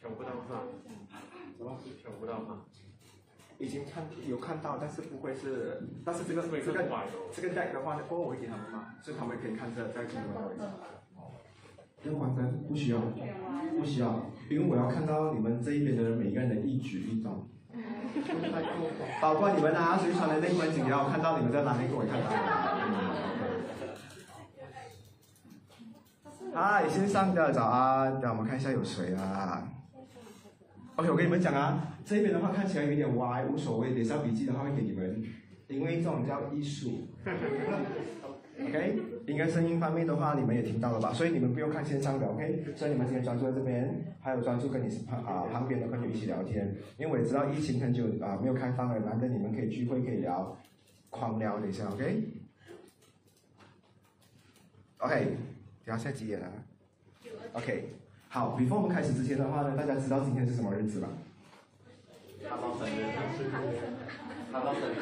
[0.00, 0.62] 抢不到吗？
[1.58, 1.78] 什么？
[2.02, 2.62] 抢不到吗？
[3.58, 6.60] 已经看有看到，但是不会是，但是这个这个
[7.32, 10.62] 这个 deck 的话呢，过我会给他们吗，所以他们可以看这在什么位置。
[12.04, 12.62] 要关灯？
[12.68, 13.00] 不需要，
[13.78, 17.48] 不需要，因为我要看到你们这一边的每个人的一举一动，
[19.20, 22.30] 包括你们啊，谁穿的内裤紧也要看到你们在哪里给我看到。
[26.58, 29.62] 嗨，线上的早安，让我们看一下有谁啊
[30.94, 35.22] ？OK，我跟你们讲啊，这边的话看起来有点歪，无所谓，等下笔记的话会给你们，
[35.68, 37.08] 因为这种叫艺术。
[38.58, 41.12] OK，应该声音方面的话你们也听到了吧？
[41.12, 42.64] 所以你们不用看线上的，OK？
[42.74, 50.56] 所以你们今天专注在这边，还有专注跟你旁啊旁边的朋友一起聊天，因为我也知道疫情很久啊没有开放了，难得你们可以聚会可以聊，
[51.10, 52.16] 狂聊等一下，OK？OK，
[55.86, 56.46] 等下现在几点了
[57.52, 57.90] ？OK，
[58.28, 61.06] 好，before 我们开始之前的话呢，大家知道今天是什么日子吗？
[62.42, 63.14] 卡洛生日，
[64.50, 64.98] 卡洛生日。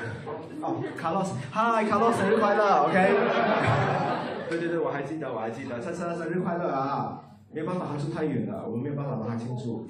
[0.61, 2.99] 哦，卡洛斯，嗨，卡洛生日快乐，OK。
[4.51, 7.25] 对对对，我还记得，我还记得，灿灿生日快乐啊！
[7.51, 9.87] 没有办法，他住太远了，我们没有办法帮他庆祝，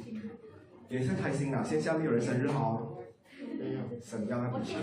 [0.88, 2.90] 也是开心啊，线下没有人生日 哦。
[4.00, 4.78] 省掉那笔钱。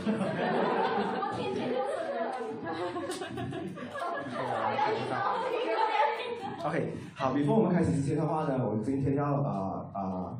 [6.64, 10.38] OK，好，before 我们开始之前的话呢，我今天要呃呃。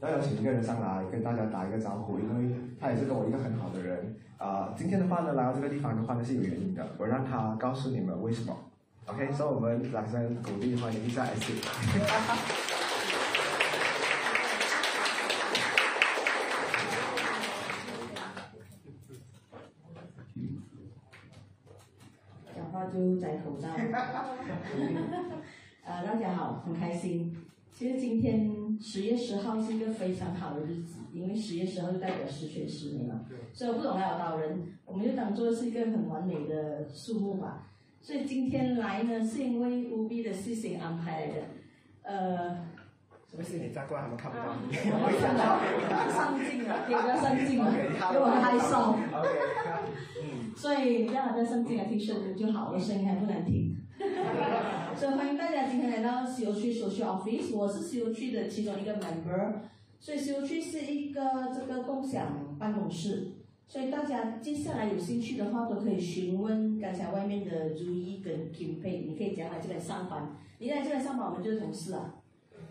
[0.00, 4.14] 要邀请一个人上来跟大家打一个招呼，因为他也是跟我一个很好的人。
[4.36, 8.54] 啊，今天的话呢，来到这个地方的话呢是有原因的，我让他告诉你们为什么。
[9.06, 11.54] OK，所以我们掌声鼓励欢迎一下 S。
[22.54, 23.68] 讲话就摘口罩。
[25.86, 27.36] 呃，大家好，很开心。
[27.74, 33.20] 其实今天十月十号是一个非常好的日子，因为十月十号就代表十全十美嘛。
[33.52, 37.66] 所以我不懂还有道人，我们就当做是一个很完美的数目吧。
[38.00, 41.34] 所以今天来呢，是因为务必的事情安排来的。
[42.04, 42.48] 呃，
[43.30, 43.70] 什么事情？
[43.70, 44.72] 再过来他们看不到你。
[44.80, 48.96] 太上镜了，可以不要上镜了，因为我害羞。
[50.56, 53.76] 所以让他再上镜来听声音就好，我声音还不难听。
[54.96, 59.54] 所以欢迎大家今天来到西游区社区 office，我是西游区的其中一个 member，
[59.98, 61.20] 所以西游区是一个
[61.52, 63.32] 这个共享办公室，
[63.66, 72.14] 所以大家接下来有兴趣的话都可以询问刚才外面的如意跟 Kim Pei，你可以讲来这边上班，你来这边上班我们就是同事啊，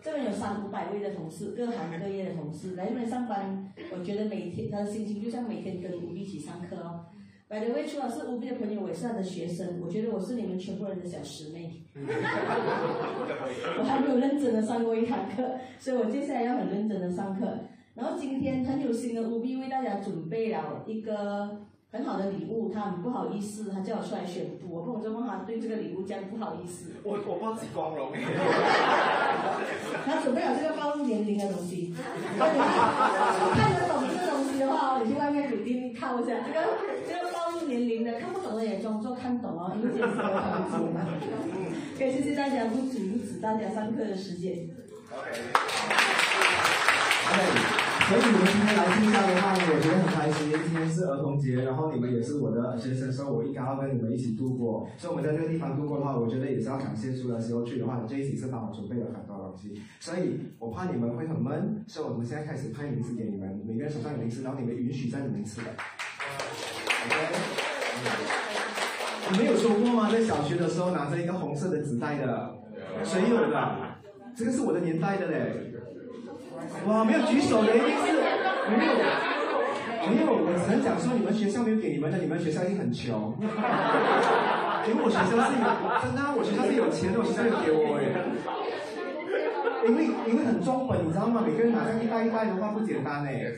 [0.02, 7.04] 这边有三五百位的同事，各行各业的同事来这边上班，我觉得每天他的心情就像每天跟吴一起上课哦。
[7.46, 9.78] 百德威除了是乌比的朋友，我也是他的学生。
[9.82, 11.83] 我觉得我是你们全部人的小师妹。
[13.78, 15.42] 我还没有认真的上过一堂课，
[15.78, 17.46] 所以我接下来要很认真的上课。
[17.94, 21.60] 然后今天很有心的乌比为大家准备了一个
[21.92, 24.74] 很好的礼物，他很不好意思，他叫我出来宣布。
[24.74, 26.90] 我不懂就问他对这个礼物这样不好意思。
[27.04, 28.10] 我我报几光荣。
[30.04, 31.94] 他准备了这个暴露年龄的东西。
[31.94, 35.63] 看得懂这个东西的话，你去外面肯定
[35.98, 36.60] 靠一下这个
[37.08, 37.54] 这个暴露。
[37.64, 41.00] 年龄的看不懂的也装作看懂哦，因为这是我讲解嘛。
[41.96, 44.68] 可以谢谢大家不阻止大家上课的时间。
[45.08, 45.40] OK。
[48.04, 50.52] 所以你们今天来听到的话呢，我觉得很开心。
[50.52, 54.86] 因为今天是儿童节，然后你们也是我的学生，所以我应该要跟你们一起度过。
[54.98, 59.80] 所以我们在这个地方度过的话，我觉得也是要感谢出来时候去的话，这一起是帮我准备了很多东西。
[60.00, 65.66] 所以我怕你们会很闷，所以我们现在开始派名字给你们，每个人手上有名字，然后你们允许在里面吃的。
[69.30, 70.10] 你们有说过吗？
[70.10, 72.56] 在小学的时候拿着一个红色的纸袋的，
[73.04, 73.78] 谁有的？
[74.36, 75.72] 这个是我的年代的嘞。
[76.86, 78.12] 哇，没有举手的，一定是
[78.70, 78.92] 没有，
[80.10, 80.26] 没有。
[80.44, 83.32] 我只能讲说，你们学校没有给你们的，你们学校一定很穷。
[84.86, 85.64] 因为我学校是有，
[86.04, 88.12] 真的，我学校是有钱的，我学校有给我耶。
[89.86, 91.42] 因为因为很重本，你知道吗？
[91.46, 93.52] 每个人拿上一袋一袋的话不简单哎。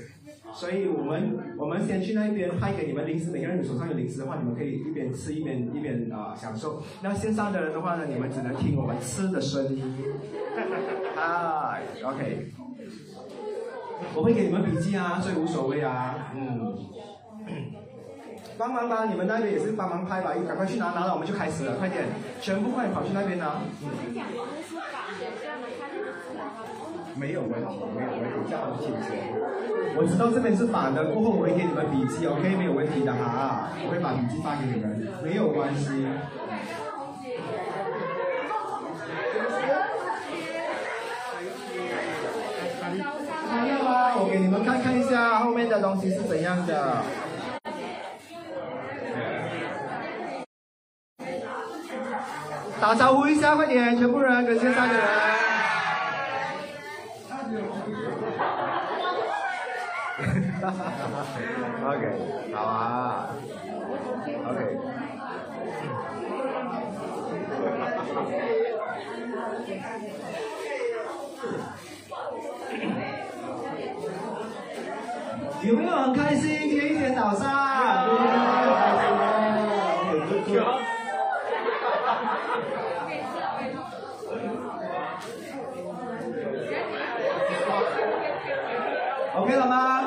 [0.55, 6.82] 所以我们我们先去那边派给你们零食，每个人手上有零食的话，你们可以一边吃一边一边啊享受。
[7.02, 9.94] 那线上的人的话呢，你们只能听我们吃的声音。
[11.14, 12.52] 嗨，OK。
[14.14, 16.75] 我会给你们笔记啊，所以无所谓啊，嗯。
[18.58, 22.05] 帮忙吧，你们那边也是帮忙拍吧，赶快去拿，拿了我们就开始了，快点，
[22.40, 23.61] 全部快跑去那边拿。
[27.15, 29.09] 没有问题没有问题叫我请求
[29.99, 36.07] 我知道这边是反的过后我会给你们笔记 ok 没有问题的哈我会把笔记发给你们没有关系。
[44.19, 47.03] 我给你们看看一下后面的东西是怎样的。
[52.81, 55.46] 打招呼一下快点全部人跟谢三个人。
[61.87, 63.31] OK，好啊。
[64.49, 64.79] OK。
[75.63, 76.69] 有没有很开心？
[76.69, 77.47] 今天一天早上。
[89.37, 90.06] OK 了吗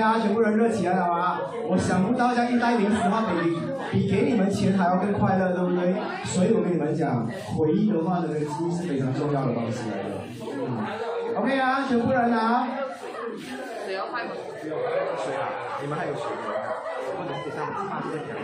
[0.00, 1.40] 啊，全部人热起来了吗？
[1.68, 3.56] 我想不到这样一袋零食的话，比
[3.90, 5.94] 比给你们钱还要更快乐，对不对？
[6.24, 10.24] 所以我跟你们讲，回忆的话呢，这个记忆是非常重要的东西来的。
[10.42, 10.86] 嗯
[11.36, 12.66] ，OK 啊，全部人啊。
[13.86, 14.30] 谁要拍吗？
[14.60, 14.76] 不用，
[15.24, 15.48] 水啊，
[15.80, 16.22] 你们还有水
[17.16, 18.36] 或者是上发这个条。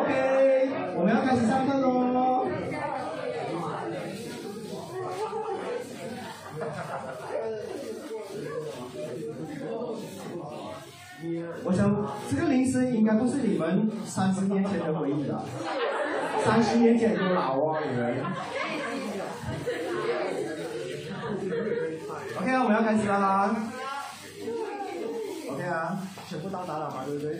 [0.00, 2.11] OK，我们要开始上课喽。
[11.64, 11.94] 我想
[12.28, 15.44] 这个零食应该不是你们三十年前的回忆了，
[16.44, 18.24] 三十年前多老哦，你们。
[22.40, 23.56] OK 啊，我们要开始了啦。
[25.50, 25.98] OK 啊，
[26.28, 27.38] 全部到达了嘛，对不对？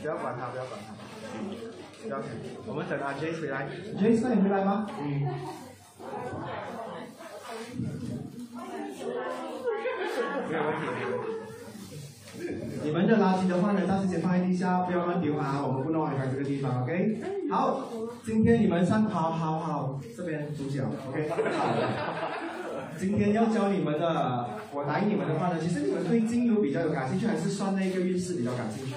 [0.00, 0.94] 不要管他，不要管他。
[2.02, 2.22] 不要，
[2.66, 3.68] 我们等阿 J 回来。
[3.98, 4.86] J 回来吗？
[4.98, 5.28] 嗯。
[10.48, 10.82] 没有问题。
[12.84, 17.20] 你们的垃圾的话呢，暂时先放在地下，不要乱丢啊，我们不能离开这个地方，OK？
[17.50, 17.88] 好，
[18.24, 21.28] 今天你们上，好好好，这边主角，OK？
[22.98, 28.92] 今天要教你们的，我来你们的话呢，其实你们对精油比较有感兴趣，还是算那个运势比较感兴趣？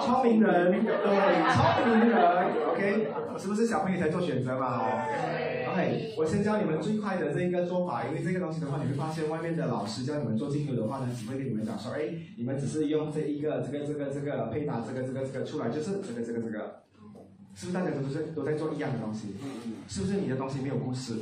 [0.00, 0.90] 聪明人，对，
[1.54, 2.18] 聪明人
[2.70, 3.08] ，OK？
[3.38, 4.82] 是不是小朋友才做选择嘛
[5.70, 16.82] ？OK，我先教你们最快的这一个做法，因为这个东西的话，你会发现外面的老师教你们做精油的话呢，只会跟你们讲说，哎，你们只是用这一个、这个、这个、这个配搭这个、这个、这个出来，就是这个、这个、这个，
[17.54, 19.34] 是不是大家都是都在做一样的东西？
[19.88, 21.14] 是不是你的东西没有故事？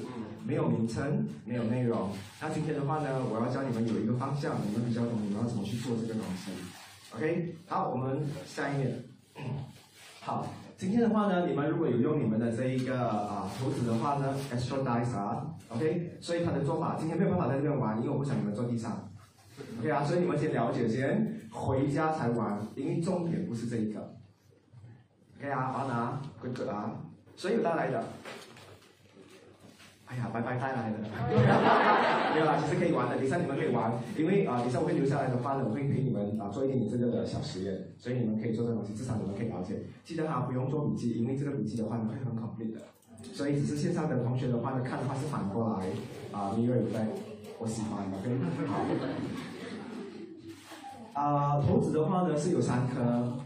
[0.46, 2.10] 没有名称，没有内容。
[2.40, 6.52] 那今天的话呢，我要教你们有一个方向，你们比较懂，你们要怎么去做这个东西。
[7.14, 8.94] OK，好，我们下一页。
[10.20, 10.46] 好，
[10.78, 19.10] 今天的话呢，你们如果有用你们的这一个啊图纸的话呢，extra dice 啊，OK，所以他的做法今天没有办法在这边玩，因为我不想你们坐地上。
[19.80, 24.14] OK 啊，所以你们先了解先，回家才玩，因为重点不是这一个。
[25.40, 26.92] OK 啊，好拿，滚滚啊，
[27.34, 28.04] 所以有带来的？
[30.08, 30.96] 哎呀，白白带来的，
[32.32, 39.82] 没有啦，其实可以玩的，等一下你们可以玩，因为啊，等一下我会留下来的话呢，我会陪你们啊做一点点这个的小实验，所以你们可以做这东西，至少你们可以了解。
[40.04, 42.80] 记得哈，不用做笔记，因为这个笔记的话呢会很 complete 的，
[43.34, 45.84] 所以只是线上的同学的话呢，看的话是反过来
[46.32, 47.06] 啊，你以为在，
[47.58, 48.30] 我喜欢，OK，
[48.66, 48.80] 好。
[51.20, 53.36] 啊，头子的话呢是有三颗，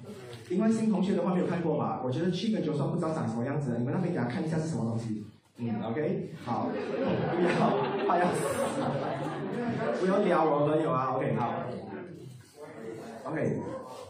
[0.48, 5.24] 因为新同学的话没有看过嘛，我觉得去跟九算不知道长什么样子，你们那边给他看一下是什么东西。
[5.58, 8.40] 嗯，OK，好，不要，不要死，
[10.00, 11.54] 不要撩我朋友啊，OK，好
[13.24, 13.60] ，OK，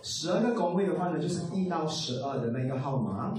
[0.03, 3.35] 十二个宫位的话呢，就是一到十二的那个号码，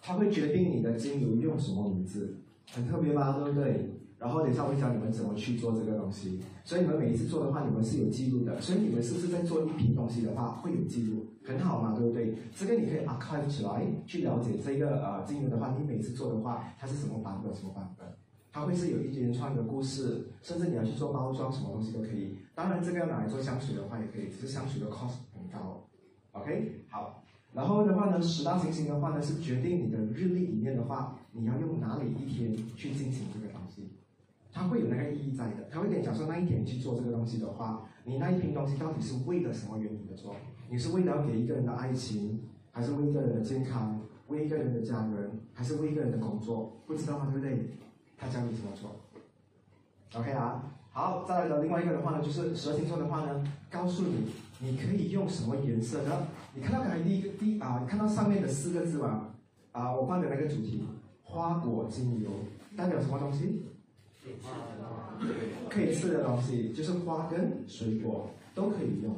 [0.00, 2.36] 它会决定你的金牛用什么名字，
[2.72, 3.90] 很特别吧，对不对？
[4.18, 12.34] 然后等一下我会教你们怎么去做这个东西，所以你们每一次做的话，你们是有记录的，所以你们是不是在做一瓶东西的话会有记录，很好嘛，对不对？
[12.52, 18.08] 这个你可以 archive 起来，去了解这个呃精油的话，你每次做的话，它是什么版本什么版本，
[18.52, 22.36] 它会是有一连串的故事，甚至你要去做包装，什么东西都可以。
[22.56, 25.86] 当然这个要拿来做香水的话也可以，只是香水的 cost 很高
[26.32, 27.22] ，OK，好。
[27.54, 33.47] 然后的话呢，十大行星的话呢是决定你的日历里面的话，你要用哪里一天去进行这个。
[34.58, 40.34] 它会有那个意义在的，他会跟你讲说那一天去做这个东西的话，你那一瓶东西到底是为了什么原因的做？
[40.68, 42.40] 你是为了要给一个人的爱情，
[42.72, 46.72] 还是为一个人的健康，为一个人的家人，还是为一个人的工作？
[46.88, 47.28] 不知道吗？
[47.30, 47.70] 对不对？
[48.18, 48.96] 他教你怎么做。
[50.20, 54.26] OK 啊，好，再来的另外一个的话呢，就是十二星座的话呢，告诉你
[54.58, 56.26] 你可以用什么颜色的。
[56.56, 59.28] 你看到刚才第一个第啊，看到上面的四个字吗？
[59.70, 60.82] 啊，我放的那个主题，
[61.22, 62.28] 花果精油
[62.76, 63.62] 代表什么东西？
[65.68, 69.14] 可以吃的东西，就是花跟水果都可以用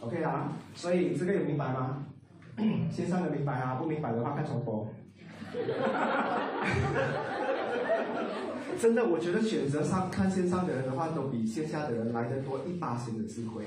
[0.00, 0.52] ，OK 啊？
[0.74, 2.04] 所以这个有明白吗？
[2.90, 4.86] 线上的明白啊，不明白的话看重播。
[8.80, 13.64] 真的，我觉得选择上看线上的人的话，都比线下的人来的多一八千的智慧，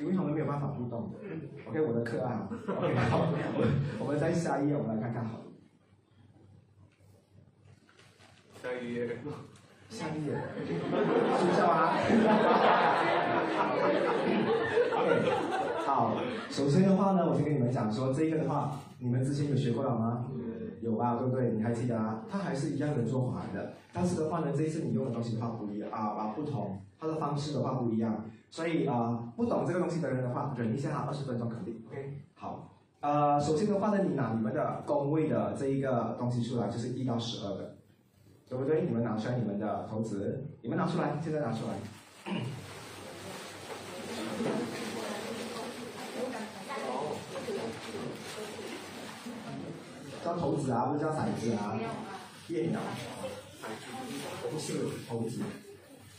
[0.00, 1.18] 因为他们没有办法互动的。
[1.68, 3.28] OK，我的课啊，OK，好，
[4.00, 5.42] 我们在下一页，我们来看看好。
[8.62, 9.18] 下一页，
[9.92, 10.32] 下一页，
[10.64, 11.92] 是笑啊。
[14.96, 15.30] OK，
[15.84, 16.16] 好，
[16.48, 20.24] 首先的话呢，我先跟你们讲说，这个的话，你们之前有学过了吗？
[20.80, 21.50] 有吧，对不对？
[21.50, 22.22] 你还记得啊？
[22.28, 32.22] 它还是一样的做法的，但是的话呢，这一次你用的东西的话不一样啊啊不同，它的方式的话不一样，所以啊，不懂这个东西的人的话，忍一下哈，二十分钟肯定 OK。
[32.34, 32.70] 好，
[33.00, 37.71] 呃，首先的话呢，你拿你们的工位的这一个东西出来，就是一到十二个，
[38.52, 38.82] 对不对？
[38.82, 41.72] 你们拿出来你们的投资，你们拿出来，现在拿出来。
[50.22, 51.80] 叫骰子啊，不是叫骰子啊，
[52.46, 52.80] 电脑，
[54.50, 54.74] 不是
[55.08, 55.40] 骰子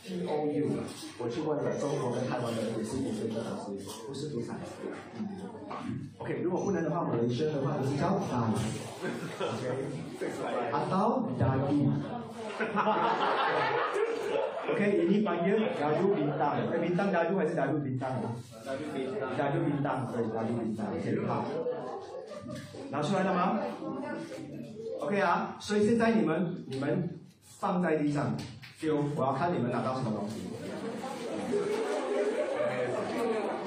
[0.04, 0.70] ，T O U，
[1.20, 4.54] 我去问了中国跟台湾的也是读这个东西，不是读骰子。
[6.18, 8.42] OK，如果不能的话，我们生的话就是叫骰，
[9.40, 11.30] OK，阿刀
[12.60, 12.70] 加油
[14.74, 20.90] ，OK，ini panggil gaju bintang，哎，bintang gaju 还是 gaju bintang？gaju bintang，gaju bintang，对，gaju bintang，
[21.28, 21.32] 好。
[22.92, 23.58] 拿出来了吗
[25.00, 27.20] ？OK 啊，所以现在你们你们
[27.60, 28.36] 放在地上
[28.80, 30.42] 丢，我要看你们拿到什么东西。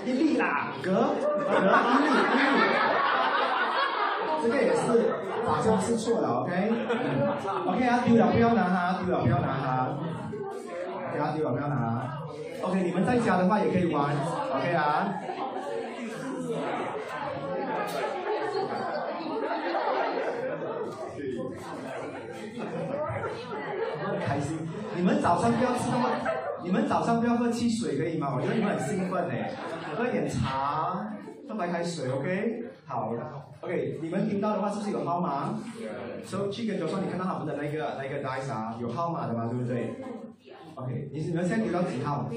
[0.07, 2.61] 一粒啦，格格一粒一粒，
[4.47, 5.13] 这个也是
[5.45, 9.99] 好像是错了，OK？OK 啊，丢了不要拿哈，丢了不要拿哈，
[11.13, 12.19] 给他丢了不要拿。
[12.63, 14.15] OK，你们在家的话也可以玩
[14.55, 15.15] ，OK 啊。
[24.05, 24.57] 很开心，
[24.95, 26.09] 你们早上不要吃那么，
[26.63, 28.33] 你们早上不要喝汽水可以吗？
[28.37, 29.51] 我觉得你们很兴奋哎，
[29.97, 31.05] 喝点茶，
[31.49, 32.65] 喝白开水，OK？
[32.87, 33.13] 好
[33.61, 35.55] ，OK，你们听到的话是不是有号码？
[36.25, 39.95] 所以去跟周说，你看到他们的那个那个 dice 啊，有号码的嘛，对不对
[40.75, 42.29] ？OK，你你们现在丢到几号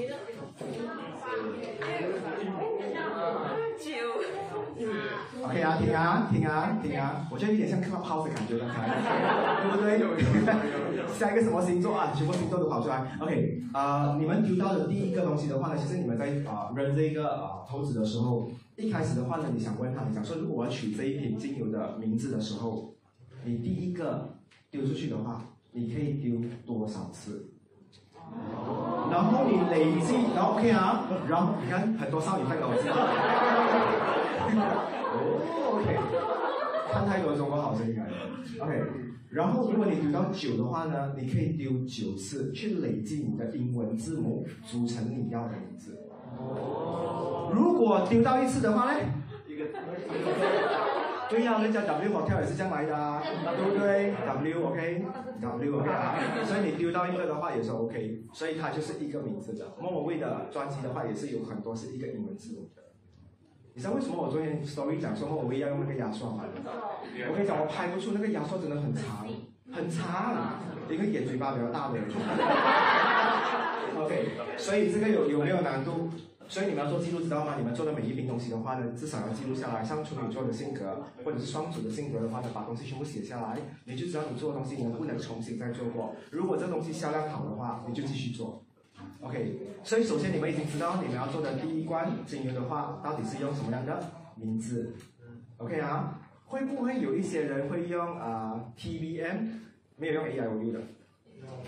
[5.42, 7.26] ？OK 啊，停啊，停啊，停啊！
[7.30, 8.86] 我觉得有点像看到抛的感觉，刚才，
[9.62, 11.14] 对不对？
[11.18, 12.12] 下 一个什么星座啊？
[12.14, 13.16] 全部星座都跑出来。
[13.20, 22.94] OK，啊，你们丢到的第一个东西的话呢，其实你们在啊扔这个啊骰子的时候，一开始的话呢，你想问他，你想说，如果我取这一瓶精油的名字的时候，
[23.44, 24.38] 你第一个
[24.70, 27.50] 丢出去的话，你可以丢多少次？
[29.10, 32.94] 然后你累积，然后 OK 啊，然后你看很多少女在搞知道。
[35.72, 35.98] OK，
[36.90, 38.16] 看太多中国好声音来了。
[38.60, 38.82] OK，
[39.28, 45.99] 然后如果你丢到九的话呢，你可以丢九次，去累计你的英文字母，组成你要的名字。
[47.52, 49.00] 如果丢到一次的话呢？
[51.28, 59.76] 对呀，人家 W 跑跳也是这样来的啊，对不对？W OK，W OK 啊，所以你丢到一个的话也是 OK，所以它就是一个名字的。
[59.78, 62.82] 莫文蔚的专辑的话也是有很多是一个英文字母的。
[63.74, 66.42] 你知道为什么我昨天 story 讲说我们要用那个牙刷吗？
[67.28, 69.24] 我跟你讲，我拍不出那个牙刷真的很长，
[69.72, 72.08] 很长，一个眼嘴巴比较大的人。
[74.02, 76.10] OK，所以这个有有没有难度？
[76.50, 77.54] 所以你们要做记录，知道吗？
[77.56, 79.84] 你们做的每一瓶东西的话呢，至少要记录下来。
[79.84, 86.16] 像处女座的性格，或者是双子的性格的话呢，把东西全部写下来，你就知道你做的东西能不能重新再做过。
[86.32, 88.64] 如果这东西销量好的话，你就继续做。
[89.20, 94.92] OK，所以首先你们已经知道你们要做的第一关精油的话，到底是用什么样的名字
[95.58, 99.50] ？OK 啊，会不会有一些人会用啊 TBM，
[99.96, 100.80] 没有用 AIOU 的？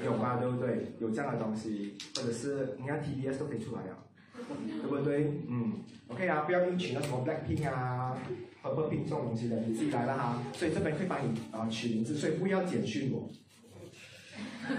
[0.05, 0.93] 有吧，对不对？
[0.99, 3.97] 有这样的东西，或者是你看 TBS 都可以出来啊，
[4.83, 5.41] 对不对？
[5.49, 5.75] 嗯
[6.09, 8.17] ，OK 啊，不要硬取那什么 Blackpink 啊、
[8.63, 10.39] Purple pin 这种东西的，你自己来了哈。
[10.53, 13.29] 所以这边会帮你啊取名字，所以不要简讯我。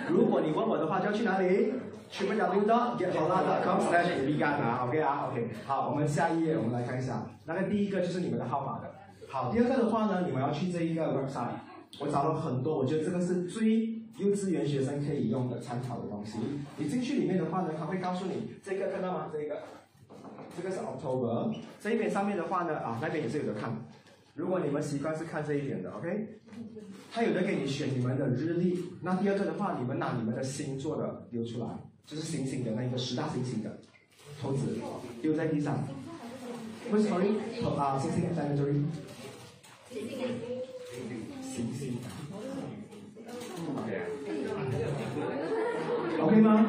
[0.09, 1.73] 如果你问我的话，就要去哪里？
[2.09, 5.49] 去不了 w dot get hola dot com slash vegan 啊，OK 啊，OK。
[5.65, 7.25] 好，我们下一页，我们来看一下。
[7.45, 8.93] 那个第一个就是你们的号码的。
[9.27, 11.55] 好，第二个的话呢，你们要去这一个 website。
[11.99, 16.38] 我找了很多，我觉得这个是最幼稚园学生可以用的参考的东西。
[16.77, 19.29] 你进去里面的话呢，他会告诉你这个看到吗？
[19.32, 19.63] 这个，
[20.55, 21.55] 这个是 October。
[21.82, 23.75] 这一边上面的话呢，啊，那边也是有的看。
[24.36, 26.39] 如果你们习惯是看这一点的，OK。
[27.12, 28.84] 他有的给你选你们的日历。
[29.01, 31.67] 那第二个的话，你们拿你们的星座的丢出来。
[32.05, 33.79] 就是星星的那个十大星星的
[34.41, 34.77] 骰子
[35.22, 35.88] 丢在地上。
[36.91, 37.17] 为什么？
[37.77, 38.84] 啊，星星在那里。
[39.89, 40.17] 星星。
[41.41, 41.98] 星星。
[46.21, 46.65] OK 吗？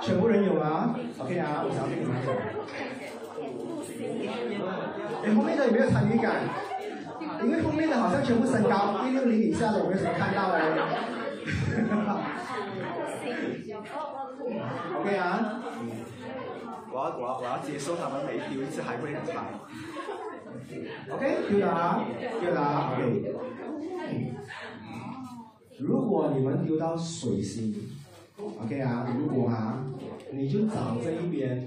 [0.00, 2.12] 全部人有吗？OK 啊，我想要跟你们。
[5.22, 6.34] 哎、欸，后面的有没有参与感？
[7.44, 10.62] 因为后面的好像全部身高一六零以下的，我没有什么看到哎、
[15.00, 15.60] OK 啊，
[16.90, 19.44] 我要我要我要接受他们每丢一次还会很长。
[21.10, 22.04] OK，丢了啊，
[22.40, 23.32] 丢了啊，OK。
[25.78, 27.74] 如果你们丢到水星
[28.36, 29.84] ，OK 啊，如果啊，
[30.32, 31.66] 你就找这一边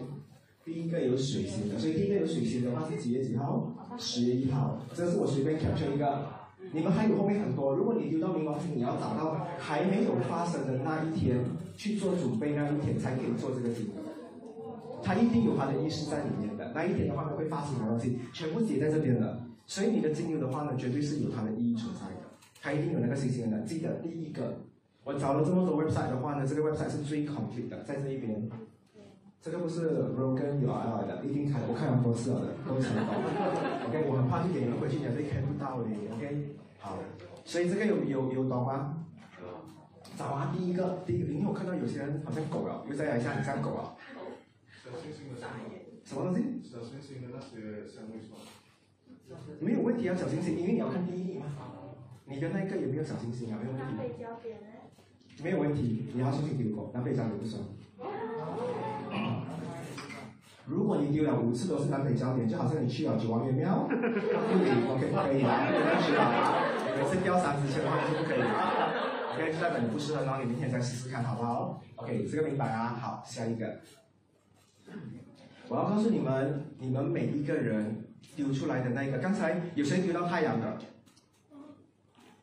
[0.63, 3.71] 第一个有水星的，所以第一个有水星的话是几月几号？
[3.97, 4.79] 十月一号。
[4.93, 6.25] 这是我随便 capture 一个。
[6.73, 11.39] 你们还有后面很多，如果你丢到冥王星，你要找到还没有发生的那一天
[11.77, 13.89] 去做准备，那一天才可以做这个金。
[15.03, 16.71] 它一定有它的意识在里面的。
[16.73, 18.17] 那一天的话呢，会发生什么东西？
[18.33, 19.39] 全部写在这边的。
[19.67, 22.14] 所以你的精油的话呢，绝对是有它的意义存在。
[22.65, 23.59] 它一定有那个星星的。
[23.59, 24.57] 记得第一个，
[25.03, 28.49] 我找了这么多 website 的话呢，这个 website 是最 complete 的，在这一边。
[29.39, 33.13] 这个不是 Rogan 有 I 的，一定看，我看了很多次了的，都成功。
[33.85, 35.89] OK，我很怕去点你们回去讲这看不到的。
[36.17, 36.97] OK，好，
[37.45, 39.05] 所以这个有有有懂吗？
[40.17, 43.93] 找啊，第一个，第一个，因为我看到有些人好像狗啊，又再来一下，你像狗啊。
[44.83, 45.37] 小星星的
[46.03, 46.41] 什么东西？
[46.65, 48.41] 小星星的那些香味霜。
[49.59, 51.45] 没有问题啊，小星星，因为你要看第一名嘛。
[52.27, 53.59] 你的那个有没有小星星啊？
[53.61, 54.15] 没有问题。
[55.43, 57.61] 没有问题，你要星星丢过，南北焦点不算。
[60.65, 66.63] 如果你丢了五次都是南北焦点，就好像你去了九王爷庙，不行，OK 不可以啊，不能去啊。
[66.97, 68.41] 每次掉三次钱的话就不可以
[69.33, 72.97] ，OK 就代表你不适合，然后你明天再试试看，好不好？OK 这个明白啊？
[72.99, 73.79] 好，下一个。
[75.67, 78.05] 我要告诉你们，你们每一个人
[78.35, 80.77] 丢出来的那个，刚才有谁丢到太阳的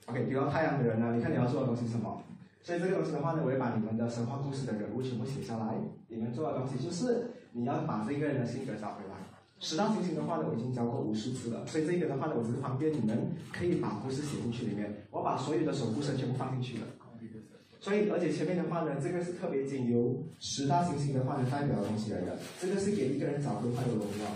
[0.06, 1.14] ？OK 丢到太阳的人呢？
[1.16, 2.22] 你看你要做的东西是什么？
[2.62, 5.74] 所以这个东西的话呢，我会把你们的神话故事的人物全部写下来。
[6.08, 9.16] 你们做的东西就是你要把这个人的性格找回来。
[9.58, 15.06] 十大行星的话呢，我已经教过无数次了，所以这个的话呢，我只是方便你们可以把故事写进去里面。
[15.10, 16.86] 我把所有的守护神全部放进去了。
[17.80, 22.38] 所以而且前面的话呢，这个是特别经由十大行星的话呢代表的东西来的。
[22.60, 24.26] 这个是给一个人找回他的荣耀，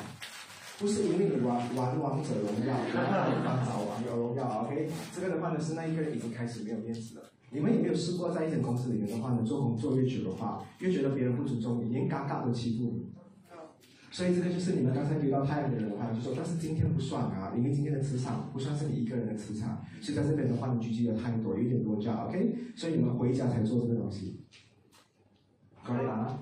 [0.78, 4.64] 不是因为你玩玩王者荣耀，然后你方找王有荣耀。
[4.64, 7.24] OK，这个的话呢是那一个人已经开始没有面子了。
[7.50, 13.06] 你们有没有试过在一间公司里面的话呢，做工作越久的话，越觉得别人不尊重你，连尴尬都欺负你？
[14.10, 22.54] 所以这个就是你们刚才提到太阳的人的话，就说，但是今天不算啊，因为今天的磁场不算是你一个人的磁场，所以在这边的话，你聚集的太多，有点多假，OK？
[22.74, 24.40] 所以你们回家才做这个东西，
[25.82, 26.38] 可以吗？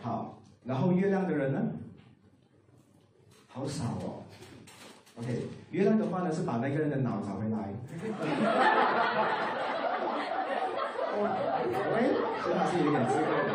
[0.00, 1.72] 好，然后月亮的人呢？
[3.52, 4.24] 好少哦。
[5.18, 7.74] OK，月亮的话呢是把那个人的脑找回来。
[11.92, 11.98] 喂，
[12.42, 13.52] 所以他是有点智慧的。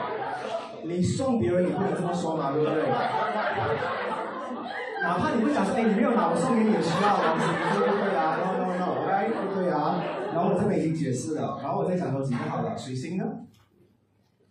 [0.83, 2.87] 你送别人，你不能这么说嘛，对不对？
[5.01, 7.45] 哪怕你不想说，哎，你没有脑，我送给你有需要的东西，
[7.79, 9.99] 对不对啊？No No No，对不对啊？
[10.33, 12.77] 然后我这边已经解释了，然后我再讲多几个好了。
[12.77, 13.25] 水星呢？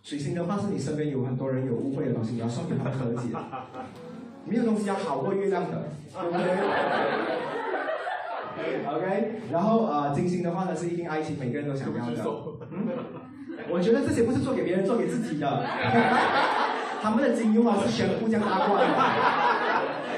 [0.03, 3.29] 水星的话是你身边有很多人有误会的东西，你要送给他们和解。
[4.47, 5.83] 没有东西要好过月亮的，
[6.15, 6.47] 对不对
[8.87, 12.25] ？OK，然后呃，金星的话呢是一定爱情，每个人都想要的。
[12.71, 12.89] 嗯，
[13.71, 15.63] 我觉得这些不是做给别人，做给自己的。
[17.03, 18.85] 他们的金庸啊是全部这样拉过来，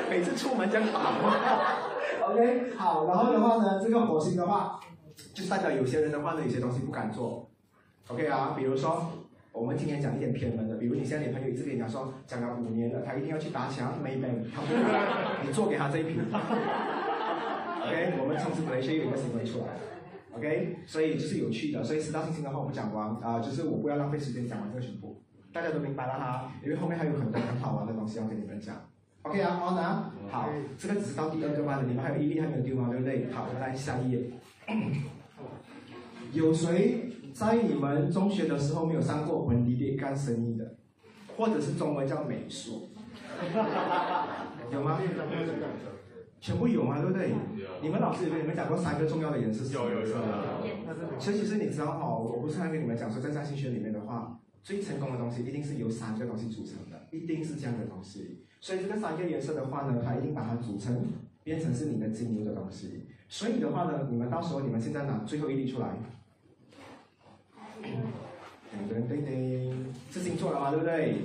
[0.09, 1.01] 每次出门这样打。
[2.29, 4.79] OK，好，然后的话呢，这个火星的话，
[5.35, 7.51] 就代表有些人的话呢，有些东西不敢做。
[8.09, 9.11] OK 啊，比如说
[9.59, 14.23] 我们今天讲一点偏门的，比如你现在你朋友一直跟你讲说，讲了五年了，他一定要去打墙，Maybe，
[14.55, 14.68] 他不
[15.44, 16.23] 你做给他这一瓶。
[17.83, 19.66] OK，我们从此可以学有一个行为出来
[20.37, 22.51] ，OK，所以就是有趣的，所以十大星星的。
[22.51, 25.21] 话我们讲完啊，就是我不要浪费时间讲完这个全部，
[25.53, 27.92] 大家都明白了哈，因为后面还有很多很好玩的。
[27.92, 28.77] 东西要跟你们讲
[29.23, 32.88] ，OK 啊，On 啊，好，这个只是到第二个班的，你们还有一粒还没有丢吗？
[32.90, 33.29] 对不对？
[33.33, 34.21] 好，我们来下一页，
[36.33, 37.08] 有谁
[37.38, 40.74] 在你们中学的时候没有上过本地的干生意的，
[41.37, 42.88] 或者是中文叫美术？
[44.72, 44.98] 有吗？
[46.40, 47.01] 全部有吗？
[47.01, 47.31] 对不对？
[47.81, 50.14] 你们老师有跟你们讲过三个重要的颜色是什么颜色？
[51.20, 58.42] 所以其实你知道哈，我不是常跟你们讲说，在占星学里面的话，最成功的东西一定是由三个东西组成的，一定是这样的东西。
[58.61, 61.07] 所以这个三个颜色的话呢，它一定把它组成，
[61.44, 63.05] 变成是你的精油的东西。
[63.29, 65.96] 所以的话呢，你们到时候你们现在拿最后一粒出来，
[67.83, 69.31] 噔噔噔噔，
[70.11, 70.71] 是星座了吗？
[70.71, 71.23] 对不对？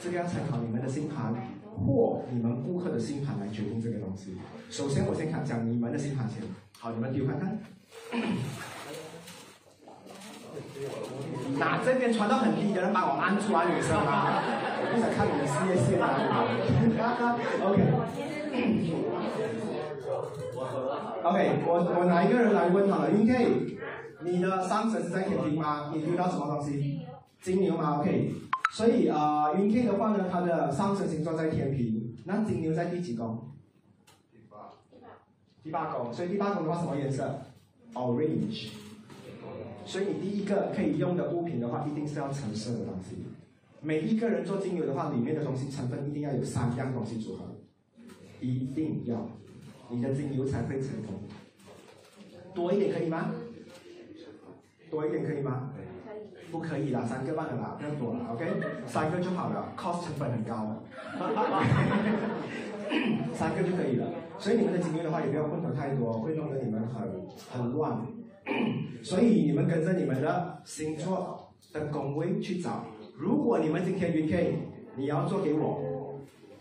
[0.00, 1.34] 这个要参考你们的星盘。
[1.74, 4.36] 或你们顾客的星盘来决定这个东西。
[4.68, 6.42] 首先，我先看讲你们的星盘先。
[6.78, 7.58] 好，你们丢看看。
[11.58, 14.42] 那这边传到很低的人把我按住啊，女生啊，
[14.82, 16.04] 我不想看你的事业线啊。
[17.64, 17.80] OK。
[21.24, 23.78] OK，我我哪一个人来问好了？UK，
[24.24, 25.92] 你的上身是在天平吗？
[25.94, 27.00] 你丢到什么东西？
[27.40, 28.34] 金牛吗？OK。
[28.72, 33.52] 所以啊，云 K 的话呢，它的上升星座在天平，那金牛在第几宫？
[34.32, 34.56] 第八。
[35.62, 37.40] 第八宫，所以第八宫的话什么颜色
[37.94, 38.68] ？Orange。
[39.84, 43.16] 所以你第一个可以用的物品的话，一定是要橙色的东西。
[43.80, 47.44] 每一个人做精油的话，里面的东西成分一定要有三样东西组合，
[48.40, 49.28] 一定要，
[49.90, 51.14] 你的精油才会成功。
[52.54, 53.32] 多一点可以吗？
[54.92, 55.70] 多一点可以吗？
[56.50, 58.44] 不可以啦，三个半的啦，不要多了，OK，
[58.84, 60.84] 三个就好了，cost 成本很高，
[63.32, 64.06] 三个就可以了。
[64.38, 67.10] 所以你们的经验的话，也不要混合太多，会弄得你们很
[67.50, 68.06] 很乱。
[69.02, 72.84] 所以你们跟着你们的星座的宫位去找。
[73.16, 74.52] 如果你们今天 UK，
[74.96, 76.18] 你要做给我，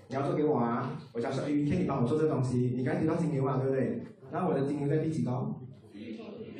[0.07, 4.01] 你要做给我啊，我假说 UK 你帮我做这东西，你刚提到金牛嘛，对不对？
[4.31, 5.53] 那我的金牛在第几宫？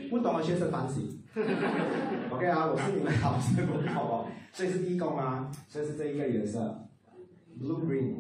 [0.10, 1.21] 不懂的学生反省。
[2.30, 4.28] OK 啊，我是你们老师，好不好？
[4.52, 6.78] 所以是第一宫啊，所以是这一个颜色
[7.58, 8.16] ，blue green。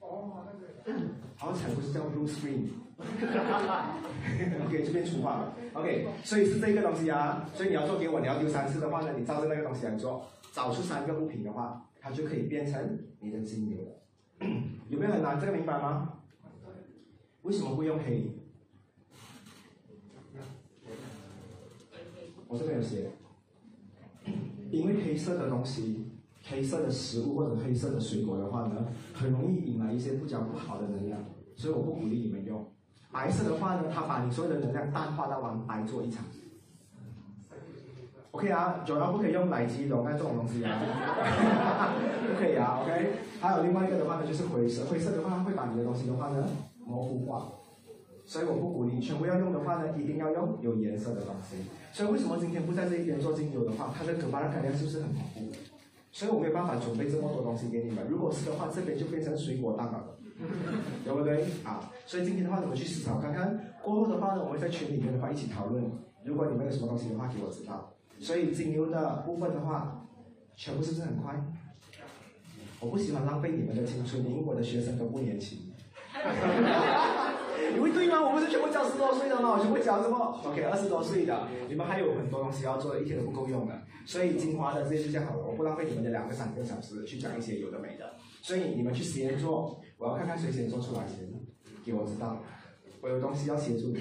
[0.00, 0.44] 哦，
[0.84, 1.00] 那个。
[1.36, 2.68] 好像不是叫 blue screen。
[4.66, 5.54] OK，这边出话了。
[5.72, 14.02] OK，所以是这个东西啊，所以你要做给我，你要丢三次的话呢，你照着那个东西来做，找出三个物品的话，它就可以变成你的金牛了。
[14.90, 15.40] 有没有很难？
[15.40, 16.20] 这个明白吗？
[17.42, 18.30] 为什么会用黑？
[22.48, 23.10] 我这边有写，
[24.70, 26.06] 因为黑色的东西、
[26.48, 31.18] 黑色的食物或者黑色的水果的话呢，很容易引来一些不较不好的能量，
[31.56, 32.64] 所以我不鼓励你们用。
[33.10, 36.24] 白色的话呢，它把你所有的能量淡化到完白做一场。
[38.32, 40.78] OK 啊，酒要不可以用奶基溶啊这种东西啊，
[42.28, 42.80] 不可以啊。
[42.82, 46.46] OK，还有另外一个的话呢，就是灰色，灰色的话会把你的东西的话呢
[46.84, 47.48] 模糊化。
[48.26, 51.56] 所以我不鼓励全部要用的话呢，一定要用有颜色的东西。
[51.96, 55.50] 所以为什么今天不在这一边做精油的话，它的可巴的感量是不是很模糊？
[56.12, 58.06] 所以我没有办法准备这么多东西给你们。
[58.10, 60.04] 如果是的话，这边就变成水果档了，
[61.02, 61.44] 对不对？
[61.64, 63.58] 啊，所以今天的话，你们去思考看看。
[63.82, 65.90] 过后的话呢，我们在群里面的话一起讨论。
[66.22, 67.90] 如果你们有什么东西的话，给我知道。
[68.20, 70.06] 所以精油的部分的话，
[70.54, 71.34] 全部是不是很快？
[72.78, 75.72] 我不喜欢浪费你们的青春，因为我的学生都不年轻。
[77.74, 78.20] 你会对吗？
[78.22, 83.74] 我们是全部教十多岁的嘛，全部教什么？OK，二十多岁的，你们还有很多东西要做，一天都不够用的。
[84.04, 88.14] 所以精华的这些就讲好了，我不浪费你们的两个三个小时去讲一些有的没的。
[88.42, 91.28] 所以你们去实验做，我要看看谁先做出来先，
[91.84, 92.38] 给我知道。
[93.00, 94.00] 我有东西要协助你的。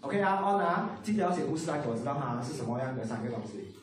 [0.00, 3.74] OK 啊，On 啊，记得要写故事来给我知道它是什么样的三个东西。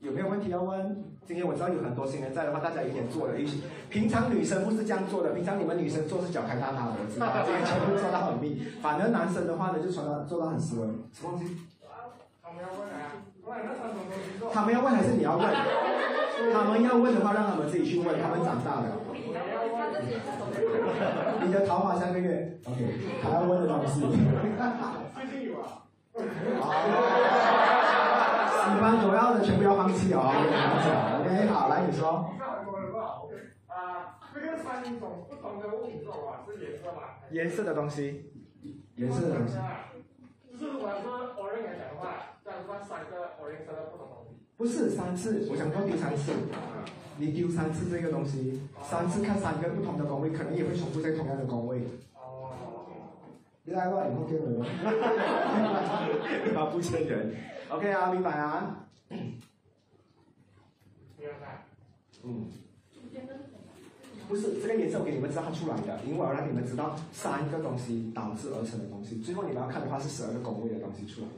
[0.00, 1.11] 有没有问题要问？
[1.24, 3.62] 今天我知道有很多新人在的话，大家有点做了，一起。
[3.88, 8.60] 平常女生不是这样做的，平常你们女生做是脚开大大的，我知道，这个全部做到很密。
[8.82, 10.88] 反而男生的话呢，就做到做到很斯文。
[11.12, 11.56] 什么东西？
[12.42, 13.22] 他们要问啊，
[14.52, 15.46] 他们要问还是你要问？
[16.52, 18.20] 他们要问的话，让他们自己去问。
[18.20, 18.98] 他们长大了。
[21.44, 22.78] 你的桃花三个月，OK，
[23.22, 24.00] 还要问的东西。
[25.14, 25.86] 最近有啊。
[28.76, 30.32] 一般主要的全部要放弃哦
[31.20, 32.32] ，OK，好，来你说。
[33.68, 37.20] 啊，这个三种不同的物品做法是颜色吧？
[37.30, 38.32] 颜色的东西，
[38.96, 39.54] 颜色的东西。
[40.52, 44.36] 就是我说 orange 来讲的话，这样算三个 orange 的不同东西。
[44.56, 46.32] 不是三次，我想说丢三次。
[47.18, 51.82] 你丢三次这个东西，三次看三个不同的工位，可能也会重复在同样的工位。
[53.62, 53.64] 哦。
[53.64, 54.66] 你来吧，以后给我们。
[56.54, 57.34] 他不欠人。
[57.68, 58.88] OK 啊，明白啊。
[62.24, 62.46] 嗯。
[64.28, 71.34] 不是这个颜色，我给你们知道它出来的，因为我要让你们知道三个东西导致而成的东西，最后你们要看的话是十二个宫位的东西出来的。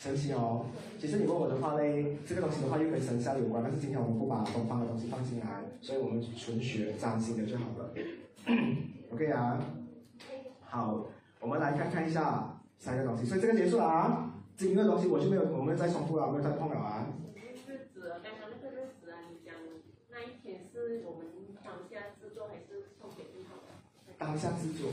[0.00, 0.66] 神奇哦！
[0.98, 5.46] 其实你问我的话嘞，这个东西的话又跟生肖有关，但是今天我们不把东方的东西放进来，
[5.80, 7.94] 所以我们纯学占星的就好了。
[9.12, 9.60] OK 啊。
[10.72, 11.04] 好，
[11.38, 14.32] 我们来看看一下三个东西，所以这个结束了啊。
[14.56, 17.04] 这个东西我就没有，我们再重复了，没有再碰了啊。
[17.36, 19.52] 日子，刚刚那个日子啊，你讲
[20.10, 21.26] 那一天是我们
[21.62, 23.76] 当下制作还是送给对方的？
[24.16, 24.92] 当下制作。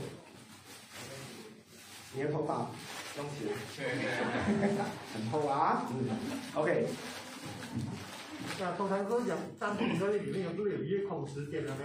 [2.14, 2.68] 你的头发
[3.16, 3.56] 弄起来，
[5.14, 5.88] 很厚啊。
[5.88, 6.04] 嗯
[6.56, 6.88] ，OK。
[8.60, 11.80] 那通常是讲占卜这里面不是有月空时间的呢？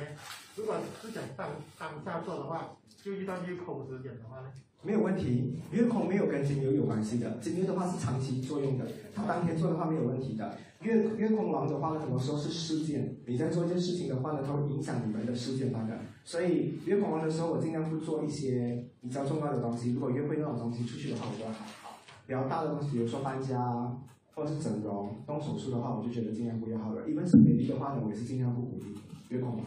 [0.56, 4.48] 如果是想当当下做的话，就遇到月空时间的话呢？
[4.82, 10.58] 没有问题，月空没有跟金牛有关系的，金牛的话是长期作用的，它当天做的话没有问题的。
[10.82, 13.18] 月月空王的话呢，怎么说是事件？
[13.26, 16.00] 你在做一件事情的话呢，它会影响你们的事件发展。
[16.24, 19.94] 所以月空王的时候，我尽量不做一些比较重要的东西。
[19.94, 21.98] 如果约会那种东西出去的话，我觉得还好。
[22.28, 23.92] 比较大的东西，比如说搬家
[24.36, 27.10] 或者是整容、动手术的话，我就觉得尽量不要好了。
[27.10, 28.96] 因为是美丽的话呢，我也是尽量不鼓励
[29.30, 29.66] 月空王。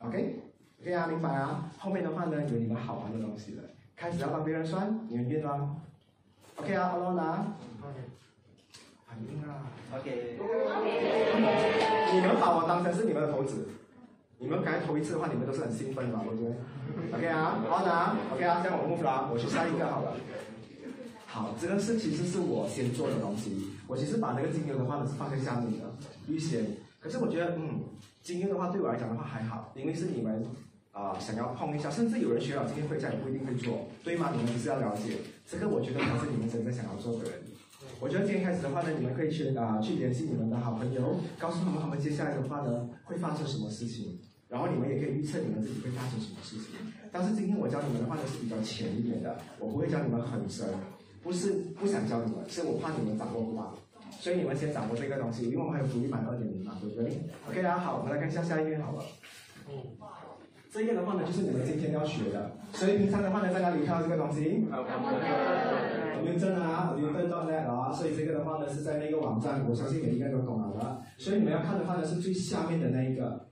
[0.00, 1.70] OK，OK 啊，明白啊。
[1.78, 3.62] 后面的话呢，有你们好玩的东西了。
[3.94, 5.76] 开始要帮别人算，你们愿吗
[6.56, 7.54] ？OK 啊，好了呢。
[9.06, 9.68] 很硬啊。
[9.94, 10.38] OK。
[12.14, 13.68] 你们把我当成是你们的投子，
[14.38, 16.54] 你们刚才投一次的话，你们都是很兴奋的，对不对
[17.12, 18.16] ？OK 啊，好拿。
[18.32, 20.16] OK 啊，这样我 move 了，我去下一个好了。
[21.26, 25.92] 好，这个是其实是我先做的东西，我其实把那个精油的话呢是放在下面的
[26.26, 26.64] 预先，
[26.98, 27.80] 可是我觉得嗯，
[28.22, 30.46] 精油的话对我来讲的话还好，因为是你们。
[30.92, 34.32] 啊，想要碰一下，甚至有人学了今天会家也不一定会做，对吗？
[34.36, 37.40] 你们是要了解这个，我觉得才是你们真正想要做的人。
[38.00, 46.74] 我觉得今天开始的话呢，你们可以去啊去联系你们的好朋友，告诉他们他们接下来的话呢会发生什么事情，然后你们也可以预测你们自己会发生什么事情。
[47.12, 50.66] 但是今天我教你们的话呢是比较浅一点的，我不会教你们很深，
[51.22, 53.78] 不是不想教你们，是我怕你们掌握不到，
[54.20, 57.10] 所以你们先掌握这个东西，因为我们还有福利版二点零嘛，对不对
[57.48, 59.02] ？OK 大家好，我们来看一下下一页好了。
[59.70, 59.74] 嗯。
[60.70, 62.52] 这个的话呢，就是你们今天要学的。
[62.74, 64.62] 所以平常的话呢，在哪里看到这个东西？
[64.70, 67.90] 我们真啊，我们笨到那啊。
[67.90, 71.02] 所以这个的话呢，是在那个网站，我相信每一个人都懂了的。
[71.16, 73.48] 所以你们要看的话呢，是最下面的那一个。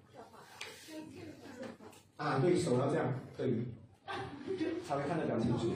[2.19, 3.07] 啊，对手要这样，
[3.39, 3.55] 对，
[4.87, 5.73] 才会看得比较清楚。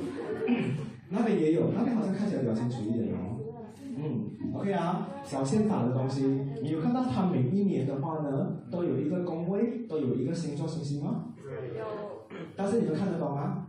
[1.09, 3.32] 那边也有，那边好像看起来比较清楚一点哦。
[3.95, 6.25] 嗯，OK 啊，小宪法的东西，
[6.63, 11.27] 你有看到它每一年的话呢，都有一个宫位，都有一个星座星星吗？
[11.77, 11.85] 有。
[12.57, 13.67] 但是你们看得懂吗？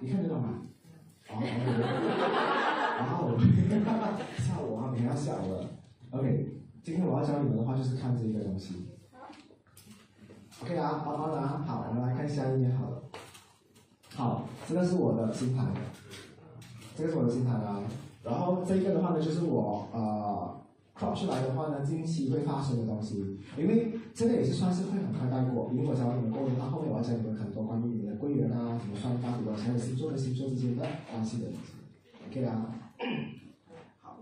[0.00, 0.62] 你看得懂吗？
[1.30, 1.34] 哦，
[3.00, 3.38] 哦，
[4.36, 4.92] 吓我啊！
[4.94, 5.68] 你要吓我了。
[6.10, 6.48] OK，
[6.82, 8.86] 今天我要教你们的话就是看这一个东西。
[10.62, 13.02] OK 啊，好好的啊，好，我们来看下一页好了。
[14.14, 15.66] 好，这个是我的星盘，
[16.94, 17.80] 这个是我的星盘啊。
[18.22, 20.60] 然后这个的话呢，就是我呃
[20.94, 31.72] 考出来的话呢，近期会发生的东西，因为这个也是算是会很快带过，因为我教你们过年，到后面我要教你们很多关于你们的贵人啊，怎么算大比还有星座和星座之间的关系的东西
[32.28, 32.72] ，OK 啊？
[34.00, 34.18] 好，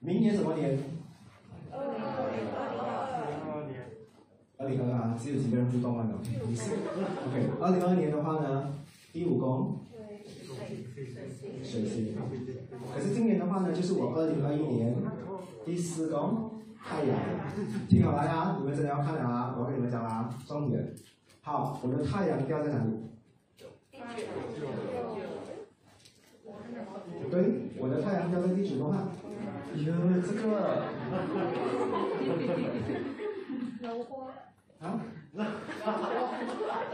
[0.00, 0.78] 明年什么年？
[1.72, 3.80] 二零二二年。
[4.58, 6.06] 二零二二，只有几个人互动啊？
[6.46, 6.72] 你是。
[6.72, 8.74] OK，二零二二年的话呢，
[9.14, 9.78] 第五宫。
[11.62, 12.14] 水星，
[12.92, 14.96] 可是今年的话呢，就是我二零二一年
[15.64, 16.50] 第四宫
[16.82, 17.16] 太阳，
[17.88, 19.54] 听好了呀，你们真的要看了啊！
[19.58, 20.92] 我跟你们讲啊，重点，
[21.42, 23.10] 好，我的太阳掉在哪里？
[27.30, 29.08] 对，我的太阳掉在第九宫啊。
[29.76, 29.92] 哟，
[30.26, 30.82] 这个。
[33.82, 34.26] 老花。
[34.80, 35.00] 啊？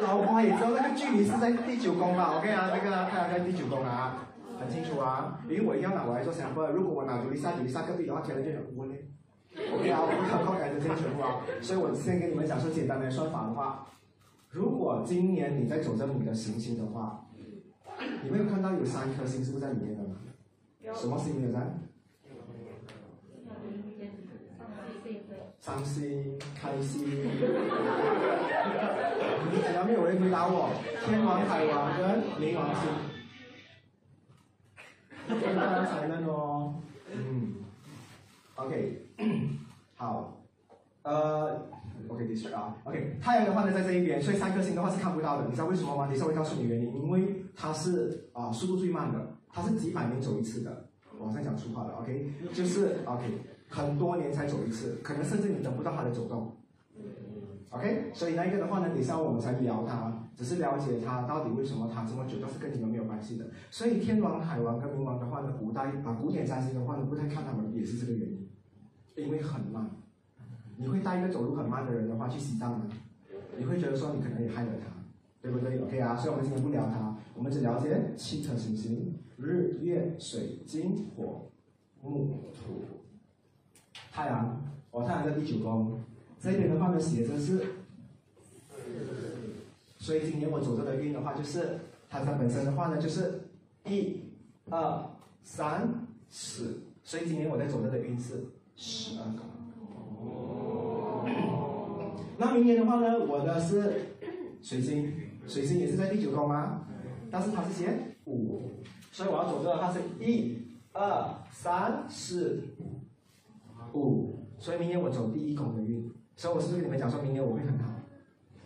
[0.01, 4.26] 老花也知道那个距离是在第九宫嘛？OK 啊，那个太阳在第九宫啊。
[4.59, 6.73] 很清楚啊，因为我要拿我来做相分。
[6.73, 9.09] 如果我拿九离三、九离三隔壁的话，天然就很昏嘞。
[9.73, 11.41] OK 啊，我不要靠改这些全部啊。
[11.61, 13.87] 所以我先跟你们讲说简单的算法的话，
[14.51, 17.27] 如果今年你在走着你的行星的话，
[18.23, 20.17] 你没有看到有三颗星是不是在里面的吗？
[20.95, 21.61] 什么星有在？
[25.61, 27.03] 伤心、开心。
[29.67, 30.71] 怎么没有人回答我？
[31.05, 32.83] 天王、海王跟冥王星。
[35.29, 36.75] 非常才能哦，
[37.13, 37.55] 嗯
[38.55, 39.03] ，OK，
[39.97, 40.41] 好，
[41.03, 41.63] 呃
[42.09, 46.07] ，OK，this 啊，OK，太阳的话呢在这一边，所以三颗星的话是看不到的，你知道为什么吗？
[46.07, 50.87] 等一下会告诉你原因，因为它是啊速度最慢的，它是几百年走一次的，
[51.19, 53.25] 我在讲粗话了，OK，就是 OK，
[53.69, 56.57] 很多年才走一次，可能甚至你等不到它的走动。
[57.77, 63.47] OK，所以那一个的话呢，等下我们才聊它，只是了解它到底为什么它这么久，都是跟你们没有关系的。
[63.71, 68.49] 所以天王、海王跟冥王的话呢，古代啊古典占星的话呢，不太看他们，也是这个原因，
[69.17, 69.91] 因为很慢。
[70.79, 72.87] 你会带一个走路很慢的人的话去西藏吗？
[73.59, 74.91] 你会觉得说你可能也害了他，
[75.43, 81.51] 对不对？OK 啊，所以我们今天不聊它，我们只了解七颗行星：日、月、水、金、火、
[82.03, 82.85] 木、土、
[84.11, 84.63] 太阳。
[84.91, 86.01] 我太阳在第九宫。
[86.47, 87.61] 这边的话呢，写着是，
[89.99, 93.49] 所以今年我走这个运的话，就是它它本身的话呢，就是
[93.85, 94.21] 一、
[94.71, 95.11] 二、
[95.43, 98.45] 三、四，所以今年我在走这个运是
[98.77, 99.43] 十二个。
[102.39, 104.13] 那明年的话呢，我的是
[104.63, 105.13] 水星，
[105.49, 106.87] 水星也是在第九宫吗？
[107.29, 110.59] 但是它是先五，所以我要走这个，它是一、
[110.93, 112.63] 二、三、四、
[113.93, 117.91] 五，所以明年我走第一宫的运，所以我是不是跟你们讲说明年我会很好？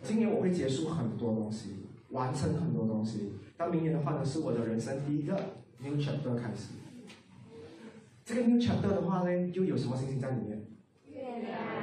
[0.03, 3.33] 今年我会结束很多东西，完成很多东西。
[3.57, 5.33] 到明年的话呢，是我的人生第一个
[5.79, 6.73] new chapter 开始。
[8.25, 10.61] 这个 new chapter 的话呢，又有什么星星在里面？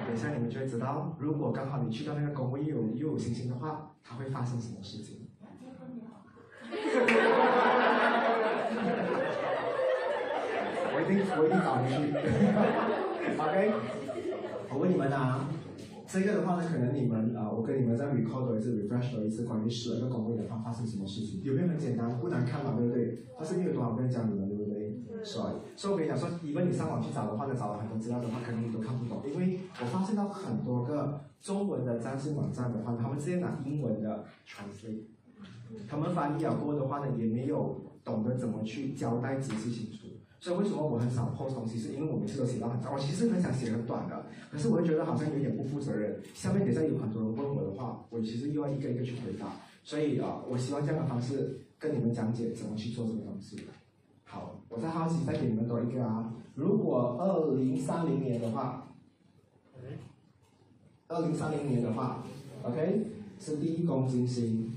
[0.07, 5.29] 等一下你们就会知道，如果刚好你去到那个公位又有又有星星的话，它会发生什么事情？
[10.90, 11.96] 我一定我一定找你去。
[13.38, 13.72] OK，
[14.70, 15.48] 我问你们啊，
[16.11, 22.18] 这个的话呢，可能你们啊、我跟你们在 record 一次 refresh 了一次关于十二个宫位的话发生什么事情，有没有很简单？
[22.18, 23.27] 不难看嘛，对不对？
[23.38, 24.97] 但是没有多少个人教你们，对不对？
[25.23, 35.03] 所以，所以我跟你讲说，如果你上网去找的话呢，找了很多资料的话，可能你都看不懂，因为我发现到很多个中文的占星网站的话，他们直接拿英文的 translate，
[35.87, 40.07] 他们翻译了过后的话呢，也没有懂得怎么去交代解释清楚。
[40.40, 42.92] 所以为什么我很少 post 东西，是因为我每次都写到很长。
[42.94, 46.20] 我其实很想写很短的，可是我会觉得好像有点不负责任。
[46.33, 49.46] 下面等下有很多人问我的话，我其实又要一个一个去回答。
[49.83, 53.59] 所以啊、我希望这样的方式跟你们讲解怎么去做这个东西。
[54.24, 56.33] 好，我再好奇再给你们多一个啊。
[56.55, 58.87] 如果二零三零年的话，
[61.09, 62.22] 二零三零年的话
[62.62, 63.07] ，OK，
[63.40, 64.72] 是第一宫金星，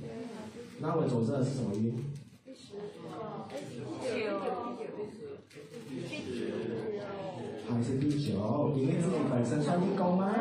[0.79, 1.93] 那我走这的是什么运？
[7.81, 8.71] 还是第九？
[8.75, 10.31] 因为自己本身算地宫吗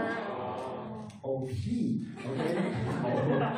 [1.22, 2.36] ？O P，OK，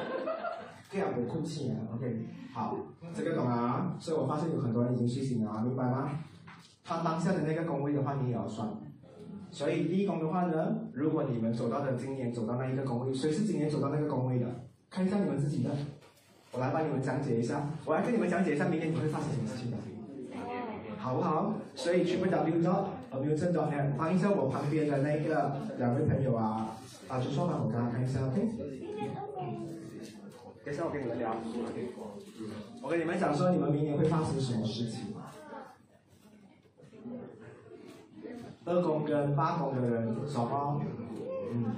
[0.88, 2.77] 这样我哭泣啊，OK，好，
[3.12, 3.97] 这个懂啊？
[3.99, 6.12] 所以我发现有很多人已经睡醒了啊，明白吗？
[6.85, 8.68] 他当下的那个宫位的话，你也要算。
[9.51, 14.47] 所以第一宫的话呢，如果你们走到的今年走到那一个宫位，谁是今年走到那个宫位的？
[14.90, 15.71] 看一下你们自己的，
[16.53, 19.77] 我来帮你们讲解一下，我来跟你们讲解一下明年你会发生什么事情的。
[20.99, 21.55] 好不好？
[21.75, 22.62] 所以去不 W
[23.12, 26.77] 到呃 w 正 dot net，帮一下我旁边的那个两位朋友啊，
[27.09, 28.48] 啊，就说吧，我给他看一下，OK。
[30.64, 31.37] 等一下我跟你们聊，
[32.83, 35.12] 我跟你们讲说你们明年会发生什么事情。
[38.64, 40.81] 二宫跟八宫的人爽吗？
[41.53, 41.75] 嗯。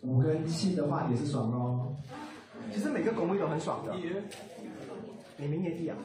[0.00, 1.94] 五跟七的话也是爽哦。
[2.72, 3.94] 其实每个宫位都很爽的。
[5.44, 5.96] 你明年一啊？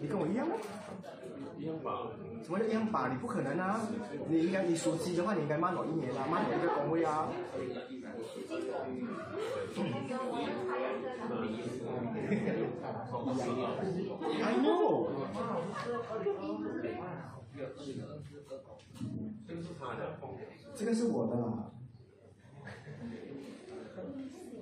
[0.00, 0.54] 你跟我一样吗？
[1.58, 2.06] 一样吧。
[2.44, 3.08] 什么叫一样吧？
[3.12, 3.80] 你不可能啊！
[4.28, 7.28] 你应该你属鸡的话，你应该慢我一年啊，慢我一个工位啊。
[14.40, 15.08] I know。
[19.48, 20.16] 这个是他的。
[20.76, 21.72] 这个是我的啦。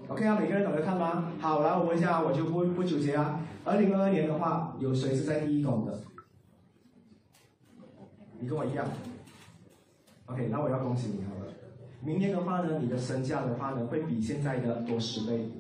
[0.09, 1.33] OK 啊，每个人懂得看吗？
[1.40, 3.40] 好，来我问一下，我就不不纠结啊。
[3.64, 5.99] 二零二二年的话，有谁是在第一宫的？
[8.38, 8.87] 你跟我一样。
[10.27, 11.53] OK，那我要恭喜你好了。
[12.03, 15.51] 明年的话呢，你的身价的话呢，会比现在的多十倍。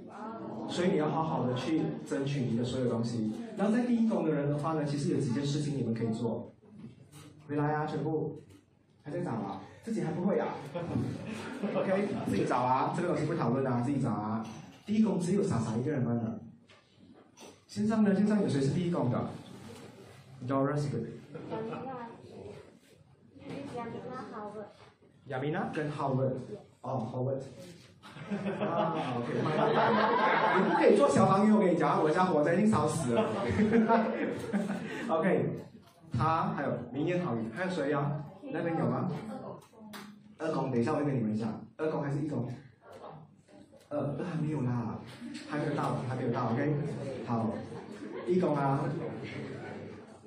[0.68, 3.32] 所以你要好好的去争取你的所有东西。
[3.56, 6.52] 然后在第一宫的人的话呢，其实有几件事情你们可以做。
[7.48, 8.42] 回来啊，全部
[9.06, 10.48] 还在找啊，自己还不会啊。
[11.76, 14.44] OK，自己找啊，这个东西不讨论啊，自己找啊。
[14.84, 16.40] 第一宫只有傻傻一个人办的。
[17.68, 18.12] 线上呢？
[18.16, 19.18] 线上有谁是第一宫的
[20.48, 21.12] ？Doris 对不对？
[25.26, 26.32] 亚米娜跟 Howard，
[26.80, 27.42] 哦，Howard。
[28.60, 29.28] 啊，OK，
[30.56, 33.24] 你不可以做消防员，我跟你讲，我家火灾已经烧死了。
[35.08, 35.50] OK，
[36.16, 38.24] 他还有明年好运，还有谁呀？
[38.56, 39.10] 那边有吗？
[40.38, 42.50] 二公，等一下我会跟你们讲，二公还是一公？
[43.88, 44.98] 呃，二还没有啦，
[45.48, 46.74] 还没有到，还没有到，OK，
[47.26, 47.52] 好，
[48.26, 48.80] 一公啊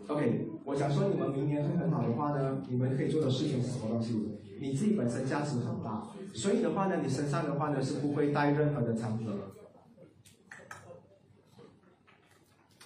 [0.08, 4.38] ，OK，我想说你们明年会很好的话呢，你们可以做的事情是什么东西？
[4.62, 9.28] 你自己本身价值很大，所以的话呢，你身上的话呢是不会带任何的产品。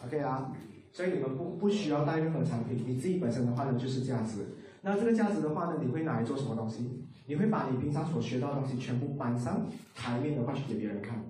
[0.05, 0.51] OK 啊，
[0.91, 4.57] 所以你们不不需要带任何产品，你自己本身的话呢就是价值。
[4.85, 7.05] 那这个价值的话呢，你会拿来做什么东西？
[7.25, 9.65] 你会把你平常所学到的东西全部搬上
[9.95, 11.23] 台面的话去给别人看。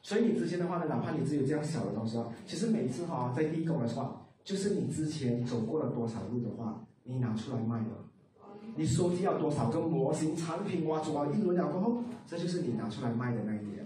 [0.00, 8.08] 所以你之前的话呢，哪怕你只有这样小的东西啊，其实每次哈、在第一宫的话，就是你之前走过了多少路的话，你拿出来卖了。
[8.74, 13.84] 你收集了多少个模型产品哇，走了一轮了过后，这就是你拿出来卖的那一年。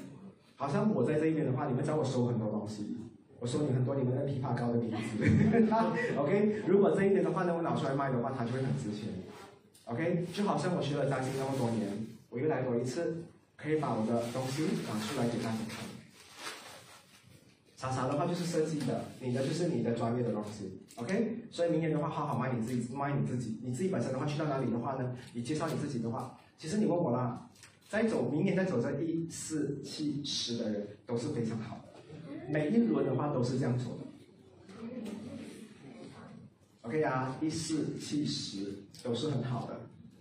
[0.55, 2.97] 好像我在这一边的话，你们找我收很多东西，
[3.39, 4.97] 我收你很多你们的枇杷膏的瓶子，
[6.17, 6.63] OK。
[6.67, 9.09] 如果这一点的话呢，我拿出来卖的话，它就会很值钱。
[9.85, 11.87] OK，就好像我学了占星那么多年，
[12.31, 13.25] 我又来过一次，
[13.57, 15.85] 可以把我的东西拿出来给大家看。
[17.77, 21.37] 傻傻的话就是设计的，你的就是你的专业的东西，OK。
[21.51, 23.61] 所以明年的话，好好卖你自己，卖你自己。
[23.63, 25.15] 你自己本身的话，去到哪里的话呢？
[25.35, 27.49] 你介绍你自己的话，其实你问我啦，
[27.89, 31.86] 在走明年在走这一四七十的人都是非常好的，
[32.49, 34.01] 每一轮的话都是这样做的。
[36.83, 38.73] OK 啊，一四七十
[39.03, 39.81] 都是很好的，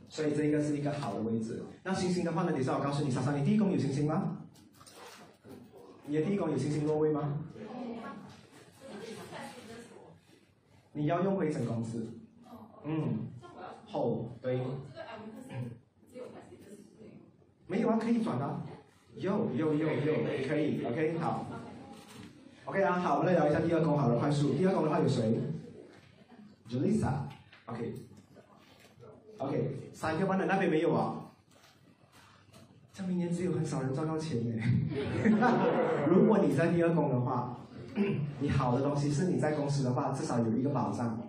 [0.10, 1.62] 所以这个是一个好的位置。
[1.84, 2.52] 那星星的话呢？
[2.52, 4.38] 等下我告诉你，莎莎，你第一宫有星星吗？
[6.08, 7.38] 你的第一宫有星星落位吗？
[10.94, 12.08] 你要用灰尘公司。
[12.84, 13.28] 嗯，
[13.86, 14.60] 后对。
[17.68, 18.62] 没有啊，可以转的。
[19.16, 20.14] 有有有有，
[20.48, 21.46] 可以，OK 好。
[22.66, 24.56] OK 啊，好，我们来聊一下第二宫，好了，快速。
[24.56, 25.40] 第二宫的话有谁
[26.68, 27.92] ？Julissa，OK，OK，
[29.94, 31.22] 三个班的那边没有啊？
[32.92, 34.64] 这明年只有很少人赚到钱呢。
[36.10, 37.56] 如果你在第二宫的话，
[38.42, 41.22] 你好的东西是你在公司的话，至少有一个保障。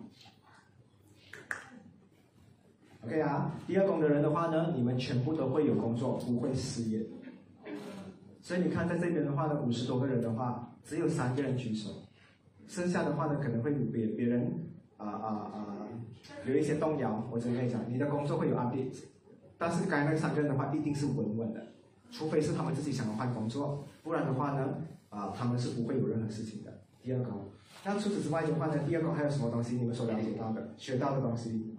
[3.05, 7.03] OK 啊，第二宫的人的话呢，你们全部都会有工作，不会失业。
[8.41, 11.91] 所以你看在这边的话呢，五十多个人的话，只有三个人举手，
[12.67, 14.63] 剩下的话呢，可能会有别别人。
[14.97, 15.89] 啊啊啊！
[16.47, 19.03] 有一些动摇，我只能跟你讲，你的工作会有 update，
[19.59, 21.67] 但是刚才那三个人的话一定是稳稳的，
[22.11, 24.79] 除非是他们自己想要换工作，不然的话呢，
[25.11, 26.81] 啊，他们是不会有任何事情的。
[27.03, 27.31] 第二个，
[27.85, 31.77] 那除此之外的话呢，第二个还有什么东西你们所了解到的、学到的东西？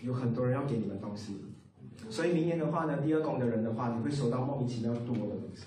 [0.00, 1.44] 有很多人要给你们东西，
[2.08, 5.66] 所以明年的话呢，第二宫的人的话，你会收到莫名其妙多的东西。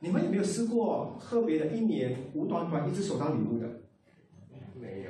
[0.00, 3.66] 你们有没有试过特别的一年无端端一直收到礼物的？
[4.78, 5.08] 没有。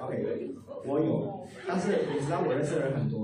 [0.00, 0.54] OK，
[0.86, 3.21] 我有，但是你知道我认识的人很多，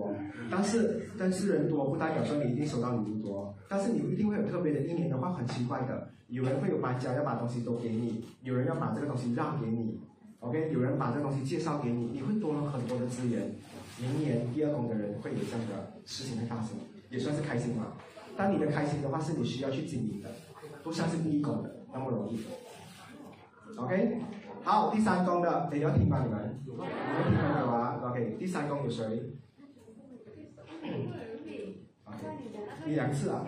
[0.50, 10.00] 但是但是人多不代表说你一定收到礼物多，但是你一定会有特别的一年的话很奇怪的，有人会有搬家要把东西都给你，有人要把这个东西让给你
[10.40, 13.54] ，OK，有人把这个东西介绍给你，你会多了很多的资源。
[14.00, 16.76] 明年第二宫的人会有这样的事情会发生，
[17.10, 17.94] 也算是开心嘛。
[18.36, 20.30] 但你的开心的话，是你需要去经营的，
[20.84, 22.38] 不像是第一宫的那么容易。
[23.76, 24.20] OK，
[24.62, 26.22] 好，第三宫的你要听吗？
[26.24, 29.04] 你们，你们听没有啊？OK，第三宫有谁
[32.86, 33.46] 一两次啊。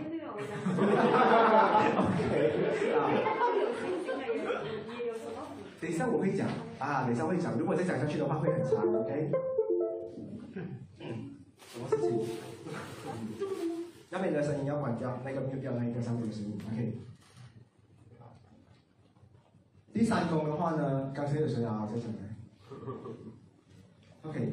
[5.81, 6.47] 等一下我会讲
[6.79, 9.31] 啊，等一下会讲，如果再讲下去的话会很长，OK。
[11.73, 12.27] 什么事情？
[14.11, 16.99] 那边的声音要关掉，那个没有掉那一个上面的声音，OK。
[19.93, 21.89] 第三宫的话呢，刚才有谁啊？
[21.91, 22.19] 在讲的
[24.23, 24.53] ？OK，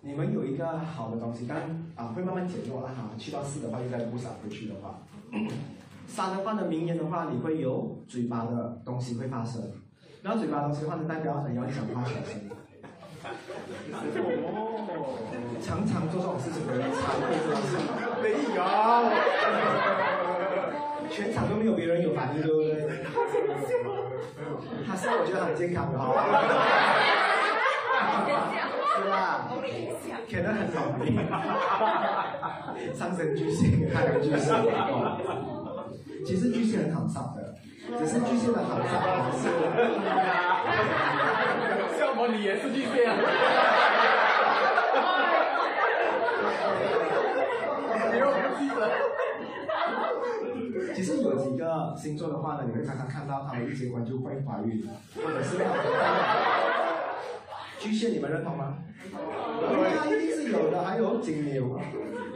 [0.00, 1.58] 你们有一个好的东西，但
[1.96, 3.10] 啊会慢慢减弱了哈。
[3.18, 5.00] 去到四的话，又再补上回去的话，
[6.06, 9.60] 三的话呢，明年的话你会有嘴巴的东西会发生，
[10.22, 12.48] 然后嘴巴东西的话呢，代表你要讲话小心。
[15.60, 17.76] 常常做这种事情的人才会这样子。
[18.22, 18.62] 没有，
[21.10, 22.88] 全场都没有别人有反应，对不对？
[24.86, 27.26] 他笑，我觉得很健康的哈。
[30.30, 31.02] 可能很倒霉。
[32.94, 34.52] 上升巨蟹，太阳巨蟹。
[36.26, 37.54] 其实巨蟹很好上的，
[37.98, 39.48] 只是巨蟹的好笑还是。
[41.98, 42.28] 笑么？
[42.28, 43.16] 你也是巨蟹啊？
[50.94, 55.56] 其实有几个星座的话呢，你会常常看到他们一结婚就会怀孕，或者是
[57.78, 58.78] 巨蟹，你们认同吗？
[59.10, 60.82] 对啊，一定是有的。
[60.82, 61.78] 还有金牛，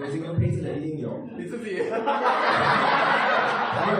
[0.00, 1.28] 有金牛配置的一定有。
[1.36, 1.82] 你自己。
[3.74, 3.98] 还有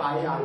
[0.00, 0.40] 白羊，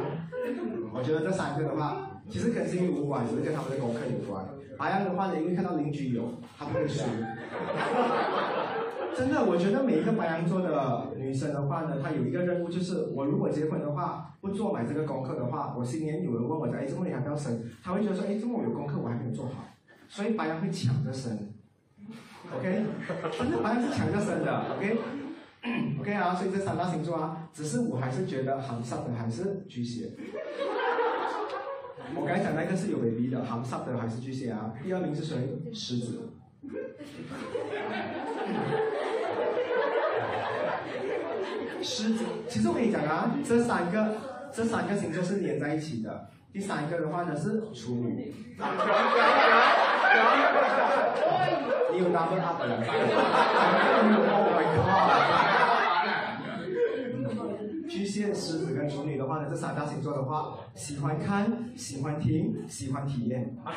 [0.94, 4.46] 我觉得这三个的话，其实跟星运无关，只是跟他们的功课有关。
[4.78, 6.24] 白羊的话呢，因为看到邻居有，
[6.58, 7.04] 他不会输。
[9.16, 17.64] 真的，我觉得每一个白羊座的女生的话呢，她有一个任务，就是我如果结婚的话，不做买这个功课的话，我新年有人问我讲，哎，这么你还不要生？
[17.84, 19.64] 她会觉得说，哎，这么我有功课我还没有做好，
[20.10, 21.38] 所以白羊会抢着生
[22.56, 22.86] ，OK？
[23.38, 30.12] 真的白羊是抢着生的，OK？OK 啊，所以这三大星座啊，只是我还是觉得行上的还是巨蟹。
[32.16, 34.74] 我刚才讲那个是有 baby 的，行上的还是巨蟹啊。
[34.84, 35.36] 第二名是谁？
[35.74, 36.30] 狮子。
[41.84, 44.16] 狮子，其实我跟你讲啊，这三个
[44.52, 46.30] 这三个星座是连在一起的。
[46.54, 48.34] 第三个的话呢是处女。
[51.92, 52.78] 你有 double up 了
[54.28, 54.88] ？Oh my god！
[57.90, 63.58] 巨蟹、狮子跟处女的话呢，这三大星座的话，喜欢看、喜欢听、喜欢体验。
[63.64, 63.72] 阿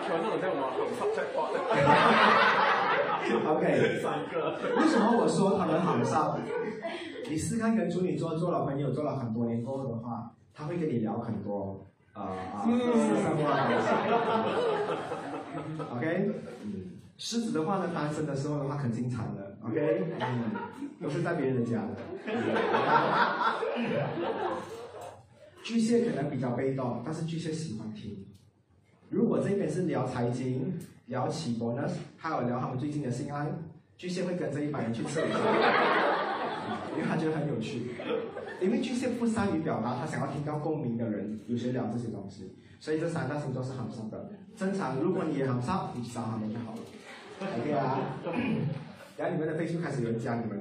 [0.00, 0.56] 全那种在我
[1.14, 1.58] 在画的。
[3.50, 4.34] OK，三个。
[4.80, 6.38] 为什么我说他们很少？
[7.28, 13.88] 你试看跟处女座做了朋友做了很多年过后的话，他会跟你聊很多啊啊私生活的东西。
[15.96, 16.30] OK，
[16.62, 20.50] 嗯，狮子的话呢，单身的时候的话很经常的，OK，嗯，
[21.00, 21.96] 都是在别人的家的。
[25.62, 28.26] 巨蟹可能比较被动，但是巨蟹喜欢听。
[29.08, 30.76] 如果这边是聊财经、
[31.06, 33.46] 聊起 bonus，还有聊他们最近的性爱，
[33.96, 35.38] 巨蟹会跟着一帮人去测一下，
[36.94, 37.92] 因为他觉得很有趣。
[38.60, 44.30] 因为巨蟹不善于表达，他想要听到共鸣的人，有些聊这些东西，所以这三大星座是很上的。
[44.54, 46.78] 正常，如果你也很上，你找他们就好了。
[47.40, 47.98] OK 啊，
[49.16, 50.60] 然后你们的飞速开始有人加你们。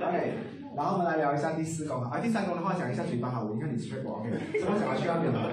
[0.00, 0.34] OK，
[0.74, 5.48] 然后我们来聊一下第四宫啊，第三宫的话讲一下嘴巴好，我你看你吃过 OK，怎么讲要去那边了？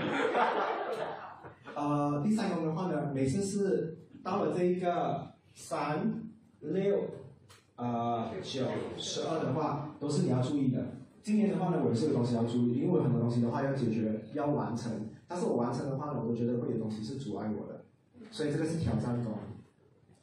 [1.75, 6.23] 呃，第三宫的话呢，每次是到了这一个三
[6.61, 6.97] 六
[7.79, 8.65] 呃九
[8.97, 10.85] 十二的话，都是你要注意的。
[11.21, 14.91] 今年的话呢，我也是有东西要注意，因为我有很多东西的话要解决要完成，
[15.27, 17.81] 但是我完成的话呢，我都觉得会有东西是阻碍我的，
[18.31, 19.31] 所以这个是挑战中。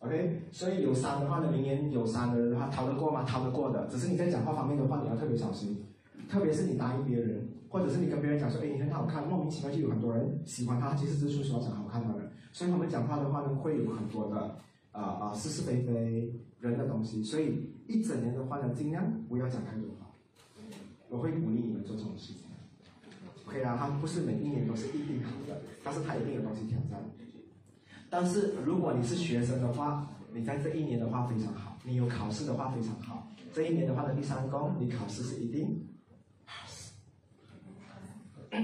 [0.01, 3.25] OK，所以有三的话呢，明年有三的人的话逃得过吗？
[3.25, 5.85] 逃得过的，只是你在讲话方面的话，你要特别小心，
[6.29, 14.57] 特别是你答应别人，或者是你跟别人讲说，哎，你很好看，莫名其妙就有很多人喜欢他，其实是说讲好看的人，所以他们讲话的话呢，会有很多的
[14.97, 20.11] 啊啊、是是非非人的东西，所以一整年的话呢，尽量不要讲太多话，
[21.11, 22.47] 我会鼓励你们做这种事情。
[23.47, 26.99] OK 啊，他们不是每一年都是一定好的，但是他一定有东西挑战。
[28.09, 33.29] 但是如果你是学生的话，你在这一年的话非常好，你有考试的话非常好。
[33.53, 35.87] 这一年的话的第三宫，你考试是一定
[36.47, 36.93] pass。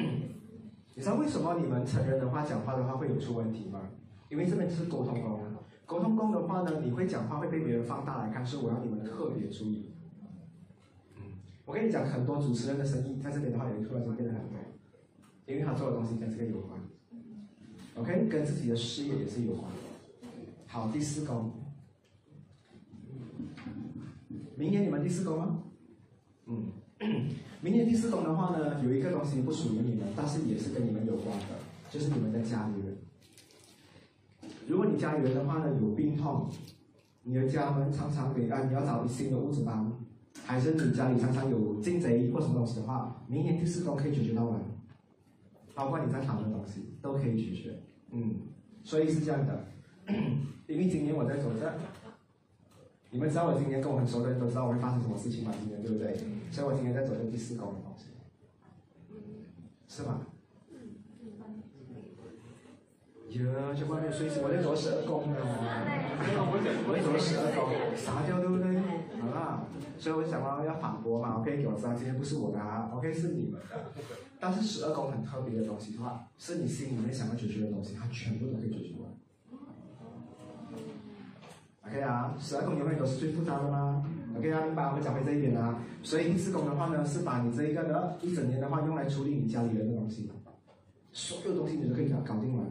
[0.94, 3.80] 你知道为什么你们成人的话讲话的话会有出问题吗？
[4.30, 5.40] 因为这边就是沟通宫，
[5.86, 9.86] 沟通宫的话呢，你会讲话会被别人放大来看，所以我要你们特别注意。
[11.64, 14.58] 我跟你讲，很多主持人的生意在这边的话，也会突然间变得很多，
[15.46, 16.80] 因为他做的东西跟这个有关。
[17.94, 19.70] OK，跟自己的事业也是有关。
[20.66, 21.52] 好，第四宫，
[24.56, 25.62] 明年你们第四宫吗？
[26.46, 26.66] 嗯，
[27.60, 31.46] 明年第四宫的话呢，有一个东西不属于你们，但是也是跟你们有关的，
[31.90, 32.96] 就是你们的家里人。
[34.68, 36.48] 如果你家里人的话呢有病痛，
[37.22, 39.92] 你的家门常常被啊，你要找新的屋子搬，
[40.44, 44.60] 还是你家里常常有进贼或什么东西的话，明年第四宫可以解决到完。
[45.74, 48.34] 包括你在谈的东西都可以解决，嗯，
[48.84, 49.64] 所以是这样的，
[50.68, 51.72] 因为今年我在走这，
[53.10, 56.14] 你们知道我今年跟我很熟的人都知道我会发生什么事情吗，今年对不对？
[56.50, 58.04] 所以我今年在走这第四宫的东西，
[59.88, 60.26] 是吗？
[63.34, 68.76] 哟，这外面随时我在做十二宫呢，我在做十二宫，傻掉对不对？
[69.20, 69.64] 好啦，
[69.96, 73.92] 所以我想到要反驳嘛，OK，给我知道今天不是我的啊，OK 是你们的。
[74.38, 79.10] 但是十二宫很特别的东西的话，是你心里面想要解决的东西，它全部都可以解决完。
[81.88, 84.04] OK 啊，十二宫永远都是最复杂的吗
[84.36, 84.84] ？OK 啊，明白？
[84.88, 85.80] 我们讲回这一点啊。
[86.02, 90.30] 所以第四宫的话呢，是把你这一个的一整年的话用来处理你家里人的东西，
[91.12, 92.66] 所有东西你都可以给它搞定完。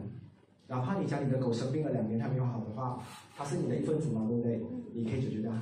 [0.72, 2.98] 哪怕你家里的狗生病了两年它没有好的话，
[3.36, 4.58] 它是你的一份子嘛，对不对？
[4.94, 5.52] 你可以解决它。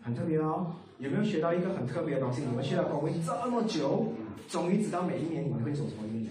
[0.00, 2.40] 很特别哦，有没有学到一个很特别的东西？
[2.40, 4.14] 你们去了工会这么久，
[4.48, 6.24] 终于知道每一年你们会走什么运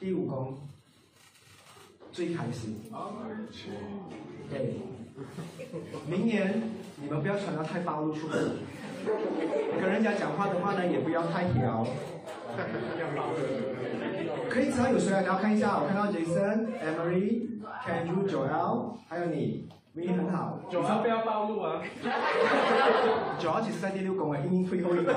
[0.00, 0.56] 第五宫
[2.12, 2.78] 最开心，
[4.48, 4.76] 对，
[6.08, 6.62] 明年
[6.96, 8.36] 你们不要穿的太暴露出来，
[9.78, 11.86] 跟人家讲话的话呢，也不要太挑。
[14.52, 17.48] 可以只要有谁来聊看一下，我看到 Jason、Emery、
[17.86, 20.60] Kendra、Joel，还有你，明年很好。
[20.70, 21.80] 九号不要暴露啊！
[23.40, 25.14] 九号其实在第六宫诶，阴阴退后一点，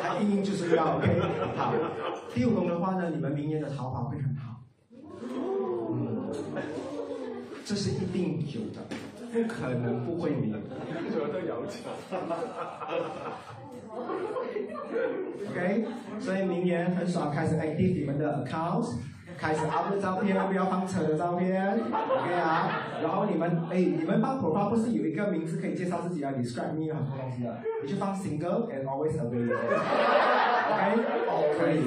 [0.00, 1.08] 他阴阴就是要 OK。
[1.56, 1.72] 好，
[2.32, 4.60] 第五宫的话呢，你们明年的桃花会很好，
[5.90, 6.30] 嗯，
[7.64, 8.78] 这是一定有的，
[9.32, 10.58] 不可能不会没 有。
[11.10, 11.90] 九都摇脚。
[15.50, 15.86] OK，
[16.20, 18.96] 所以明年很爽，开始 active 你们的 accounts，
[19.38, 22.82] 开始 up 的照片，不要放车的照片，OK 啊。
[23.02, 31.02] 然后你们，哎，你们放 profile 不是有一个名字可以介绍自己啊？describe me 很多东西的，你就放 single and always available，OK，
[31.58, 31.80] 可以。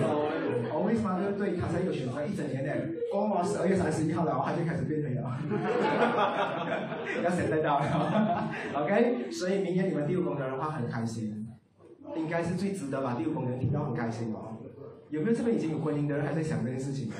[0.71, 1.55] always 嘛，对不对？
[1.57, 2.73] 他才有选择一整年的，
[3.11, 5.37] 过完十二月三十一号了，他就开始变黑了，
[7.23, 9.29] 要现在到了，OK。
[9.29, 11.40] 所以明年你们第五宫的人的话很开心，
[12.16, 14.57] 应该是最值得把第五宫的人听到很开心哦。
[15.09, 17.12] 有没有这边已经有婚姻的人还在想这件事情？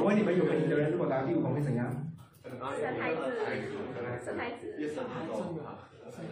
[0.00, 1.90] 我问你们，有婚姻的人如果拿第五宫会怎样？
[2.42, 2.58] 生
[2.98, 3.20] 孩子，
[4.24, 4.74] 生孩子。
[4.78, 5.84] 也生孩子啊！
[6.18, 6.26] 你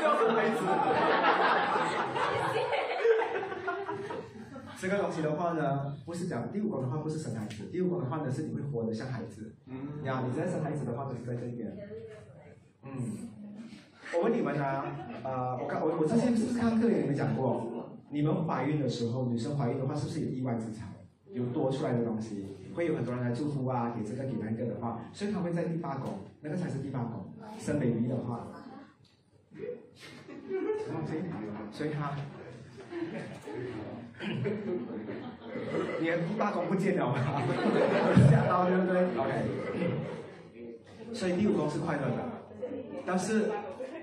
[0.00, 0.60] 叫生孩子。
[4.80, 9.54] 这个东西的话呢，不是讲第五宫的话不是生孩子，第五宫的话呢是你会活得像孩子。
[9.66, 10.04] 嗯。
[10.04, 11.76] 呀，你在生孩子的话就是在这边。
[12.84, 13.28] 嗯。
[14.14, 14.84] 我问你们啊，
[15.22, 20.86] 呃，我刚我我之前是不是看课给你们讲过，你们怀孕的时候，女生怀孕的话是不是有意外之财，
[21.32, 28.48] 有多出来的东西，会有很多人来祝福啊，给这个给那个的话，所以他会在第八宫，那个才是第八宫，生 baby 的话，
[31.70, 32.16] 所以他，
[36.00, 37.18] 你的第八宫不见了吗？
[38.30, 39.44] 吓到对不对？OK，
[41.12, 42.24] 所以第五宫是快乐的，
[43.04, 43.50] 但是。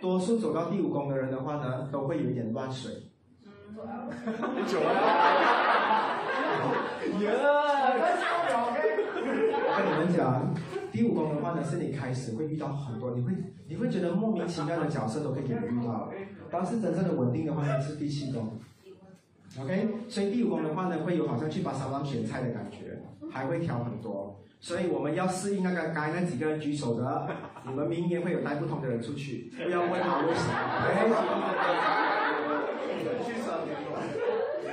[0.02, 2.92] 多数走到第五宫的人的话呢，都会有一点乱水。
[3.76, 4.92] 不久啊！
[7.20, 7.30] 耶！
[9.68, 10.54] 我跟你们讲，
[10.92, 13.34] 第五宫的话呢，是你开始会遇到很多，你会
[13.68, 16.10] 你会觉得莫名其妙的角色都可以给你遇到。
[16.50, 18.58] 但是真正的稳定的话呢，是第七宫。
[19.60, 24.40] OK，所以第五宫的话呢，会有好像去把沙拉选菜的感觉，还会挑很多。
[24.66, 27.28] 所以我们要适应那个该那几个人举手的，
[27.70, 30.56] 你们明年会有带不同的人出去，不要问他为什么。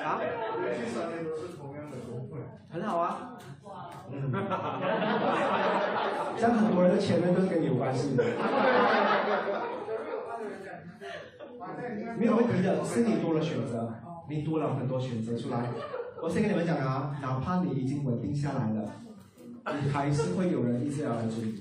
[0.02, 0.18] 啊？
[0.74, 2.38] 去三年都是同样的工会
[2.70, 3.36] 很好啊。
[4.10, 4.32] 嗯。
[6.38, 8.24] 像很多人的前面都跟你有关系的。
[12.18, 13.92] 没有问题的，是你多了选择，
[14.26, 15.68] 你多了很多选择出来。
[16.22, 18.90] 我先跟你们讲啊，哪怕你已经稳定下来了。
[19.70, 21.54] 你还是会有人一直要来追。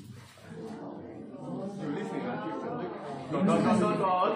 [3.31, 4.35] 刚刚刚刚。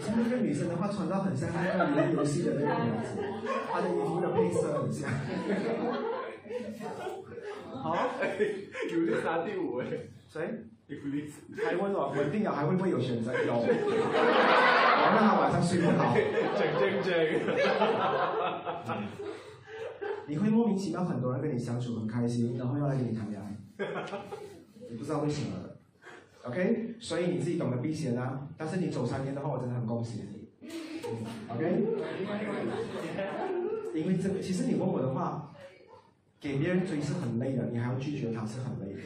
[0.00, 3.18] 像那个女生的话，穿到很像那个玩游戏的那个样子，
[3.72, 5.10] 她的衣服的配色很像。
[7.82, 7.96] 好，
[8.92, 9.86] 有丽莎第五哎。
[10.28, 10.64] 谁？
[10.86, 11.32] 伊芙丽。
[11.64, 13.32] 还问我稳定了，还会不会有选择？
[13.44, 13.54] 有。
[13.54, 13.66] 好，
[15.14, 16.14] 那他晚上睡不好。
[16.56, 17.10] 整整整。
[20.26, 23.56] 你会莫名其妙很多人跟你相处很开心，然后又来跟你谈恋爱，
[24.90, 25.48] 你不知道为什么
[26.44, 26.94] ，OK？
[26.98, 28.48] 所以你自己懂得避嫌啊。
[28.56, 30.48] 但是你走三年的话，我真的很恭喜你
[31.48, 31.84] ，OK？
[33.94, 35.52] 因为这个，其实你问我的话，
[36.40, 39.00] 给别人追是很累的，你还要拒绝他是很累的。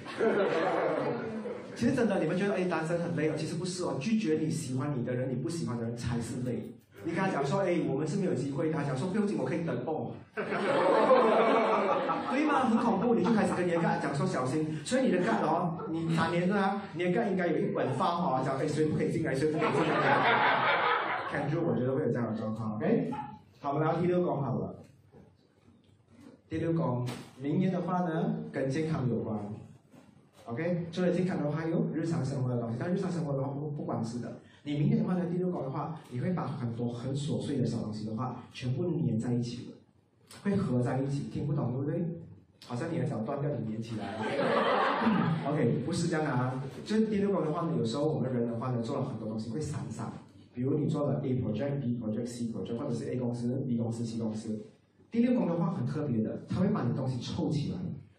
[1.75, 3.35] 其实真的，你们觉得哎单身很累哦？
[3.37, 6.75] 其实不是哦，拒绝你喜欢你的人，你不喜欢的人才是累。
[7.05, 8.71] 你跟他讲说，哎，我们是没有机会。
[8.71, 10.13] 他讲说，不用紧，我可以等哦。
[12.31, 12.67] 对吗？
[12.67, 14.77] 很恐怖，你就开始跟人家讲说小心。
[14.85, 19.95] 所以你的干哦，你三年啊，你的干应该有一本发哈，讲哎谁不可以进来，谁不可以进来。
[21.31, 22.77] 看住，我觉得会有这样的状况。
[22.77, 23.11] OK，
[23.61, 24.75] 好，我们聊第六宫好了。
[26.49, 27.07] 第六宫，
[27.39, 29.39] 明年的话呢，跟健康有关。
[30.47, 32.77] OK，除了健康的话，还有日常生活的东西。
[32.79, 34.41] 但日常生活的话，不不管是的。
[34.69, 39.73] 你明年的话呢，第六宫的话，你会把很多很琐碎的小东西的话，全部粘在一起了，
[40.43, 42.05] 会合在一起，听不懂对不对？
[42.67, 45.49] 好像你的脚断掉，你粘起来了。
[45.51, 46.63] OK，不是这样啊。
[46.85, 50.13] 就是第六宫的话呢，有时候我们人的话呢，做了很多东西会散散。
[50.53, 54.67] 比如你做了 A project、B project、C project，或者是 A 公司、B 公司、C 公司。
[55.11, 57.79] 第六宫的话很特别的，它会把你东西凑起来。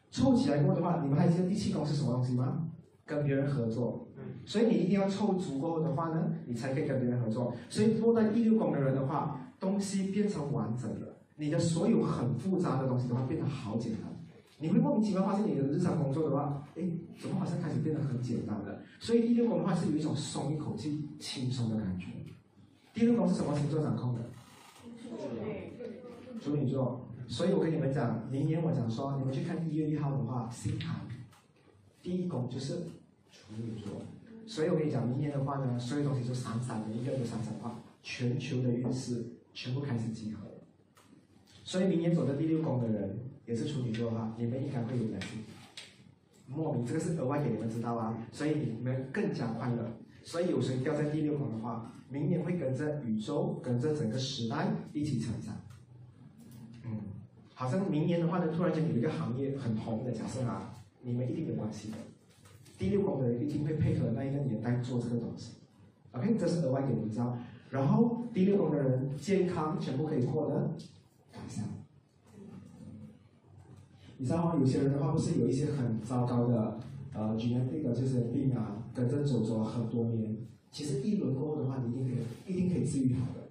[0.10, 2.66] 凑起来过的话，你们还记得第七宫是什么东西吗？
[3.06, 4.08] 跟别人合作。
[4.50, 7.54] 所以你一定要凑足够的话呢，你才可以跟别人合作。
[7.70, 14.02] 所以落在第六宫的人的话，东西变成完整了，你的所有很复杂的东西的话变得好简单。
[14.58, 16.82] 你会莫名其妙发现你的日常工作的话，哎，
[17.22, 18.82] 怎么好像开始变得很简单了？
[19.00, 22.08] 所以第六宫的话是有一种松一口气、轻松的感觉。
[22.91, 24.22] 第六宫是什么星座掌控的？
[26.41, 27.06] 处女座。
[27.28, 30.95] 所以我跟你们讲，明年我讲说，你们去看一月一号的话，星盘
[32.02, 32.78] 第一宫就是
[33.32, 34.02] 处女座。
[34.50, 39.24] 所以我跟你讲，明年的话呢，所有东西就闪闪的，一个都闪闪的，全球的运势
[39.54, 40.47] 全部开始集合。
[41.64, 45.26] 所以明年走的第六宫的人，也是处女座哈，你们应该会有压力。
[46.47, 49.88] 莫名，这个是额外给你们知道啊，所以你们更加快乐。
[50.24, 55.56] 所以有谁掉在第六宫的话，明年会跟着宇宙、跟着整个时代一起成长。
[56.86, 57.02] 嗯，
[57.54, 60.74] 好像明年的话呢，突然间有一个行业很红的，假设啊，
[61.04, 61.97] 你们一定有关系的。
[62.80, 65.57] 第六宫的人一定会配合那一个年代做这个东西。
[66.13, 67.38] OK，这是额外给你们知道。
[67.69, 70.71] 然后第六宫的人健康全部可以获得
[71.32, 71.65] 改善。
[74.17, 74.55] 你知道吗？
[74.59, 76.80] 有些人的话不是有一些很糟糕的
[77.13, 80.38] 呃 genetic 的这些病啊，跟着走走了很多年，
[80.71, 83.49] 其实一轮过后的话，你一定可以一定可以治愈好的。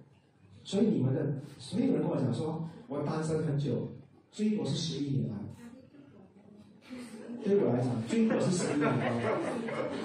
[0.63, 3.89] 所以你们的，所以有人跟我讲说，我单身很久，
[4.31, 5.38] 最多是十一年了。
[7.43, 8.95] 对我来讲，最多是十一年了。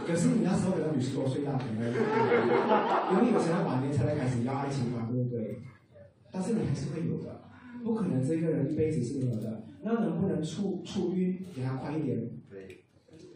[0.07, 1.93] 可是你那时候可能五十多岁啦，可能，
[3.12, 5.59] 因为有些人晚年才来开始要爱情嘛，对不对？
[6.30, 7.43] 但是你还是会有的，
[7.82, 9.64] 不可能这个人一辈子是没有的。
[9.82, 12.18] 那能不能出出运给他快一点？
[12.49, 12.85] 对，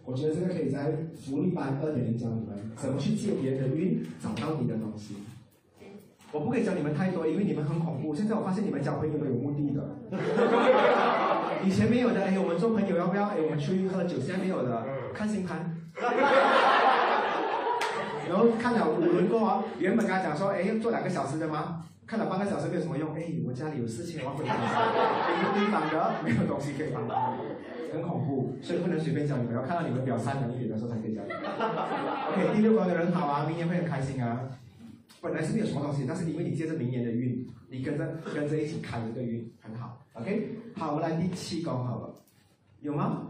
[0.05, 5.15] 我觉得这个可以在福利班二点零教你们怎么去借别人的运，找到你的东西。
[6.31, 8.15] 我不可以教你们太多，因为你们很恐怖。
[8.15, 9.83] 现在我发现你们交朋友都有目的的。
[11.65, 13.25] 以前没有的，哎，我们做朋友要不要？
[13.25, 15.75] 哎，我们出去喝酒，现在没有的，看星盘。
[18.29, 21.85] 然后看了五轮过后，原本跟他讲说，哎，做两个小时的吗？
[22.07, 24.55] 看了半个小时没有什么用，哎，我家里有事情，我要回家。
[24.55, 24.57] 一
[25.45, 27.33] 个地方的没有东西可以帮他，
[27.93, 31.41] 很恐怖，所以不能随便教你们，要看到你们比较善良一点的时候才可以教你们。
[32.29, 34.41] OK，第六关的人好啊，明年会很开心啊。
[35.21, 40.07] 本来是没有什么东西，但是因为你借着明年的运，你跟着跟着一起开这个运，很好。
[40.15, 42.15] OK，好，我们来第七宫好了，
[42.81, 43.25] 有吗？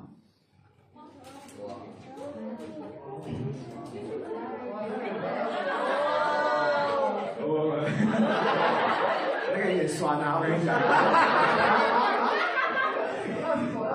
[9.51, 10.79] 那个有点酸啊，我跟你讲。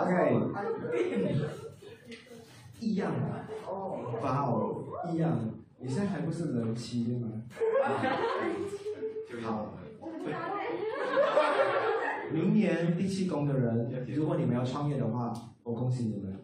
[0.03, 0.11] OK，
[2.79, 3.19] 一样的，
[4.21, 5.52] 哇哦，一样的。
[5.83, 7.27] 你现在还不是人妻对吗？
[9.41, 9.73] 好。
[12.31, 16.39] 明年第七宫的人，如果你们要创业的话，我恭喜你们，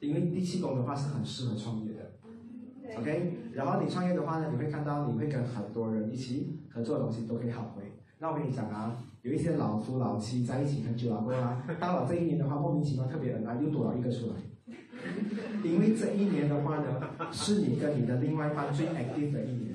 [0.00, 2.98] 因为第七宫的话是很适合创业的。
[2.98, 7.84] OK，然后你创业的话呢，你会看到你会跟很多人一起合作的东西都可以好回。
[8.18, 14.34] 那我跟你讲啊，有一些老夫老妻在一起很久了过啊，到了这一年的话，莫名其妙特别恩爱，又多了一个出来。
[15.62, 17.00] 因为这一年的话呢，
[17.32, 19.74] 是你跟你的另外一半最 active 的一年。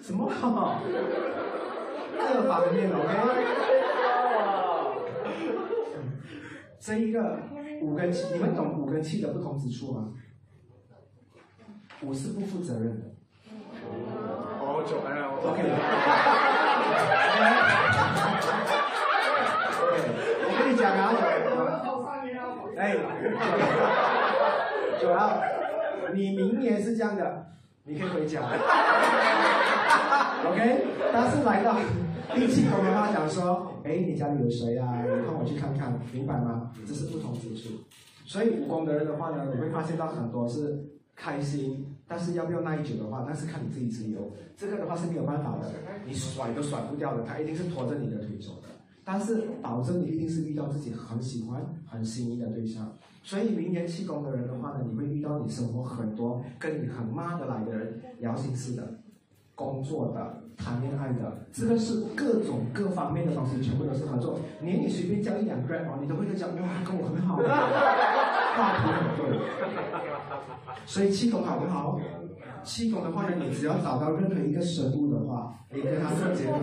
[0.00, 0.30] 什么？
[2.16, 3.12] 各方面 OK。
[6.78, 7.38] 这一个
[7.80, 10.12] 五跟七，你们懂五跟七的不同之处吗？
[12.02, 13.06] 五是不负责任的。
[14.60, 15.62] 哦，就 哎呀，OK。
[20.46, 21.00] 我跟你讲啊，
[22.84, 22.92] 哎，
[25.00, 25.40] 九号，
[26.12, 27.46] 你明年是这样的，
[27.84, 28.42] 你可以回家。
[30.46, 31.78] OK，但是来到
[32.34, 35.02] 第七宫的话讲说，哎，你家里有谁啊？
[35.02, 36.72] 你帮我去看看，明白吗？
[36.86, 37.70] 这是不同之处。
[38.26, 40.84] 所以五宫的人的话呢，你会发现到很多是
[41.16, 44.30] 开心，但是要不要耐久的话，那是看你自己自由。
[44.58, 45.72] 这个的话是没有办法的，
[46.04, 48.68] 你甩都甩不掉的，他一定是拖着你的腿走的。
[49.04, 52.90] 但是保证你一定是遇到自己很喜欢、很心仪的对象。
[53.22, 59.00] 所以明年气功的人的话呢，你会遇到你生活很多跟你很骂得来的人，聊心事的、
[59.54, 64.40] 工作的、谈恋爱的，这个是各种各方面的东西，全部都是合作。
[64.60, 69.38] 连你随便叫一两个人哦，你都会讲哇，跟我很好，话题很对。
[70.86, 71.98] 所以气功好不好？
[72.64, 76.58] 气功的话呢，你只要找到任何一个生物的话，你跟它做结合，